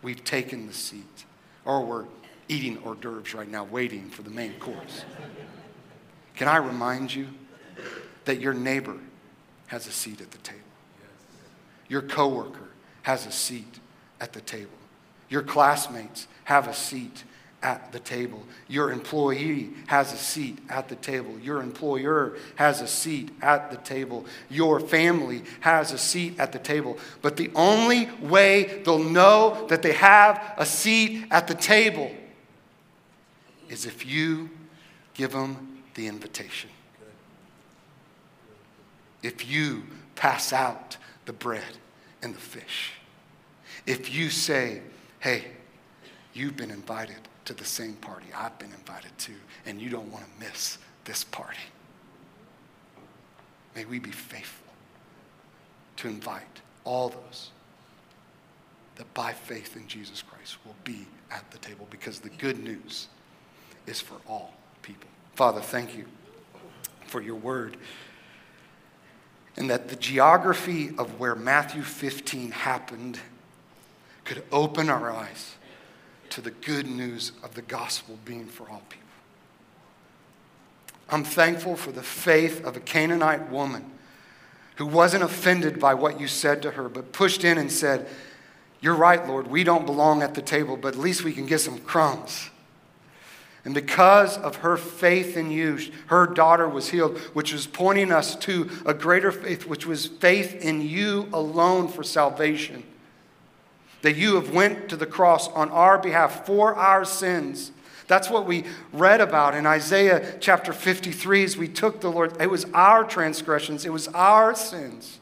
we've 0.02 0.22
taken 0.24 0.66
the 0.66 0.74
seat, 0.74 1.24
or 1.64 1.84
we're 1.84 2.04
eating 2.48 2.76
hors 2.78 2.96
d'oeuvres 2.96 3.34
right 3.34 3.48
now, 3.48 3.64
waiting 3.64 4.11
for 4.11 4.22
the 4.22 4.30
main 4.30 4.54
course. 4.54 5.04
Can 6.36 6.48
I 6.48 6.56
remind 6.59 7.14
you 7.14 7.28
that 8.24 8.40
your 8.40 8.54
neighbor 8.54 8.96
has 9.68 9.86
a 9.86 9.92
seat 9.92 10.20
at 10.20 10.30
the 10.30 10.38
table? 10.38 10.61
Your 11.88 12.02
coworker 12.02 12.68
has 13.02 13.26
a 13.26 13.32
seat 13.32 13.80
at 14.20 14.32
the 14.32 14.40
table. 14.40 14.70
Your 15.28 15.42
classmates 15.42 16.28
have 16.44 16.68
a 16.68 16.74
seat 16.74 17.24
at 17.62 17.92
the 17.92 17.98
table. 17.98 18.42
Your 18.68 18.92
employee 18.92 19.70
has 19.86 20.12
a 20.12 20.16
seat 20.16 20.59
at 20.68 20.88
the 20.88 20.94
table. 20.96 21.38
Your 21.40 21.61
employer 21.61 22.36
has 22.56 22.80
a 22.80 22.86
seat 22.86 23.30
at 23.42 23.70
the 23.70 23.76
table. 23.78 24.26
Your 24.48 24.80
family 24.80 25.42
has 25.61 25.92
a 25.92 25.98
seat 25.98 26.38
at 26.38 26.52
the 26.52 26.59
table. 26.59 26.98
But 27.20 27.36
the 27.36 27.50
only 27.54 28.09
way 28.22 28.82
they'll 28.84 28.98
know 28.98 29.66
that 29.68 29.82
they 29.82 29.92
have 29.92 30.54
a 30.56 30.64
seat 30.64 31.26
at 31.30 31.48
the 31.48 31.54
table 31.54 32.11
is 33.68 33.86
if 33.86 34.06
you 34.06 34.50
give 35.14 35.32
them 35.32 35.82
the 35.94 36.06
invitation. 36.06 36.70
If 39.22 39.48
you 39.50 39.82
pass 40.14 40.52
out 40.52 40.96
the 41.26 41.32
bread 41.32 41.78
and 42.22 42.34
the 42.34 42.40
fish. 42.40 42.92
If 43.86 44.14
you 44.14 44.30
say, 44.30 44.80
hey, 45.20 45.44
you've 46.32 46.56
been 46.56 46.70
invited 46.70 47.28
to 47.49 47.55
the 47.55 47.64
same 47.64 47.94
party 47.94 48.26
I've 48.36 48.59
been 48.59 48.72
invited 48.72 49.16
to, 49.20 49.32
and 49.64 49.80
you 49.80 49.88
don't 49.88 50.12
want 50.12 50.22
to 50.26 50.46
miss 50.46 50.76
this 51.07 51.24
party. 51.24 51.57
May 53.74 53.86
we 53.86 53.99
be 53.99 54.11
faithful 54.11 54.70
to 55.96 56.09
invite 56.09 56.61
all 56.84 57.09
those 57.09 57.51
that 58.96 59.12
by 59.14 59.32
faith 59.32 59.76
in 59.76 59.88
Jesus 59.88 60.20
Christ 60.20 60.59
will 60.66 60.74
be 60.84 61.07
at 61.30 61.51
the 61.51 61.57
table 61.59 61.86
because 61.88 62.20
the 62.20 62.28
good 62.28 62.62
news 62.62 63.09
is 63.86 63.99
for 63.99 64.16
all 64.28 64.53
people. 64.82 65.09
Father, 65.34 65.62
thank 65.62 65.96
you 65.96 66.05
for 67.07 67.22
your 67.22 67.36
word. 67.36 67.78
And 69.57 69.70
that 69.70 69.88
the 69.88 69.96
geography 69.96 70.90
of 70.99 71.18
where 71.18 71.34
Matthew 71.34 71.80
15 71.80 72.51
happened 72.51 73.18
could 74.26 74.44
open 74.53 74.90
our 74.90 75.11
eyes 75.11 75.55
to 76.31 76.41
the 76.41 76.51
good 76.51 76.87
news 76.87 77.33
of 77.43 77.55
the 77.55 77.62
gospel 77.62 78.18
being 78.24 78.47
for 78.47 78.68
all 78.68 78.83
people. 78.89 79.07
I'm 81.11 81.24
thankful 81.24 81.76
for 81.76 81.91
the 81.91 82.03
faith 82.03 82.64
of 82.64 82.76
a 82.76 82.81
Canaanite 82.81 83.51
woman 83.51 83.91
who 84.76 84.87
wasn't 84.87 85.24
offended 85.24 85.81
by 85.81 85.95
what 85.95 86.20
you 86.20 86.29
said 86.29 86.62
to 86.62 86.72
her, 86.72 86.89
but 86.89 87.12
pushed 87.12 87.45
in 87.45 87.59
and 87.59 87.72
said, 87.72 88.07
You're 88.81 88.95
right, 88.95 89.26
Lord, 89.26 89.49
we 89.49 89.64
don't 89.64 89.87
belong 89.87 90.22
at 90.22 90.35
the 90.35 90.43
table, 90.43 90.76
but 90.76 90.95
at 90.95 91.01
least 91.01 91.24
we 91.24 91.33
can 91.33 91.47
get 91.47 91.61
some 91.61 91.79
crumbs. 91.79 92.51
And 93.64 93.74
because 93.74 94.39
of 94.39 94.57
her 94.57 94.76
faith 94.76 95.37
in 95.37 95.51
you, 95.51 95.79
her 96.07 96.26
daughter 96.26 96.68
was 96.68 96.91
healed, 96.91 97.18
which 97.35 97.53
was 97.53 97.66
pointing 97.66 98.12
us 98.12 98.37
to 98.37 98.70
a 98.87 98.95
greater 98.95 99.33
faith, 99.33 99.66
which 99.66 99.85
was 99.85 100.07
faith 100.07 100.55
in 100.55 100.81
you 100.81 101.29
alone 101.33 101.89
for 101.89 102.03
salvation 102.03 102.85
that 104.03 104.16
you 104.16 104.36
have 104.36 104.53
went 104.53 104.88
to 104.88 104.96
the 104.96 105.07
cross 105.07 105.49
on 105.49 105.70
our 105.70 105.99
behalf 105.99 106.46
for 106.46 106.74
our 106.74 107.05
sins. 107.05 107.72
That's 108.07 108.30
what 108.30 108.46
we 108.46 108.64
read 108.92 109.20
about 109.20 109.55
in 109.55 109.66
Isaiah 109.66 110.38
chapter 110.40 110.72
53 110.72 111.44
as 111.44 111.57
we 111.57 111.68
took 111.68 112.01
the 112.01 112.11
Lord. 112.11 112.40
It 112.40 112.51
was 112.51 112.64
our 112.72 113.05
transgressions, 113.05 113.84
it 113.84 113.92
was 113.92 114.09
our 114.09 114.55
sins. 114.55 115.18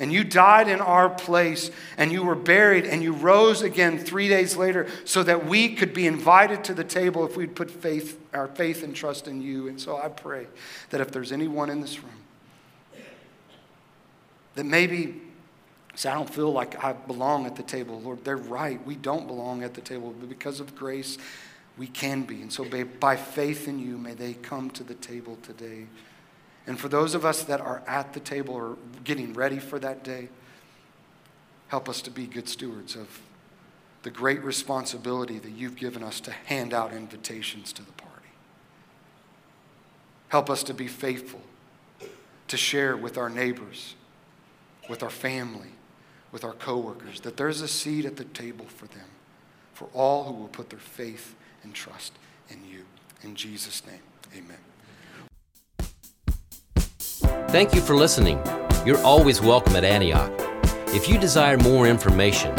And 0.00 0.12
you 0.12 0.24
died 0.24 0.68
in 0.68 0.80
our 0.80 1.08
place, 1.08 1.70
and 1.96 2.10
you 2.10 2.24
were 2.24 2.34
buried, 2.34 2.84
and 2.84 3.00
you 3.00 3.12
rose 3.12 3.62
again 3.62 3.96
three 3.96 4.28
days 4.28 4.56
later 4.56 4.88
so 5.04 5.22
that 5.22 5.46
we 5.46 5.76
could 5.76 5.94
be 5.94 6.08
invited 6.08 6.64
to 6.64 6.74
the 6.74 6.82
table 6.82 7.24
if 7.24 7.36
we'd 7.36 7.54
put 7.54 7.70
faith, 7.70 8.20
our 8.34 8.48
faith 8.48 8.82
and 8.82 8.94
trust 8.94 9.28
in 9.28 9.40
you. 9.40 9.68
And 9.68 9.80
so 9.80 9.96
I 9.96 10.08
pray 10.08 10.48
that 10.90 11.00
if 11.00 11.12
there's 11.12 11.30
anyone 11.30 11.70
in 11.70 11.80
this 11.80 12.02
room 12.02 12.24
that 14.54 14.64
maybe 14.64 15.20
Say, 15.96 16.10
I 16.10 16.14
don't 16.14 16.28
feel 16.28 16.52
like 16.52 16.82
I 16.82 16.92
belong 16.92 17.46
at 17.46 17.56
the 17.56 17.62
table. 17.62 18.00
Lord, 18.00 18.24
they're 18.24 18.36
right. 18.36 18.84
We 18.84 18.96
don't 18.96 19.26
belong 19.26 19.62
at 19.62 19.74
the 19.74 19.80
table, 19.80 20.12
but 20.18 20.28
because 20.28 20.58
of 20.58 20.74
grace, 20.74 21.18
we 21.78 21.86
can 21.86 22.22
be. 22.22 22.42
And 22.42 22.52
so, 22.52 22.66
by 22.98 23.16
faith 23.16 23.68
in 23.68 23.78
you, 23.78 23.96
may 23.96 24.14
they 24.14 24.34
come 24.34 24.70
to 24.70 24.82
the 24.82 24.94
table 24.94 25.38
today. 25.42 25.86
And 26.66 26.78
for 26.78 26.88
those 26.88 27.14
of 27.14 27.24
us 27.24 27.44
that 27.44 27.60
are 27.60 27.82
at 27.86 28.12
the 28.12 28.20
table 28.20 28.54
or 28.54 28.76
getting 29.04 29.34
ready 29.34 29.58
for 29.58 29.78
that 29.80 30.02
day, 30.02 30.28
help 31.68 31.88
us 31.88 32.02
to 32.02 32.10
be 32.10 32.26
good 32.26 32.48
stewards 32.48 32.96
of 32.96 33.20
the 34.02 34.10
great 34.10 34.42
responsibility 34.42 35.38
that 35.38 35.50
you've 35.50 35.76
given 35.76 36.02
us 36.02 36.20
to 36.20 36.30
hand 36.30 36.74
out 36.74 36.92
invitations 36.92 37.72
to 37.72 37.82
the 37.82 37.92
party. 37.92 38.14
Help 40.28 40.50
us 40.50 40.62
to 40.64 40.74
be 40.74 40.88
faithful, 40.88 41.40
to 42.48 42.56
share 42.56 42.96
with 42.96 43.16
our 43.16 43.30
neighbors, 43.30 43.94
with 44.88 45.02
our 45.02 45.10
family 45.10 45.70
with 46.34 46.44
our 46.44 46.52
coworkers, 46.54 47.20
that 47.20 47.36
there's 47.36 47.60
a 47.60 47.68
seat 47.68 48.04
at 48.04 48.16
the 48.16 48.24
table 48.24 48.64
for 48.66 48.88
them, 48.88 49.06
for 49.72 49.86
all 49.94 50.24
who 50.24 50.32
will 50.34 50.48
put 50.48 50.68
their 50.68 50.80
faith 50.80 51.36
and 51.62 51.72
trust 51.72 52.12
in 52.50 52.58
you. 52.68 52.80
In 53.22 53.36
Jesus' 53.36 53.84
name, 53.86 54.00
amen. 54.36 54.58
Thank 57.50 57.72
you 57.72 57.80
for 57.80 57.94
listening. 57.94 58.40
You're 58.84 59.00
always 59.04 59.40
welcome 59.40 59.76
at 59.76 59.84
Antioch. 59.84 60.32
If 60.88 61.08
you 61.08 61.18
desire 61.18 61.56
more 61.58 61.86
information, 61.86 62.52